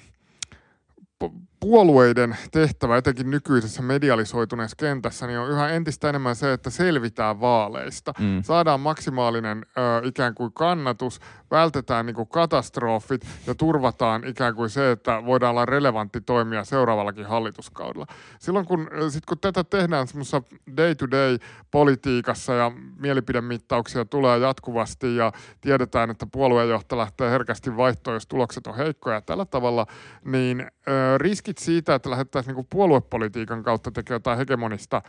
puolueiden 1.62 2.36
tehtävä, 2.52 2.96
etenkin 2.96 3.30
nykyisessä 3.30 3.82
medialisoituneessa 3.82 4.76
kentässä, 4.76 5.26
niin 5.26 5.38
on 5.38 5.50
yhä 5.50 5.68
entistä 5.68 6.08
enemmän 6.08 6.36
se, 6.36 6.52
että 6.52 6.70
selvitään 6.70 7.40
vaaleista. 7.40 8.12
Mm. 8.18 8.42
Saadaan 8.42 8.80
maksimaalinen 8.80 9.66
ö, 9.78 9.80
ikään 10.04 10.34
kuin 10.34 10.52
kannatus, 10.52 11.20
vältetään 11.50 12.06
niin 12.06 12.14
kuin 12.14 12.28
katastrofit 12.28 13.26
ja 13.46 13.54
turvataan 13.54 14.26
ikään 14.26 14.54
kuin 14.54 14.70
se, 14.70 14.90
että 14.90 15.22
voidaan 15.26 15.50
olla 15.50 15.66
relevantti 15.66 16.20
toimia 16.20 16.64
seuraavallakin 16.64 17.26
hallituskaudella. 17.26 18.06
Silloin 18.38 18.66
kun, 18.66 18.88
sit 19.08 19.26
kun 19.26 19.38
tätä 19.38 19.64
tehdään 19.64 20.06
semmoisessa 20.06 20.42
day-to-day 20.76 21.38
politiikassa 21.70 22.54
ja 22.54 22.72
mielipidemittauksia 22.98 24.04
tulee 24.04 24.38
jatkuvasti 24.38 25.16
ja 25.16 25.32
tiedetään, 25.60 26.10
että 26.10 26.26
puoluejohto 26.32 26.98
lähtee 26.98 27.30
herkästi 27.30 27.76
vaihtoon, 27.76 28.14
jos 28.14 28.26
tulokset 28.26 28.66
on 28.66 28.76
heikkoja 28.76 29.20
tällä 29.20 29.44
tavalla, 29.44 29.86
niin 30.24 30.60
ö, 30.60 31.18
riskit 31.52 31.64
siitä, 31.64 31.94
että 31.94 32.10
lähdettäisiin 32.10 32.56
niin 32.56 32.66
puoluepolitiikan 32.70 33.62
kautta 33.62 33.90
tekemään 33.90 34.16
jotain 34.16 34.38
hegemonista 34.38 35.02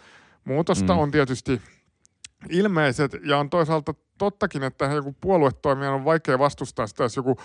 muutosta 0.45 0.93
mm. 0.93 0.99
on 0.99 1.11
tietysti 1.11 1.61
ilmeiset 2.49 3.11
ja 3.25 3.37
on 3.37 3.49
toisaalta 3.49 3.93
tottakin, 4.17 4.63
että 4.63 4.85
joku 4.85 5.15
puoluetoimijan 5.21 5.93
on 5.93 6.05
vaikea 6.05 6.39
vastustaa 6.39 6.87
sitä, 6.87 7.03
jos 7.03 7.15
joku 7.15 7.37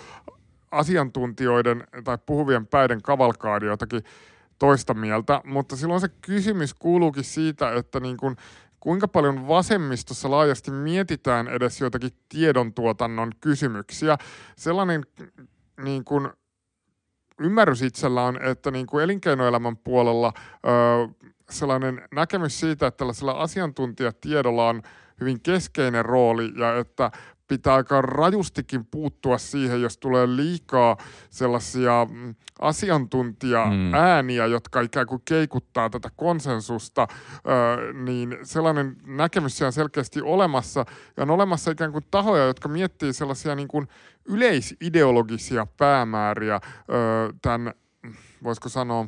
asiantuntijoiden 0.71 1.83
tai 2.03 2.17
puhuvien 2.25 2.67
päiden 2.67 3.01
kavalkaadi 3.01 3.65
jotakin 3.65 4.03
toista 4.59 4.93
mieltä, 4.93 5.41
mutta 5.45 5.75
silloin 5.75 6.01
se 6.01 6.09
kysymys 6.21 6.73
kuuluukin 6.73 7.23
siitä, 7.23 7.73
että 7.73 7.99
niin 7.99 8.17
kuin, 8.17 8.35
kuinka 8.79 9.07
paljon 9.07 9.47
vasemmistossa 9.47 10.29
laajasti 10.29 10.71
mietitään 10.71 11.47
edes 11.47 11.81
joitakin 11.81 12.11
tiedontuotannon 12.29 13.31
kysymyksiä. 13.41 14.17
Sellainen 14.55 15.05
niin 15.83 16.03
kuin, 16.03 16.29
ymmärrys 17.39 17.81
itsellä 17.81 18.23
on, 18.23 18.41
että 18.41 18.71
niin 18.71 18.87
kuin 18.87 19.03
elinkeinoelämän 19.03 19.77
puolella 19.77 20.33
ö, 20.35 20.69
sellainen 21.49 22.01
näkemys 22.11 22.59
siitä, 22.59 22.87
että 22.87 22.97
tällaisella 22.97 23.31
asiantuntijatiedolla 23.31 24.69
on 24.69 24.81
hyvin 25.19 25.41
keskeinen 25.41 26.05
rooli 26.05 26.51
ja 26.55 26.77
että 26.77 27.11
pitää 27.49 27.73
aika 27.73 28.01
rajustikin 28.01 28.85
puuttua 28.85 29.37
siihen, 29.37 29.81
jos 29.81 29.97
tulee 29.97 30.27
liikaa 30.27 30.97
sellaisia 31.29 32.07
mm, 32.09 32.35
asiantuntija-ääniä, 32.61 34.45
mm. 34.47 34.51
jotka 34.51 34.81
ikään 34.81 35.07
kuin 35.07 35.21
keikuttaa 35.25 35.89
tätä 35.89 36.09
konsensusta, 36.15 37.07
niin 38.03 38.37
sellainen 38.43 38.95
näkemys 39.05 39.61
on 39.61 39.73
selkeästi 39.73 40.21
olemassa. 40.21 40.85
Ja 41.17 41.23
on 41.23 41.29
olemassa 41.29 41.71
ikään 41.71 41.91
kuin 41.91 42.05
tahoja, 42.11 42.45
jotka 42.45 42.69
miettii 42.69 43.13
sellaisia 43.13 43.55
niin 43.55 43.67
kuin 43.67 43.87
yleisideologisia 44.29 45.67
päämääriä 45.77 46.59
tämän, 47.41 47.73
voisiko 48.43 48.69
sanoa, 48.69 49.05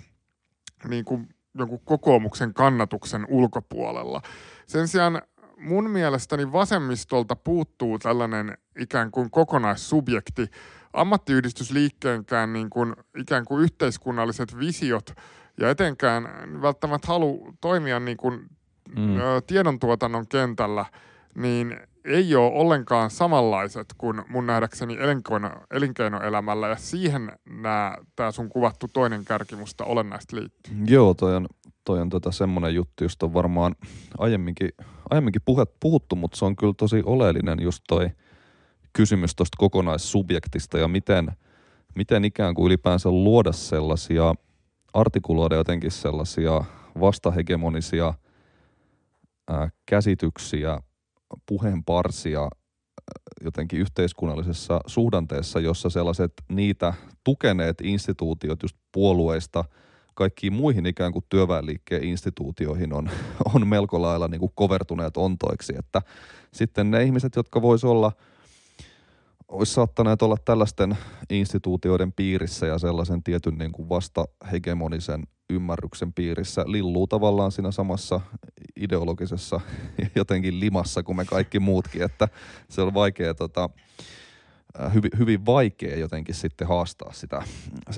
niin 0.88 1.05
kuin 1.05 1.30
jonkun 1.57 1.80
kokoomuksen 1.86 2.53
kannatuksen 2.53 3.26
ulkopuolella. 3.30 4.22
Sen 4.67 4.88
sijaan 4.88 5.22
mun 5.57 5.89
mielestäni 5.89 6.51
vasemmistolta 6.51 7.36
puuttuu 7.36 7.99
tällainen 7.99 8.57
ikään 8.80 9.11
kuin 9.11 9.32
kokonaissubjekti, 9.32 10.47
ammattiyhdistysliikkeenkään 10.93 12.53
niin 12.53 12.69
kuin 12.69 12.95
ikään 13.17 13.45
kuin 13.45 13.63
yhteiskunnalliset 13.63 14.59
visiot 14.59 15.13
ja 15.57 15.69
etenkään 15.69 16.24
välttämättä 16.61 17.07
halu 17.07 17.53
toimia 17.61 17.99
niin 17.99 18.17
kuin 18.17 18.49
mm. 18.95 19.15
tiedontuotannon 19.47 20.28
kentällä, 20.28 20.86
niin 21.36 21.80
ei 22.06 22.36
ole 22.36 22.52
ollenkaan 22.52 23.10
samanlaiset 23.10 23.88
kuin 23.97 24.22
mun 24.30 24.47
nähdäkseni 24.47 24.97
elinkeino, 24.99 25.52
elinkeinoelämällä 25.72 26.68
ja 26.68 26.76
siihen 26.76 27.32
tämä 28.16 28.32
sun 28.32 28.49
kuvattu 28.49 28.88
toinen 28.93 29.26
kärkimusta 29.26 29.86
olennaisesti 29.86 30.36
liittyy. 30.36 30.74
Joo, 30.86 31.14
toi 31.14 31.36
on, 31.36 31.47
toi 31.86 32.02
on 32.02 32.10
tota 32.10 32.32
semmoinen 32.32 32.76
juttu, 32.76 33.04
josta 33.04 33.26
on 33.26 33.34
varmaan 33.34 33.76
aiemminkin, 34.18 34.70
aiemminkin 35.10 35.41
puhet, 35.45 35.70
puhuttu, 35.80 36.16
mutta 36.16 36.38
se 36.38 36.45
on 36.45 36.56
kyllä 36.56 36.74
tosi 36.78 37.02
oleellinen 37.06 37.62
just 37.62 37.84
toi 37.88 38.10
kysymys 38.93 39.36
tuosta 39.36 39.58
kokonaissubjektista 39.58 40.78
ja 40.78 40.88
miten, 40.88 41.32
miten 41.95 42.26
ikään 42.26 42.53
kuin 42.53 42.65
ylipäänsä 42.65 43.10
luoda 43.10 43.52
sellaisia, 43.52 44.34
artikuloida 44.94 45.56
jotenkin 45.56 45.91
sellaisia 45.91 46.64
vastahegemonisia 46.99 48.14
ää, 49.48 49.69
käsityksiä– 49.86 50.78
puheenparsia 51.45 52.49
jotenkin 53.44 53.80
yhteiskunnallisessa 53.80 54.80
suhdanteessa, 54.86 55.60
jossa 55.60 55.90
sellaiset 55.90 56.34
niitä 56.49 56.94
tukeneet 57.24 57.82
instituutiot 57.82 58.64
just 58.64 58.78
puolueista 58.91 59.64
kaikkiin 60.16 60.53
muihin 60.53 60.86
ikään 60.86 61.12
kuin 61.12 61.26
työväenliikkeen 61.30 62.03
instituutioihin 62.03 62.94
on, 62.94 63.10
on 63.56 63.68
melko 63.68 64.02
lailla 64.02 64.28
niin 64.28 64.40
kuin 64.40 64.52
kovertuneet 64.56 65.18
ontoiksi, 65.18 65.74
että 65.78 66.02
sitten 66.53 66.91
ne 66.91 67.03
ihmiset, 67.03 67.36
jotka 67.36 67.62
vois 67.62 67.84
olla, 67.84 68.12
olisi 69.52 69.73
saattaneet 69.73 70.22
olla 70.22 70.38
tällaisten 70.45 70.98
instituutioiden 71.30 72.14
piirissä 72.14 72.65
ja 72.65 72.78
sellaisen 72.78 73.23
tietyn 73.23 73.57
niin 73.57 73.72
kuin 73.72 73.90
vastahegemonisen 73.90 75.23
ymmärryksen 75.49 76.14
piirissä 76.14 76.64
lilluu 76.68 77.07
tavallaan 77.07 77.52
siinä 77.52 77.72
samassa 77.72 78.22
ideologisessa 78.76 79.61
jotenkin 80.15 80.60
limassa 80.60 81.03
kuin 81.03 81.15
me 81.15 81.26
kaikki 81.26 81.60
muutkin, 81.60 82.02
että 82.02 82.28
se 82.69 82.82
on 82.82 82.94
vaikea 82.94 83.34
tota, 83.34 83.69
äh, 84.80 84.94
hyvin, 84.94 85.11
hyvin 85.19 85.45
vaikea 85.45 85.98
jotenkin 85.98 86.36
sitten 86.36 86.68
haastaa 86.68 87.14
sitä, 87.14 87.44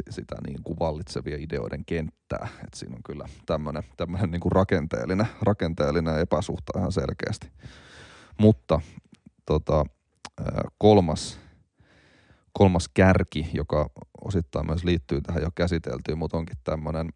sitä 0.09 0.35
niin 0.47 0.63
kuin 0.63 0.79
vallitsevia 0.79 1.37
ideoiden 1.39 1.85
kenttää. 1.85 2.47
Et 2.63 2.73
siinä 2.73 2.95
on 2.95 3.03
kyllä 3.05 3.25
tämmöinen, 3.45 3.83
niin 4.27 4.51
rakenteellinen, 4.51 5.27
rakenteellinen 5.41 6.19
epäsuhta 6.19 6.79
ihan 6.79 6.91
selkeästi. 6.91 7.51
Mutta 8.37 8.81
tota, 9.45 9.85
kolmas, 10.77 11.39
kolmas 12.53 12.89
kärki, 12.93 13.49
joka 13.53 13.89
osittain 14.25 14.65
myös 14.65 14.83
liittyy 14.83 15.21
tähän 15.21 15.43
jo 15.43 15.49
käsiteltyyn, 15.55 16.17
mutta 16.17 16.37
onkin 16.37 16.57
tämmöinen 16.63 17.09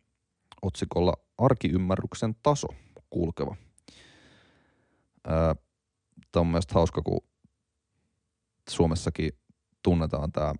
otsikolla 0.61 1.13
Arkiymmärryksen 1.37 2.35
taso 2.43 2.67
kulkeva. 3.09 3.55
Tämä 6.31 6.41
on 6.41 6.47
mielestäni 6.47 6.75
hauska, 6.75 7.01
kun 7.01 7.21
Suomessakin 8.69 9.31
tunnetaan 9.83 10.31
tämä 10.31 10.53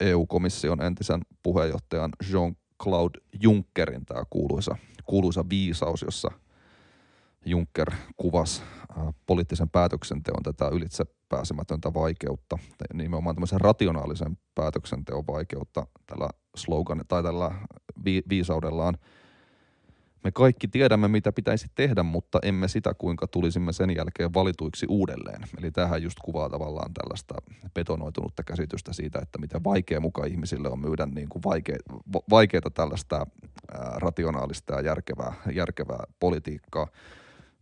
EU-komission 0.00 0.82
entisen 0.82 1.20
puheenjohtajan 1.42 2.12
Jean-Claude 2.24 3.20
Junckerin 3.42 4.06
tämä 4.06 4.22
kuuluisa, 4.30 4.76
kuuluisa 5.04 5.44
viisaus, 5.50 6.02
jossa 6.02 6.30
Juncker 7.44 7.90
kuvasi 8.16 8.62
poliittisen 9.26 9.70
päätöksenteon 9.70 10.42
tätä 10.42 10.68
ylitse 10.68 11.04
pääsemätöntä 11.28 11.94
vaikeutta, 11.94 12.58
nimenomaan 12.94 13.36
tämmöisen 13.36 13.60
rationaalisen 13.60 14.38
päätöksenteon 14.54 15.26
vaikeutta 15.26 15.86
tällä 16.06 16.28
slogan 16.56 17.00
tai 17.08 17.22
tällä 17.22 17.50
vi- 18.04 18.22
viisaudellaan– 18.28 18.98
me 20.24 20.32
kaikki 20.32 20.68
tiedämme, 20.68 21.08
mitä 21.08 21.32
pitäisi 21.32 21.66
tehdä, 21.74 22.02
mutta 22.02 22.38
emme 22.42 22.68
sitä, 22.68 22.94
kuinka 22.94 23.26
tulisimme 23.26 23.72
sen 23.72 23.96
jälkeen 23.96 24.34
valituiksi 24.34 24.86
uudelleen. 24.88 25.42
Eli 25.58 25.70
tähän 25.70 26.02
just 26.02 26.18
kuvaa 26.24 26.48
tavallaan 26.48 26.94
tällaista 26.94 27.34
betonoitunutta 27.74 28.42
käsitystä 28.42 28.92
siitä, 28.92 29.18
että 29.22 29.38
miten 29.38 29.64
vaikea 29.64 30.00
muka 30.00 30.24
ihmisille 30.24 30.68
on 30.68 30.78
myydä 30.78 31.06
niin 31.06 31.28
kuin 31.28 31.42
vaikea, 31.44 31.76
vaikeaa 32.30 32.70
tällaista 32.74 33.16
ää, 33.16 33.94
rationaalista 33.96 34.74
ja 34.74 34.80
järkevää, 34.80 35.32
järkevää 35.54 36.04
politiikkaa. 36.20 36.86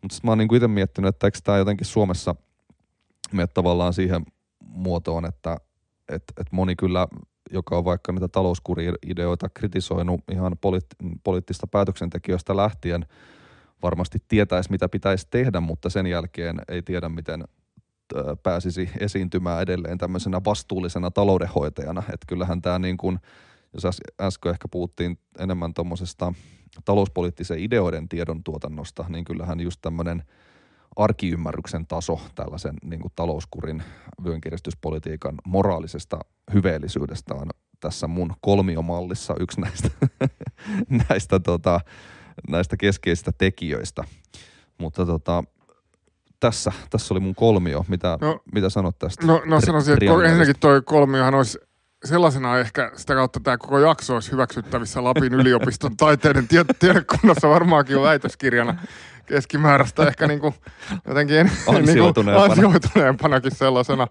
Mutta 0.03 0.19
mä 0.23 0.31
oon 0.31 0.39
niin 0.39 0.55
itse 0.55 0.69
miettinyt, 0.69 1.09
että 1.09 1.27
eikö 1.27 1.39
tämä 1.45 1.59
jotenkin 1.59 1.87
Suomessa 1.87 2.35
mene 3.33 3.47
tavallaan 3.47 3.95
siihen 3.95 4.23
muotoon, 4.61 5.25
että 5.25 5.57
et, 6.09 6.23
et 6.41 6.47
moni 6.53 6.77
kyllä 6.77 7.07
joka 7.51 7.79
on 7.79 7.85
vaikka 7.85 8.13
niitä 8.13 8.29
talouskuri-ideoita 8.29 9.49
kritisoinut 9.55 10.21
ihan 10.33 10.53
poliitt- 10.53 11.19
poliittista 11.25 11.67
päätöksentekijöistä 11.67 12.57
lähtien, 12.57 13.07
varmasti 13.83 14.19
tietäisi, 14.29 14.71
mitä 14.71 14.89
pitäisi 14.89 15.27
tehdä, 15.31 15.61
mutta 15.61 15.91
sen 15.91 16.07
jälkeen 16.07 16.61
ei 16.69 16.83
tiedä, 16.83 17.09
miten 17.09 17.45
pääsisi 18.43 18.91
esiintymään 19.01 19.63
edelleen 19.63 19.99
tämmöisenä 19.99 20.41
vastuullisena 20.45 21.11
taloudenhoitajana. 21.11 22.01
Että 22.01 22.27
kyllähän 22.29 22.63
tämä 22.63 22.79
niin 22.79 22.97
kuin, 22.97 23.19
jos 23.75 24.01
äsken 24.21 24.53
ehkä 24.53 24.69
puhuttiin 24.71 25.19
enemmän 25.39 25.75
tuommoisesta 25.75 26.33
talouspoliittisen 26.85 27.59
ideoiden 27.59 28.09
tiedon 28.09 28.45
tuotannosta, 28.45 29.05
niin 29.09 29.25
kyllähän 29.25 29.61
just 29.61 29.81
tämmöinen 29.83 30.23
arkiymmärryksen 30.97 31.87
taso 31.87 32.21
tällaisen 32.35 32.75
niin 32.85 33.01
kuin 33.01 33.13
talouskurin 33.17 33.83
vyönkiristyspolitiikan 34.25 35.35
moraalisesta 35.45 36.19
hyveellisyydestä 36.55 37.35
on 37.35 37.51
tässä 37.81 38.07
mun 38.07 38.33
kolmiomallissa 38.41 39.35
yksi 39.41 39.61
näistä, 39.61 39.89
näistä, 41.09 41.41
tota, 41.41 41.81
näistä 42.49 42.77
keskeisistä 42.77 43.33
tekijöistä. 43.39 44.05
Mutta 44.79 45.07
tota, 45.07 45.45
tässä, 46.41 46.73
tässä 46.91 47.15
oli 47.15 47.21
mun 47.21 47.35
kolmio. 47.35 47.85
Mitä, 47.89 48.19
no, 48.21 48.41
mitä 48.55 48.71
sanot 48.71 48.99
tästä? 48.99 49.27
No, 49.27 49.43
no 49.45 49.61
sanoisin, 49.61 49.93
että 49.93 50.25
ensinnäkin 50.25 50.59
toi 50.61 50.83
kolmiohan 50.83 51.35
olisi 51.35 51.59
sellaisena 52.05 52.59
ehkä 52.59 52.93
sitä 52.97 53.15
kautta 53.15 53.41
tämä 53.41 53.59
koko 53.59 53.79
jakso 53.79 54.15
olisi 54.15 54.33
hyväksyttävissä 54.33 55.05
Lapin 55.05 55.35
yliopiston 55.35 55.97
taiteiden 56.07 56.49
tie- 56.49 56.65
tiedekunnassa 56.79 57.49
varmaankin 57.49 57.95
jo 57.95 58.03
väitöskirjana 58.03 58.83
keskimääräistä 59.27 60.09
ehkä 60.09 60.27
niin 60.29 60.41
kuin 60.41 60.55
jotenkin 61.07 61.37
en, 61.37 61.51
ansioituneempana. 61.77 62.55
Niin 62.55 62.67
ansioituneempanakin 62.67 63.55
sellaisena, 63.55 64.07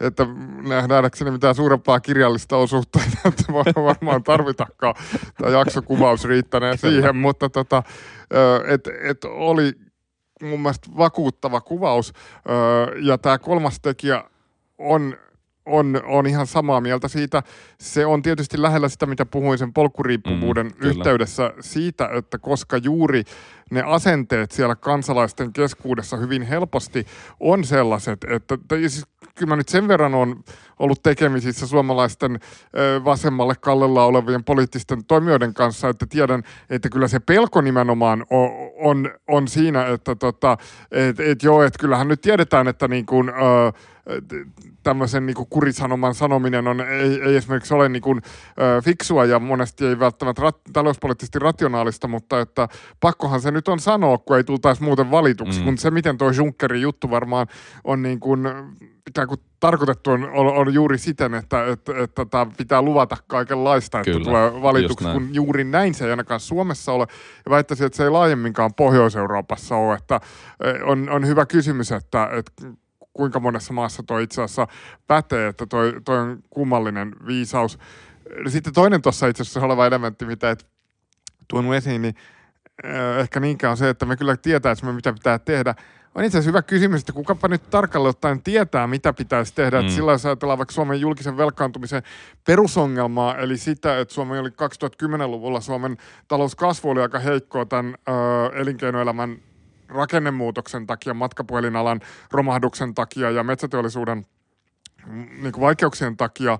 että 0.00 0.26
nähdääkseni 0.68 1.30
mitään 1.30 1.54
suurempaa 1.54 2.00
kirjallista 2.00 2.56
osuutta 2.56 3.00
että 3.24 3.52
varmaan 3.84 4.22
tarvitakaan 4.22 4.94
tämä 5.38 5.50
jaksokuvaus 5.50 6.24
riittäneen 6.24 6.78
siihen, 6.78 7.16
mutta 7.16 7.48
tota, 7.48 7.82
et, 8.66 8.88
et 9.02 9.24
oli 9.24 9.72
mun 10.42 10.60
mielestä 10.60 10.88
vakuuttava 10.96 11.60
kuvaus 11.60 12.12
ja 13.02 13.18
tämä 13.18 13.38
kolmas 13.38 13.80
tekijä 13.80 14.24
on 14.78 15.16
on, 15.66 16.00
on 16.04 16.26
ihan 16.26 16.46
samaa 16.46 16.80
mieltä 16.80 17.08
siitä. 17.08 17.42
Se 17.80 18.06
on 18.06 18.22
tietysti 18.22 18.62
lähellä 18.62 18.88
sitä, 18.88 19.06
mitä 19.06 19.26
puhuin 19.26 19.58
sen 19.58 19.72
polkkuriippuvuuden 19.72 20.66
mm, 20.66 20.88
yhteydessä 20.88 21.52
siitä, 21.60 22.08
että 22.12 22.38
koska 22.38 22.76
juuri 22.76 23.22
ne 23.70 23.82
asenteet 23.82 24.50
siellä 24.50 24.76
kansalaisten 24.76 25.52
keskuudessa 25.52 26.16
hyvin 26.16 26.42
helposti 26.42 27.06
on 27.40 27.64
sellaiset, 27.64 28.24
että 28.28 28.58
siis 28.78 29.06
kyllä 29.34 29.48
mä 29.48 29.56
nyt 29.56 29.68
sen 29.68 29.88
verran 29.88 30.14
on 30.14 30.44
ollut 30.78 31.02
tekemisissä 31.02 31.66
suomalaisten 31.66 32.40
vasemmalle 33.04 33.54
kallella 33.60 34.04
olevien 34.04 34.44
poliittisten 34.44 35.04
toimijoiden 35.04 35.54
kanssa, 35.54 35.88
että 35.88 36.06
tiedän, 36.06 36.42
että 36.70 36.88
kyllä 36.88 37.08
se 37.08 37.18
pelko 37.18 37.60
nimenomaan 37.60 38.26
on, 38.30 38.50
on, 38.80 39.10
on 39.28 39.48
siinä, 39.48 39.86
että 39.86 40.14
tota, 40.14 40.56
et, 40.90 41.20
et 41.20 41.42
joo, 41.42 41.62
että 41.62 41.78
kyllähän 41.78 42.08
nyt 42.08 42.20
tiedetään, 42.20 42.68
että 42.68 42.88
niin 42.88 43.06
kuin, 43.06 43.28
ö, 43.28 43.72
tämmöisen 44.82 45.26
niin 45.26 45.36
kurisanoman 45.50 46.14
sanominen 46.14 46.68
on, 46.68 46.80
ei, 46.80 47.22
ei 47.22 47.36
esimerkiksi 47.36 47.74
ole 47.74 47.88
niin 47.88 48.02
kuin, 48.02 48.22
ö, 48.60 48.82
fiksua 48.82 49.24
ja 49.24 49.38
monesti 49.38 49.86
ei 49.86 49.98
välttämättä 49.98 50.42
rat, 50.42 50.56
talouspoliittisesti 50.72 51.38
rationaalista, 51.38 52.08
mutta 52.08 52.40
että 52.40 52.68
pakkohan 53.00 53.40
se 53.40 53.50
nyt 53.52 53.68
on 53.68 53.80
sanoa, 53.80 54.18
kun 54.18 54.36
ei 54.36 54.44
tultaisi 54.44 54.82
muuten 54.82 55.10
valituksi. 55.10 55.58
Mm. 55.58 55.64
Kun 55.64 55.78
se, 55.78 55.90
miten 55.90 56.18
tuo 56.18 56.30
Junckerin 56.30 56.82
juttu 56.82 57.10
varmaan 57.10 57.46
on 57.84 58.02
niin 58.02 58.20
kuin, 58.20 58.40
ikään 59.08 59.28
kuin 59.28 59.40
tarkoitettu 59.60 60.10
on, 60.10 60.24
on, 60.24 60.46
on 60.46 60.74
juuri 60.74 60.98
siten, 60.98 61.34
että, 61.34 61.66
että, 61.66 61.92
että, 62.02 62.22
että 62.22 62.46
pitää 62.56 62.82
luvata 62.82 63.16
kaikenlaista, 63.26 64.00
että 64.00 64.10
Kyllä, 64.10 64.24
tulee 64.24 64.62
valituksi, 64.62 65.08
kun 65.12 65.28
juuri 65.32 65.64
näin 65.64 65.94
se 65.94 66.04
ei 66.04 66.10
ainakaan 66.10 66.40
Suomessa 66.40 66.92
ole. 66.92 67.06
Ja 67.44 67.50
väittäisin, 67.50 67.86
että 67.86 67.96
se 67.96 68.04
ei 68.04 68.10
laajemminkaan 68.10 68.74
Pohjois-Euroopassa 68.74 69.76
ole. 69.76 69.94
Että 69.94 70.20
eh, 70.64 70.88
on, 70.88 71.10
on 71.10 71.26
hyvä 71.26 71.46
kysymys, 71.46 71.92
että, 71.92 72.28
että 72.32 72.66
kuinka 73.12 73.40
monessa 73.40 73.72
maassa 73.72 74.02
toi 74.02 74.22
itse 74.22 74.42
asiassa 74.42 74.66
pätee, 75.06 75.48
että 75.48 75.66
toi, 75.66 75.94
toi 76.04 76.18
on 76.18 76.42
kummallinen 76.50 77.12
viisaus. 77.26 77.78
Sitten 78.48 78.72
toinen 78.72 79.02
tuossa 79.02 79.26
itse 79.26 79.42
asiassa 79.42 79.60
oleva 79.60 79.86
elementti, 79.86 80.24
mitä 80.24 80.50
et 80.50 80.66
tuonut 81.48 81.74
esiin, 81.74 82.02
niin 82.02 82.14
ehkä 83.20 83.40
niinkään 83.40 83.70
on 83.70 83.76
se, 83.76 83.88
että 83.88 84.06
me 84.06 84.16
kyllä 84.16 84.36
tietäisimme, 84.36 84.92
mitä 84.92 85.12
pitää 85.12 85.38
tehdä. 85.38 85.74
On 86.14 86.24
itse 86.24 86.38
asiassa 86.38 86.50
hyvä 86.50 86.62
kysymys, 86.62 87.00
että 87.00 87.12
kukapa 87.12 87.48
nyt 87.48 87.70
tarkalleen 87.70 88.10
ottaen 88.10 88.42
tietää, 88.42 88.86
mitä 88.86 89.12
pitäisi 89.12 89.54
tehdä. 89.54 89.76
Mm. 89.76 89.80
Että 89.80 89.96
sillä 89.96 90.12
jos 90.12 90.26
ajatellaan 90.26 90.58
vaikka 90.58 90.72
Suomen 90.74 91.00
julkisen 91.00 91.36
velkaantumisen 91.36 92.02
perusongelmaa, 92.46 93.36
eli 93.36 93.56
sitä, 93.56 94.00
että 94.00 94.14
Suomi 94.14 94.38
oli 94.38 94.48
2010-luvulla 94.48 95.60
Suomen 95.60 95.96
talouskasvu 96.28 96.90
oli 96.90 97.00
aika 97.00 97.18
heikkoa 97.18 97.66
tämän 97.66 97.94
ö, 98.08 98.12
elinkeinoelämän 98.54 99.38
rakennemuutoksen 99.88 100.86
takia, 100.86 101.14
matkapuhelinalan 101.14 102.00
romahduksen 102.30 102.94
takia 102.94 103.30
ja 103.30 103.44
metsäteollisuuden 103.44 104.26
mm, 105.06 105.28
niin 105.42 105.52
kuin 105.52 105.60
vaikeuksien 105.60 106.16
takia, 106.16 106.58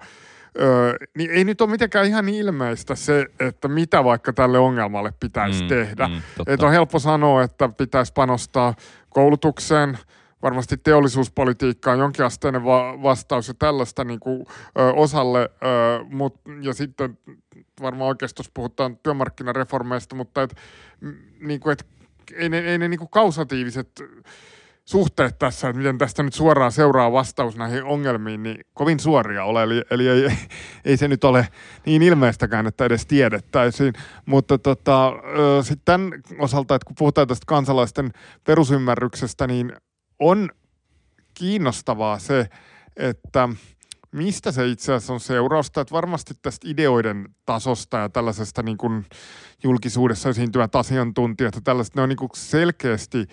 Öö, 0.61 0.97
niin 1.17 1.31
ei 1.31 1.45
nyt 1.45 1.61
ole 1.61 1.71
mitenkään 1.71 2.07
ihan 2.07 2.29
ilmeistä 2.29 2.95
se, 2.95 3.27
että 3.41 3.69
mitä 3.69 4.05
vaikka 4.05 4.33
tälle 4.33 4.59
ongelmalle 4.59 5.13
pitäisi 5.21 5.63
mm, 5.63 5.69
tehdä. 5.69 6.09
Mm, 6.09 6.23
että 6.47 6.67
on 6.67 6.73
helppo 6.73 6.99
sanoa, 6.99 7.43
että 7.43 7.69
pitäisi 7.69 8.13
panostaa 8.13 8.75
koulutukseen, 9.09 9.99
varmasti 10.43 10.77
teollisuuspolitiikkaan 10.77 11.99
jonkinasteinen 11.99 12.65
va- 12.65 13.03
vastaus 13.03 13.49
ja 13.49 13.55
tällaista 13.55 14.05
niin 14.05 14.21
kuin, 14.21 14.47
ö, 14.79 14.93
osalle, 14.93 15.41
ö, 15.41 16.05
mut, 16.05 16.41
ja 16.61 16.75
sitten 16.75 17.19
varmaan 17.81 18.09
oikeistossa 18.09 18.53
puhutaan 18.55 18.97
työmarkkinareformeista, 18.97 20.17
mutta 20.17 20.43
et, 20.43 20.55
niin 21.41 21.61
kuin, 21.61 21.73
et 21.73 21.87
ei 22.35 22.49
ne, 22.49 22.59
ei 22.59 22.79
ne 22.79 22.89
niin 22.89 22.99
kuin 22.99 23.11
kausatiiviset 23.11 23.89
suhteet 24.85 25.39
tässä, 25.39 25.69
että 25.69 25.79
miten 25.79 25.99
tästä 25.99 26.23
nyt 26.23 26.35
suoraan 26.35 26.73
seuraa 26.73 27.13
vastaus 27.13 27.57
näihin 27.57 27.85
ongelmiin, 27.85 28.43
niin 28.43 28.61
kovin 28.75 29.01
suoria 29.01 29.45
ole. 29.45 29.63
Eli, 29.63 29.83
eli 29.91 30.09
ei, 30.09 30.33
ei 30.85 30.97
se 30.97 31.09
nyt 31.09 31.25
ole 31.25 31.49
niin 31.87 32.03
ilmeistäkään, 32.03 32.67
että 32.67 32.85
edes 32.85 33.07
tiedettäisiin. 33.07 33.93
Mutta 34.27 34.59
tota, 34.59 35.13
sitten 35.63 35.85
tämän 35.85 36.11
osalta, 36.39 36.75
että 36.75 36.87
kun 36.87 36.97
puhutaan 36.99 37.29
tästä 37.29 37.45
kansalaisten 37.47 38.13
perusymmärryksestä, 38.45 39.47
niin 39.47 39.73
on 40.19 40.51
kiinnostavaa 41.35 42.19
se, 42.19 42.49
että 42.97 43.49
mistä 44.13 44.53
se 44.53 44.69
itse 44.69 44.93
asiassa 44.93 45.13
on 45.13 45.21
seurausta, 45.21 45.81
että 45.81 45.93
varmasti 45.93 46.35
tästä 46.43 46.69
ideoiden 46.69 47.29
tasosta 47.47 47.97
ja 47.97 48.09
tällaisesta 48.09 48.63
niin 48.63 48.77
kuin 48.77 49.07
julkisuudessa 49.63 50.29
esiintyvät 50.29 50.77
asiantuntijat 50.77 51.55
ja 51.55 51.61
tällaiset, 51.61 51.95
ne 51.95 52.03
on 52.03 52.09
niin 52.09 52.17
kuin 52.17 52.31
selkeästi 52.35 53.27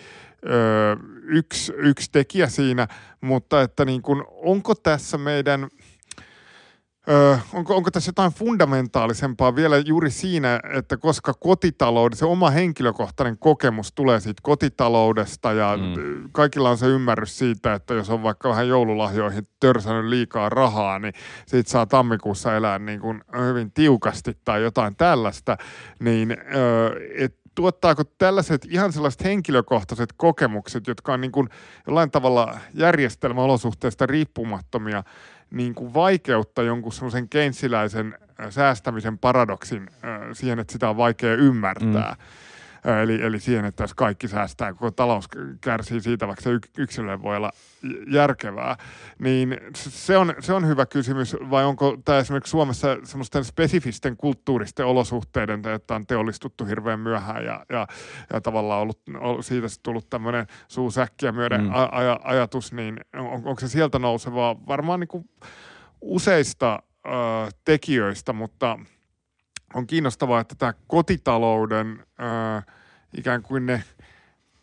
ö, 0.46 0.96
yksi, 1.22 1.72
yksi 1.76 2.08
tekijä 2.12 2.48
siinä, 2.48 2.88
mutta 3.20 3.62
että 3.62 3.84
niin 3.84 4.02
kuin, 4.02 4.24
onko 4.28 4.74
tässä 4.74 5.18
meidän– 5.18 5.68
Öö, 7.08 7.36
onko, 7.52 7.76
onko 7.76 7.90
tässä 7.90 8.08
jotain 8.08 8.32
fundamentaalisempaa 8.32 9.56
vielä 9.56 9.78
juuri 9.78 10.10
siinä, 10.10 10.60
että 10.72 10.96
koska 10.96 11.34
kotitalouden, 11.34 12.18
se 12.18 12.24
oma 12.24 12.50
henkilökohtainen 12.50 13.38
kokemus 13.38 13.92
tulee 13.92 14.20
siitä 14.20 14.40
kotitaloudesta 14.42 15.52
ja 15.52 15.76
mm. 15.76 16.28
kaikilla 16.32 16.70
on 16.70 16.78
se 16.78 16.86
ymmärrys 16.86 17.38
siitä, 17.38 17.74
että 17.74 17.94
jos 17.94 18.10
on 18.10 18.22
vaikka 18.22 18.48
vähän 18.48 18.68
joululahjoihin 18.68 19.48
törsännyt 19.60 20.04
liikaa 20.04 20.48
rahaa, 20.48 20.98
niin 20.98 21.14
siitä 21.46 21.70
saa 21.70 21.86
tammikuussa 21.86 22.56
elää 22.56 22.78
niin 22.78 23.00
kuin 23.00 23.20
hyvin 23.48 23.72
tiukasti 23.72 24.38
tai 24.44 24.62
jotain 24.62 24.96
tällaista, 24.96 25.56
niin 26.00 26.36
öö, 26.54 27.00
et 27.18 27.39
tuottaako 27.54 28.04
tällaiset 28.04 28.66
ihan 28.70 28.92
sellaiset 28.92 29.24
henkilökohtaiset 29.24 30.12
kokemukset, 30.16 30.86
jotka 30.86 31.12
on 31.12 31.20
niin 31.20 31.32
kuin 31.32 31.48
jollain 31.86 32.10
tavalla 32.10 32.58
järjestelmäolosuhteista 32.74 34.06
riippumattomia, 34.06 35.04
niin 35.50 35.74
kuin 35.74 35.94
vaikeutta 35.94 36.62
jonkun 36.62 36.92
semmoisen 36.92 37.28
keinsiläisen 37.28 38.18
säästämisen 38.50 39.18
paradoksin 39.18 39.90
siihen, 40.32 40.58
että 40.58 40.72
sitä 40.72 40.90
on 40.90 40.96
vaikea 40.96 41.34
ymmärtää. 41.34 42.16
Mm. 42.18 42.24
Eli, 43.02 43.22
eli 43.22 43.40
siihen, 43.40 43.64
että 43.64 43.82
jos 43.82 43.94
kaikki 43.94 44.28
säästää, 44.28 44.72
koko 44.72 44.90
talous 44.90 45.28
kärsii 45.60 46.00
siitä, 46.00 46.26
vaikka 46.26 46.42
se 46.42 46.50
yksilölle 46.78 47.22
voi 47.22 47.36
olla 47.36 47.50
järkevää. 48.10 48.76
Niin 49.18 49.56
se 49.74 50.16
on, 50.16 50.34
se 50.40 50.52
on 50.52 50.66
hyvä 50.66 50.86
kysymys, 50.86 51.36
vai 51.50 51.64
onko 51.64 51.96
tämä 52.04 52.18
esimerkiksi 52.18 52.50
Suomessa 52.50 52.96
semmoisten 53.04 53.44
spesifisten 53.44 54.16
kulttuuristen 54.16 54.86
olosuhteiden, 54.86 55.62
että 55.74 55.94
on 55.94 56.06
teollistuttu 56.06 56.64
hirveän 56.64 57.00
myöhään 57.00 57.44
ja, 57.44 57.64
ja, 57.68 57.86
ja 58.32 58.40
tavallaan 58.40 58.82
ollut, 58.82 59.00
ollut 59.18 59.46
siitä 59.46 59.66
tullut 59.82 60.10
tämmöinen 60.10 60.46
suusäkkiä 60.68 61.32
myöden 61.32 61.64
mm. 61.64 61.70
aj, 61.74 62.18
ajatus, 62.24 62.72
niin 62.72 63.00
on, 63.16 63.26
onko 63.26 63.60
se 63.60 63.68
sieltä 63.68 63.98
nousevaa? 63.98 64.66
Varmaan 64.66 65.00
niin 65.00 65.08
kuin 65.08 65.30
useista 66.00 66.82
ö, 67.06 67.10
tekijöistä, 67.64 68.32
mutta– 68.32 68.78
on 69.74 69.86
kiinnostavaa, 69.86 70.40
että 70.40 70.54
tämä 70.54 70.74
kotitalouden 70.86 72.06
ää, 72.18 72.62
ikään 73.18 73.42
kuin 73.42 73.66
ne 73.66 73.82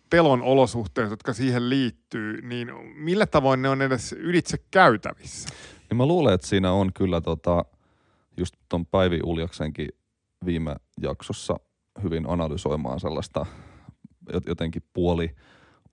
pelon 0.09 0.41
olosuhteet, 0.41 1.09
jotka 1.09 1.33
siihen 1.33 1.69
liittyy, 1.69 2.41
niin 2.41 2.67
millä 2.95 3.25
tavoin 3.25 3.61
ne 3.61 3.69
on 3.69 3.81
edes 3.81 4.13
ylitse 4.13 4.57
käytävissä? 4.71 5.49
Niin 5.89 5.97
mä 5.97 6.05
luulen, 6.05 6.33
että 6.33 6.47
siinä 6.47 6.71
on 6.71 6.93
kyllä 6.93 7.21
tota, 7.21 7.65
just 8.37 8.55
ton 8.69 8.85
Päivi 8.85 9.19
Uljaksenkin 9.23 9.89
viime 10.45 10.75
jaksossa 11.01 11.59
hyvin 12.03 12.29
analysoimaan 12.29 12.99
sellaista 12.99 13.45
jotenkin 14.47 14.83
puoli 14.93 15.35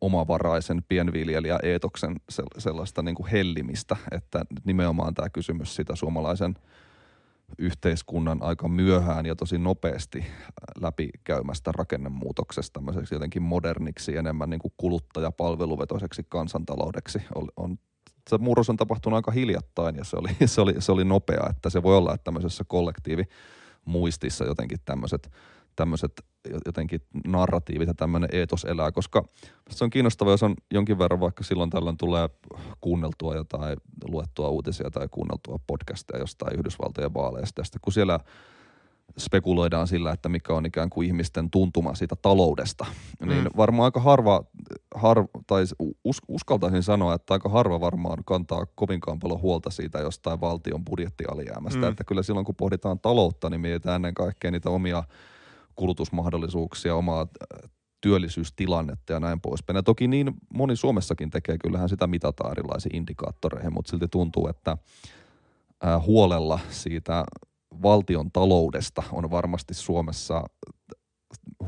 omavaraisen 0.01 0.83
pienviljelijä 0.89 1.59
eetoksen 1.63 2.17
sellaista 2.59 3.03
niin 3.03 3.15
kuin 3.15 3.27
hellimistä, 3.27 3.97
että 4.13 4.45
nimenomaan 4.65 5.15
tämä 5.15 5.29
kysymys 5.29 5.77
sitä 5.77 5.97
suomalaisen– 5.97 6.55
yhteiskunnan 7.59 8.43
aika 8.43 8.69
myöhään 8.69 9.27
ja 9.27 9.37
tosi 9.37 9.59
nopeasti 9.59 10.25
läpikäymästä 10.81 11.73
rakennemuutoksesta 11.73 12.73
tämmöiseksi 12.73 13.15
jotenkin 13.15 13.43
moderniksi, 13.43 14.17
enemmän 14.17 14.51
niin 14.51 14.61
kuin 14.61 14.73
kuluttajapalveluvetoiseksi 14.77 16.23
kansantaloudeksi. 16.29 17.19
On, 17.35 17.49
on, 17.57 17.79
se 18.31 18.39
murros 18.39 18.71
on 18.71 18.77
tapahtunut 18.77 19.17
aika 19.17 19.31
hiljattain 19.31 19.97
ja 19.97 20.05
se 20.05 20.17
oli, 20.17 20.29
se 20.47 20.61
oli, 20.61 20.75
se 20.79 20.93
oli 20.93 21.05
nopea, 21.05 21.47
että 21.51 21.71
se 21.71 21.83
voi 21.83 21.97
olla, 21.97 22.15
että 22.15 22.25
tämmöisessä 22.25 22.65
kollektiivimuistissa 22.67 24.45
jotenkin 24.45 24.79
tämmöiset 24.85 25.31
tämmöiset 25.77 26.13
jotenkin 26.67 27.01
narratiivit 27.27 27.89
ja 27.89 27.95
tämmöinen 27.95 28.29
eetos 28.33 28.65
elää, 28.65 28.93
koska 28.93 29.25
se 29.71 29.85
on 29.85 29.91
kiinnostavaa, 29.91 30.33
jos 30.33 30.43
on 30.43 30.55
jonkin 30.71 30.99
verran 30.99 31.21
vaikka 31.21 31.45
silloin 31.45 31.71
tällöin 31.71 31.97
tulee 31.97 32.29
kuunneltua 32.81 33.35
jotain, 33.35 33.77
luettua 34.05 34.49
uutisia 34.49 34.91
tai 34.91 35.09
kuunneltua 35.11 35.61
podcasteja 35.67 36.21
jostain 36.21 36.59
Yhdysvaltojen 36.59 37.15
vaaleista, 37.15 37.61
ja 37.61 37.65
sitten 37.65 37.81
kun 37.83 37.93
siellä 37.93 38.21
spekuloidaan 39.19 39.87
sillä, 39.87 40.13
että 40.13 40.29
mikä 40.29 40.55
on 40.55 40.67
ikään 40.67 40.91
kuin 40.91 41.07
ihmisten 41.07 41.51
tuntuma 41.51 41.95
siitä 41.95 42.17
taloudesta, 42.23 42.87
mm. 43.21 43.29
niin 43.29 43.49
varmaan 43.57 43.85
aika 43.85 44.01
harva, 44.01 44.45
har, 44.95 45.25
tai 45.47 45.65
us, 46.05 46.19
uskaltaisin 46.29 46.83
sanoa, 46.83 47.15
että 47.15 47.35
aika 47.35 47.49
harva 47.49 47.81
varmaan 47.81 48.25
kantaa 48.25 48.67
kovinkaan 48.75 49.19
paljon 49.19 49.41
huolta 49.41 49.71
siitä 49.71 49.99
jostain 49.99 50.41
valtion 50.41 50.85
budjettialijäämästä, 50.85 51.79
mm. 51.79 51.89
että 51.89 52.05
kyllä 52.05 52.23
silloin 52.23 52.47
kun 52.47 52.55
pohditaan 52.55 53.01
taloutta, 53.01 53.51
niin 53.51 53.61
mietitään 53.61 53.97
ennen 53.97 54.15
kaikkea 54.15 54.51
niitä 54.51 54.71
omia 54.71 55.05
kulutusmahdollisuuksia, 55.77 56.95
omaa 56.95 57.21
äh, 57.21 57.71
työllisyystilannetta 58.01 59.13
ja 59.13 59.21
näin 59.21 59.41
poispäin. 59.41 59.77
Ja 59.77 59.83
toki 59.83 60.09
niin 60.09 60.35
moni 60.55 60.77
Suomessakin 60.77 61.31
tekee, 61.31 61.59
kyllähän 61.59 61.89
sitä 61.89 62.07
mitataan 62.07 62.51
erilaisiin 62.51 62.97
indikaattoreihin, 62.97 63.73
mutta 63.73 63.91
silti 63.91 64.09
tuntuu, 64.09 64.49
että 64.49 64.77
äh, 65.87 66.07
huolella 66.07 66.61
siitä 66.71 67.25
valtion 67.83 68.31
taloudesta 68.33 69.03
on 69.13 69.31
varmasti 69.31 69.75
Suomessa 69.75 70.45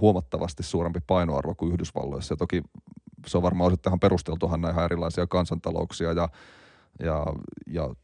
huomattavasti 0.01 0.63
suurempi 0.63 1.01
painoarvo 1.07 1.55
kuin 1.55 1.73
Yhdysvalloissa. 1.73 2.33
Ja 2.33 2.37
toki 2.37 2.63
se 3.27 3.37
on 3.37 3.43
varmaan 3.43 3.69
osittain 3.69 4.01
perusteltuhan 4.01 4.61
näihin 4.61 4.83
erilaisia 4.83 5.27
kansantalouksia 5.27 6.13
ja, 6.13 6.29
ja, 7.01 7.27
ja 7.67 7.95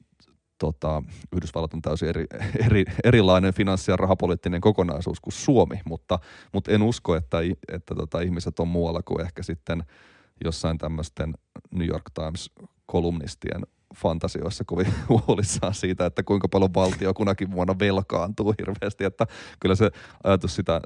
tota, 0.63 1.03
Yhdysvallat 1.37 1.75
on 1.75 1.83
täysin 1.83 2.09
eri, 2.09 2.27
eri, 2.67 2.85
erilainen 3.05 3.55
finanssi- 3.55 3.91
ja 3.91 3.97
rahapoliittinen 3.97 4.61
kokonaisuus 4.61 5.21
kuin 5.21 5.33
Suomi, 5.33 5.81
mutta, 5.85 6.19
mutta 6.53 6.73
en 6.73 6.83
usko, 6.83 7.17
että, 7.17 7.39
että 7.73 7.95
tota, 7.95 8.21
ihmiset 8.21 8.59
on 8.59 8.69
muualla 8.69 9.03
kuin 9.03 9.21
ehkä 9.21 9.43
sitten 9.43 9.85
jossain 10.45 10.79
tämmöisten 10.79 11.35
New 11.71 11.89
York 11.89 12.05
Times-kolumnistien 12.15 13.63
fantasioissa 13.97 14.65
kovin 14.65 14.95
huolissaan 15.09 15.75
siitä, 15.75 16.07
että 16.07 16.23
kuinka 16.23 16.49
paljon 16.49 16.75
valtio 16.75 17.15
kunakin 17.15 17.51
vuonna 17.51 17.79
velkaantuu 17.79 18.55
hirveästi, 18.59 19.05
että 19.05 19.27
kyllä 19.61 19.75
se 19.75 19.91
ajatus 20.25 20.57
sitä 20.57 20.81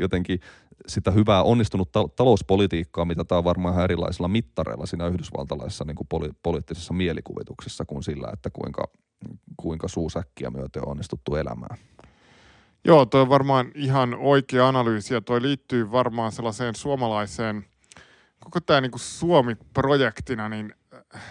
jotenkin 0.00 0.40
sitä 0.86 1.10
hyvää 1.10 1.42
onnistunut 1.42 1.92
ta- 1.92 2.08
talouspolitiikkaa, 2.16 3.04
mitä 3.04 3.24
tämä 3.24 3.38
on 3.38 3.44
varmaan 3.44 3.74
ihan 3.74 3.84
erilaisilla 3.84 4.28
mittareilla 4.28 4.86
siinä 4.86 5.06
yhdysvaltalaisessa 5.06 5.84
niin 5.84 5.96
kuin 5.96 6.06
poli- 6.08 6.34
poliittisessa 6.42 6.94
mielikuvituksessa 6.94 7.84
kuin 7.84 8.02
sillä, 8.02 8.28
että 8.32 8.50
kuinka, 8.50 8.88
kuinka 9.56 9.88
suusäkkiä 9.88 10.50
myöten 10.50 10.82
on 10.82 10.90
onnistuttu 10.90 11.34
elämään. 11.34 11.78
Joo, 12.84 13.06
toi 13.06 13.20
on 13.20 13.28
varmaan 13.28 13.70
ihan 13.74 14.14
oikea 14.14 14.68
analyysi 14.68 15.14
ja 15.14 15.20
toi 15.20 15.42
liittyy 15.42 15.90
varmaan 15.92 16.32
sellaiseen 16.32 16.74
suomalaiseen, 16.74 17.64
koko 18.40 18.60
tämä 18.60 18.80
niin 18.80 18.90
Suomi-projektina, 18.96 20.48
niin 20.48 20.74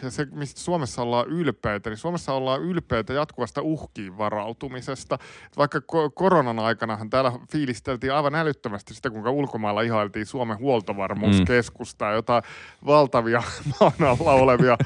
ja 0.04 0.12
se, 0.12 0.28
mistä 0.32 0.60
Suomessa 0.60 1.02
ollaan 1.02 1.28
ylpeitä, 1.28 1.90
niin 1.90 1.98
Suomessa 1.98 2.34
ollaan 2.34 2.62
ylpeitä 2.62 3.14
jatkuvasta 3.14 3.62
uhkiin 3.62 4.18
varautumisesta. 4.18 5.20
Vaikka 5.58 5.80
ko- 5.80 6.12
koronan 6.14 6.60
aikanahan 6.60 7.10
täällä 7.10 7.32
fiilisteltiin 7.52 8.14
aivan 8.14 8.36
älyttömästi 8.36 8.94
sitä, 8.94 9.10
kuinka 9.10 9.32
ulkomailla 9.32 9.82
ihailtiin 9.82 10.26
Suomen 10.26 10.58
huoltovarmuuskeskusta 10.58 12.06
mm. 12.06 12.10
ja 12.10 12.16
jotain 12.16 12.44
valtavia 12.86 13.44
maan 13.80 13.94
alla 14.00 14.32
olevia 14.32 14.78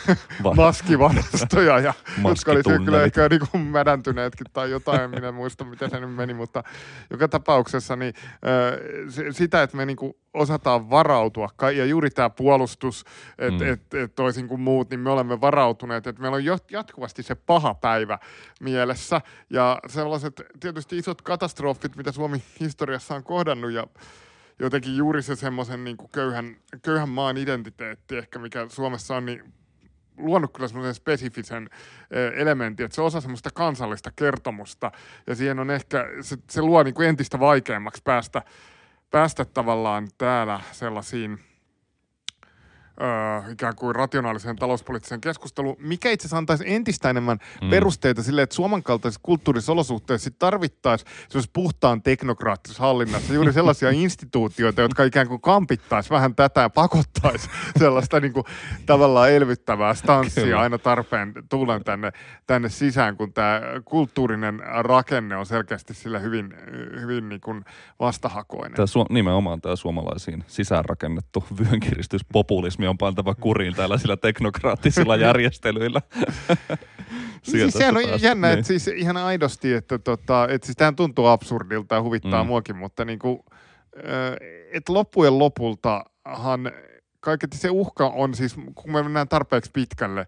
maskivarastoja, 0.56 1.78
ja, 1.78 1.94
jotka 2.28 2.52
oli 2.52 2.84
kyllä 2.84 3.02
ehkä 3.02 3.28
niin 3.28 3.42
kuin 3.50 3.62
mädäntyneetkin 3.62 4.46
tai 4.52 4.70
jotain, 4.70 5.10
minä 5.10 5.28
en 5.28 5.34
muista 5.34 5.64
miten 5.64 5.90
se 5.90 6.00
nyt 6.00 6.14
meni, 6.14 6.34
mutta 6.34 6.62
joka 7.10 7.28
tapauksessa 7.28 7.96
niin, 7.96 8.14
äh, 8.30 9.32
sitä, 9.32 9.62
että 9.62 9.76
me 9.76 9.86
niin 9.86 9.96
kuin 9.96 10.14
osataan 10.34 10.90
varautua, 10.90 11.48
ja 11.76 11.84
juuri 11.84 12.10
tämä 12.10 12.30
puolustus, 12.30 13.04
että 13.38 13.64
mm. 13.64 13.72
et, 13.72 13.94
et 13.94 14.14
toisin 14.14 14.43
kuin 14.48 14.60
muut, 14.60 14.90
niin 14.90 15.00
me 15.00 15.10
olemme 15.10 15.40
varautuneet, 15.40 16.06
että 16.06 16.22
meillä 16.22 16.36
on 16.36 16.44
jatkuvasti 16.70 17.22
se 17.22 17.34
paha 17.34 17.74
päivä 17.74 18.18
mielessä, 18.60 19.20
ja 19.50 19.78
sellaiset 19.88 20.42
tietysti 20.60 20.98
isot 20.98 21.22
katastrofit, 21.22 21.96
mitä 21.96 22.12
Suomi 22.12 22.42
historiassa 22.60 23.14
on 23.14 23.24
kohdannut, 23.24 23.72
ja 23.72 23.86
jotenkin 24.58 24.96
juuri 24.96 25.22
se 25.22 25.36
semmoisen 25.36 25.84
niin 25.84 25.96
köyhän, 26.12 26.56
köyhän 26.82 27.08
maan 27.08 27.36
identiteetti 27.36 28.16
ehkä, 28.16 28.38
mikä 28.38 28.66
Suomessa 28.68 29.16
on, 29.16 29.26
niin 29.26 29.52
luonut 30.18 30.52
kyllä 30.52 30.68
semmoisen 30.68 30.94
spesifisen 30.94 31.70
elementin, 32.34 32.84
että 32.84 32.94
se 32.94 33.02
osa 33.02 33.20
semmoista 33.20 33.50
kansallista 33.54 34.10
kertomusta, 34.16 34.92
ja 35.26 35.34
siihen 35.34 35.58
on 35.58 35.70
ehkä, 35.70 36.06
se, 36.20 36.36
se 36.50 36.62
luo 36.62 36.82
niin 36.82 36.94
kuin 36.94 37.08
entistä 37.08 37.40
vaikeammaksi 37.40 38.02
päästä 38.04 38.42
päästä 39.14 39.44
tavallaan 39.44 40.08
täällä 40.18 40.60
sellaisiin 40.72 41.40
öö, 43.00 43.52
ikään 43.52 43.76
kuin 43.76 43.94
rationaaliseen 43.94 44.56
talouspoliittiseen 44.56 45.20
keskusteluun, 45.20 45.76
mikä 45.78 46.10
itse 46.10 46.26
asiassa 46.26 46.38
antaisi 46.38 46.64
entistä 46.66 47.10
enemmän 47.10 47.38
mm. 47.62 47.70
perusteita 47.70 48.22
sille, 48.22 48.42
että 48.42 48.54
Suomen 48.54 48.82
kaltaisissa 48.82 49.20
kulttuurisissa 49.22 49.72
olosuhteissa 49.72 50.30
tarvittaisiin 50.38 51.10
puhtaan 51.52 52.02
teknokraattisessa 52.02 52.82
hallinnassa 52.82 53.34
juuri 53.34 53.52
sellaisia 53.52 53.90
instituutioita, 54.04 54.80
jotka 54.82 55.04
ikään 55.04 55.28
kuin 55.28 55.40
kampittaisi 55.40 56.10
vähän 56.10 56.34
tätä 56.34 56.60
ja 56.60 56.70
pakottaisi 56.70 57.48
sellaista 57.78 58.20
niin 58.20 58.32
kuin, 58.32 58.44
tavallaan 58.86 59.30
elvyttävää 59.30 59.94
stanssia 59.94 60.44
Kyllä. 60.44 60.60
aina 60.60 60.78
tarpeen 60.78 61.32
tulen 61.48 61.84
tänne, 61.84 62.12
tänne 62.46 62.68
sisään, 62.68 63.16
kun 63.16 63.32
tämä 63.32 63.60
kulttuurinen 63.84 64.62
rakenne 64.80 65.36
on 65.36 65.46
selkeästi 65.46 65.94
sille 65.94 66.22
hyvin, 66.22 66.54
hyvin 67.00 67.28
niin 67.28 67.40
kuin 67.40 67.64
vastahakoinen. 68.00 68.74
Tämä 68.74 68.86
su- 68.86 69.14
nimenomaan 69.14 69.60
tämä 69.60 69.76
suomalaisiin 69.76 70.44
sisäänrakennettu 70.46 71.44
vyönkiristyspopulismi 71.58 72.83
on 72.88 72.98
pantava 72.98 73.34
kuriin 73.34 73.74
tällaisilla 73.74 74.16
teknokraattisilla 74.16 75.16
järjestelyillä. 75.26 76.00
siis 77.42 77.74
sehän 77.74 77.96
on 77.96 78.02
jännä, 78.22 78.48
niin. 78.48 78.58
että 78.58 78.68
siis 78.68 78.88
ihan 78.88 79.16
aidosti, 79.16 79.72
että, 79.72 79.98
tota, 79.98 80.48
että 80.50 80.66
siis 80.66 80.76
tämähän 80.76 80.96
tuntuu 80.96 81.26
absurdilta 81.26 81.94
ja 81.94 82.02
huvittaa 82.02 82.42
mm. 82.42 82.46
muakin, 82.46 82.76
mutta 82.76 83.04
niin 83.04 83.18
kuin, 83.18 83.40
että 84.72 84.92
loppujen 84.92 85.38
lopultahan 85.38 86.72
kaiketi 87.20 87.56
se 87.56 87.70
uhka 87.70 88.06
on 88.06 88.34
siis, 88.34 88.54
kun 88.74 88.92
me 88.92 89.02
mennään 89.02 89.28
tarpeeksi 89.28 89.70
pitkälle, 89.74 90.26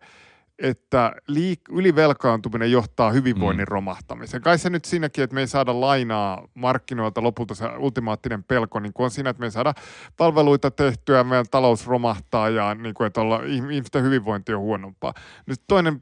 että 0.58 1.12
liik- 1.30 1.72
ylivelkaantuminen 1.76 2.72
johtaa 2.72 3.10
hyvinvoinnin 3.10 3.64
mm. 3.64 3.72
romahtamiseen. 3.72 4.42
Kai 4.42 4.58
se 4.58 4.70
nyt 4.70 4.84
siinäkin, 4.84 5.24
että 5.24 5.34
me 5.34 5.40
ei 5.40 5.46
saada 5.46 5.80
lainaa 5.80 6.48
markkinoilta 6.54 7.22
lopulta 7.22 7.54
se 7.54 7.64
ultimaattinen 7.78 8.44
pelko, 8.44 8.80
niin 8.80 8.92
kuin 8.92 9.04
on 9.04 9.10
siinä, 9.10 9.30
että 9.30 9.40
me 9.40 9.46
ei 9.46 9.50
saada 9.50 9.74
palveluita 10.16 10.70
tehtyä, 10.70 11.24
meidän 11.24 11.46
talous 11.50 11.86
romahtaa 11.86 12.48
ja 12.48 12.74
niin 12.74 12.94
kuin, 12.94 13.06
että 13.06 13.20
olla, 13.20 13.40
ihmisten 13.46 14.02
hyvinvointi 14.02 14.54
on 14.54 14.60
huonompaa. 14.60 15.14
Nyt 15.46 15.60
toinen, 15.66 16.00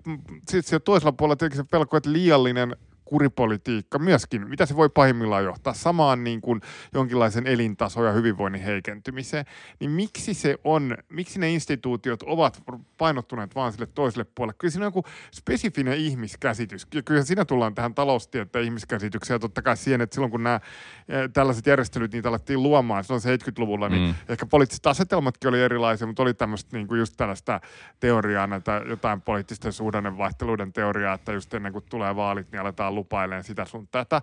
sitten 0.48 0.82
toisella 0.82 1.12
puolella 1.12 1.36
tietenkin 1.36 1.64
se 1.64 1.68
pelko, 1.70 1.96
että 1.96 2.12
liiallinen 2.12 2.76
kuripolitiikka 3.04 3.98
myöskin, 3.98 4.48
mitä 4.48 4.66
se 4.66 4.76
voi 4.76 4.88
pahimmillaan 4.88 5.44
johtaa 5.44 5.74
samaan 5.74 6.24
niin 6.24 6.40
kuin 6.40 6.60
jonkinlaisen 6.94 7.46
elintaso- 7.46 8.04
ja 8.04 8.12
hyvinvoinnin 8.12 8.62
heikentymiseen, 8.62 9.44
niin 9.80 9.90
miksi 9.90 10.34
se 10.34 10.58
on, 10.64 10.96
miksi 11.08 11.40
ne 11.40 11.50
instituutiot 11.50 12.22
ovat 12.22 12.62
painottuneet 12.98 13.54
vaan 13.54 13.72
sille 13.72 13.86
toiselle 13.86 14.26
puolelle? 14.34 14.56
Kyllä 14.58 14.72
siinä 14.72 14.86
on 14.86 14.88
joku 14.88 15.04
spesifinen 15.32 15.98
ihmiskäsitys. 15.98 16.86
Ja 16.94 17.02
kyllä 17.02 17.22
siinä 17.22 17.44
tullaan 17.44 17.74
tähän 17.74 17.94
taloustieteen 17.94 18.64
ihmiskäsitykseen 18.64 19.34
ja 19.34 19.38
totta 19.38 19.62
kai 19.62 19.76
siihen, 19.76 20.00
että 20.00 20.14
silloin 20.14 20.30
kun 20.30 20.42
nämä 20.42 20.60
eh, 21.08 21.30
tällaiset 21.32 21.66
järjestelyt 21.66 22.12
niitä 22.12 22.28
alettiin 22.28 22.62
luomaan 22.62 23.04
silloin 23.04 23.22
70-luvulla, 23.22 23.88
niin 23.88 24.02
mm. 24.02 24.14
ehkä 24.28 24.46
poliittiset 24.46 24.86
asetelmatkin 24.86 25.48
oli 25.48 25.62
erilaisia, 25.62 26.06
mutta 26.06 26.22
oli 26.22 26.34
tämmöistä 26.34 26.76
niin 26.76 26.86
kuin 26.86 26.98
just 26.98 27.14
tällaista 27.16 27.60
teoriaa, 28.00 28.46
näitä 28.46 28.82
jotain 28.88 29.20
poliittisten 29.20 29.72
suhdannevaihteluiden 29.72 30.72
teoriaa, 30.72 31.14
että 31.14 31.32
just 31.32 31.54
ennen 31.54 31.72
kuin 31.72 31.84
tulee 31.90 32.16
vaalit, 32.16 32.52
niin 32.52 32.60
aletaan 32.60 32.93
lupailemaan 32.94 33.44
sitä 33.44 33.64
sun 33.64 33.88
tätä. 33.88 34.22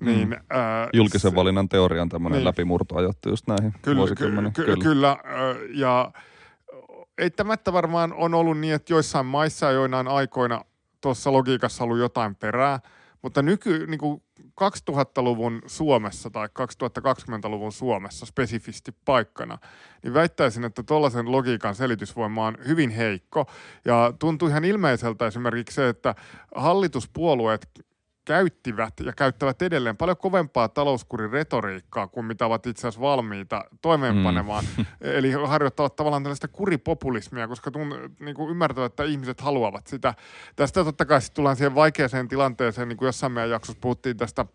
Niin, 0.00 0.28
mm. 0.28 0.32
äh, 0.32 0.88
Julkisen 0.92 1.34
valinnan 1.34 1.68
teorian 1.68 2.08
tämmöinen 2.08 2.38
niin, 2.38 2.44
läpimurto 2.44 2.96
ajoittui 2.96 3.32
just 3.32 3.46
näihin 3.46 3.74
kyllä, 3.82 4.06
ky- 4.06 4.14
ky- 4.54 4.64
kyllä. 4.64 4.82
kyllä 4.82 5.10
äh, 5.10 5.18
ja 5.74 6.12
eittämättä 7.18 7.72
varmaan 7.72 8.12
on 8.12 8.34
ollut 8.34 8.58
niin, 8.58 8.74
että 8.74 8.92
joissain 8.92 9.26
maissa 9.26 9.66
ja 9.66 9.72
joinain 9.72 10.08
aikoina 10.08 10.64
tuossa 11.00 11.32
logiikassa 11.32 11.84
ollut 11.84 11.98
jotain 11.98 12.36
perää, 12.36 12.80
mutta 13.22 13.42
nyky, 13.42 13.86
niin 13.86 13.98
kuin 13.98 14.22
2000-luvun 14.40 15.62
Suomessa 15.66 16.30
tai 16.30 16.48
2020-luvun 16.58 17.72
Suomessa 17.72 18.26
spesifisti 18.26 18.92
paikkana, 19.04 19.58
niin 20.02 20.14
väittäisin, 20.14 20.64
että 20.64 20.82
tuollaisen 20.82 21.32
logiikan 21.32 21.74
selitysvoima 21.74 22.46
on 22.46 22.56
hyvin 22.66 22.90
heikko. 22.90 23.46
Ja 23.84 24.12
tuntuu 24.18 24.48
ihan 24.48 24.64
ilmeiseltä 24.64 25.26
esimerkiksi 25.26 25.74
se, 25.74 25.88
että 25.88 26.14
hallituspuolueet 26.54 27.68
käyttivät 28.28 28.94
ja 29.00 29.12
käyttävät 29.12 29.62
edelleen 29.62 29.96
paljon 29.96 30.16
kovempaa 30.16 30.68
talouskurin 30.68 31.30
retoriikkaa 31.30 32.06
kuin 32.06 32.26
mitä 32.26 32.46
ovat 32.46 32.66
itse 32.66 32.80
asiassa 32.80 33.00
valmiita 33.00 33.64
toimeenpanemaan. 33.82 34.64
Mm. 34.76 34.86
Eli 35.18 35.32
harjoittavat 35.32 35.96
tavallaan 35.96 36.22
tällaista 36.22 36.48
kuripopulismia, 36.48 37.48
koska 37.48 37.70
tun, 37.70 37.94
niin 38.20 38.34
kuin 38.34 38.50
ymmärtävät, 38.50 38.92
että 38.92 39.04
ihmiset 39.04 39.40
haluavat 39.40 39.86
sitä. 39.86 40.14
Tästä 40.56 40.84
totta 40.84 41.04
kai 41.04 41.20
tullaan 41.34 41.56
siihen 41.56 41.74
vaikeaseen 41.74 42.28
tilanteeseen, 42.28 42.88
niin 42.88 42.96
kuin 42.96 43.06
jossain 43.06 43.32
meidän 43.32 43.50
jaksossa 43.50 43.80
puhuttiin 43.80 44.16
tästä 44.16 44.46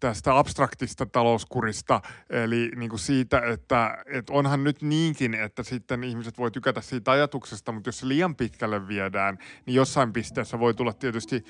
tästä 0.00 0.38
abstraktista 0.38 1.06
talouskurista, 1.06 2.00
eli 2.30 2.70
niin 2.76 2.90
kuin 2.90 3.00
siitä, 3.00 3.40
että, 3.52 3.98
että 4.06 4.32
onhan 4.32 4.64
nyt 4.64 4.82
niinkin, 4.82 5.34
että 5.34 5.62
sitten 5.62 6.04
ihmiset 6.04 6.38
voi 6.38 6.50
tykätä 6.50 6.80
siitä 6.80 7.10
ajatuksesta, 7.10 7.72
mutta 7.72 7.88
jos 7.88 7.98
se 7.98 8.08
liian 8.08 8.34
pitkälle 8.34 8.88
viedään, 8.88 9.38
niin 9.66 9.74
jossain 9.74 10.12
pisteessä 10.12 10.58
voi 10.58 10.74
tulla 10.74 10.92
tietysti 10.92 11.44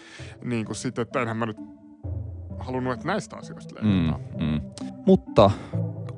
niin 0.44 0.64
kuin 0.64 0.76
sitten, 0.76 1.02
että 1.02 1.22
enhän 1.22 1.36
mä 1.36 1.46
nyt 1.46 1.56
halunnut, 2.58 2.92
että 2.92 3.06
näistä 3.06 3.36
asioista 3.36 3.74
leikataan. 3.74 4.20
Mm, 4.40 4.46
mm. 4.46 4.60
Mutta 5.06 5.50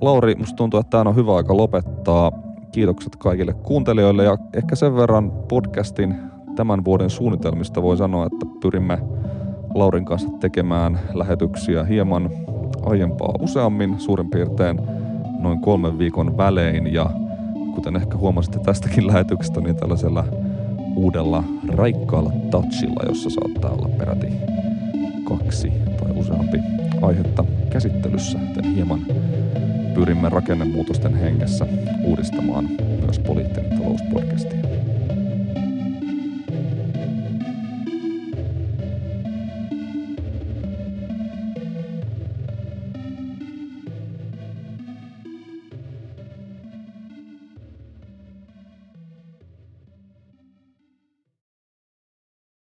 Lauri, 0.00 0.34
musta 0.34 0.56
tuntuu, 0.56 0.80
että 0.80 0.90
tämä 0.90 1.10
on 1.10 1.16
hyvä 1.16 1.36
aika 1.36 1.56
lopettaa. 1.56 2.32
Kiitokset 2.72 3.16
kaikille 3.16 3.52
kuuntelijoille 3.52 4.24
ja 4.24 4.38
ehkä 4.54 4.76
sen 4.76 4.96
verran 4.96 5.30
podcastin 5.48 6.14
tämän 6.56 6.84
vuoden 6.84 7.10
suunnitelmista 7.10 7.82
voi 7.82 7.96
sanoa, 7.96 8.26
että 8.26 8.46
pyrimme 8.60 8.98
Laurin 9.74 10.04
kanssa 10.04 10.28
tekemään 10.40 11.00
lähetyksiä 11.14 11.84
hieman 11.84 12.30
aiempaa 12.82 13.34
useammin, 13.40 14.00
suurin 14.00 14.30
piirtein 14.30 14.80
noin 15.38 15.60
kolmen 15.60 15.98
viikon 15.98 16.36
välein 16.36 16.92
ja 16.92 17.10
kuten 17.74 17.96
ehkä 17.96 18.16
huomasitte 18.16 18.58
tästäkin 18.58 19.06
lähetyksestä, 19.06 19.60
niin 19.60 19.76
tällaisella 19.76 20.24
uudella 20.96 21.44
raikkaalla 21.68 22.32
touchilla, 22.50 23.02
jossa 23.08 23.30
saattaa 23.30 23.70
olla 23.70 23.88
peräti 23.98 24.32
kaksi 25.24 25.72
tai 26.00 26.10
useampi 26.16 26.58
aihetta 27.02 27.44
käsittelyssä, 27.70 28.38
joten 28.48 28.74
hieman 28.74 29.00
pyrimme 29.94 30.28
rakennemuutosten 30.28 31.14
hengessä 31.14 31.66
uudistamaan 32.04 32.68
myös 33.04 33.18
poliittinen 33.18 33.78
talouspodcastia. 33.78 34.79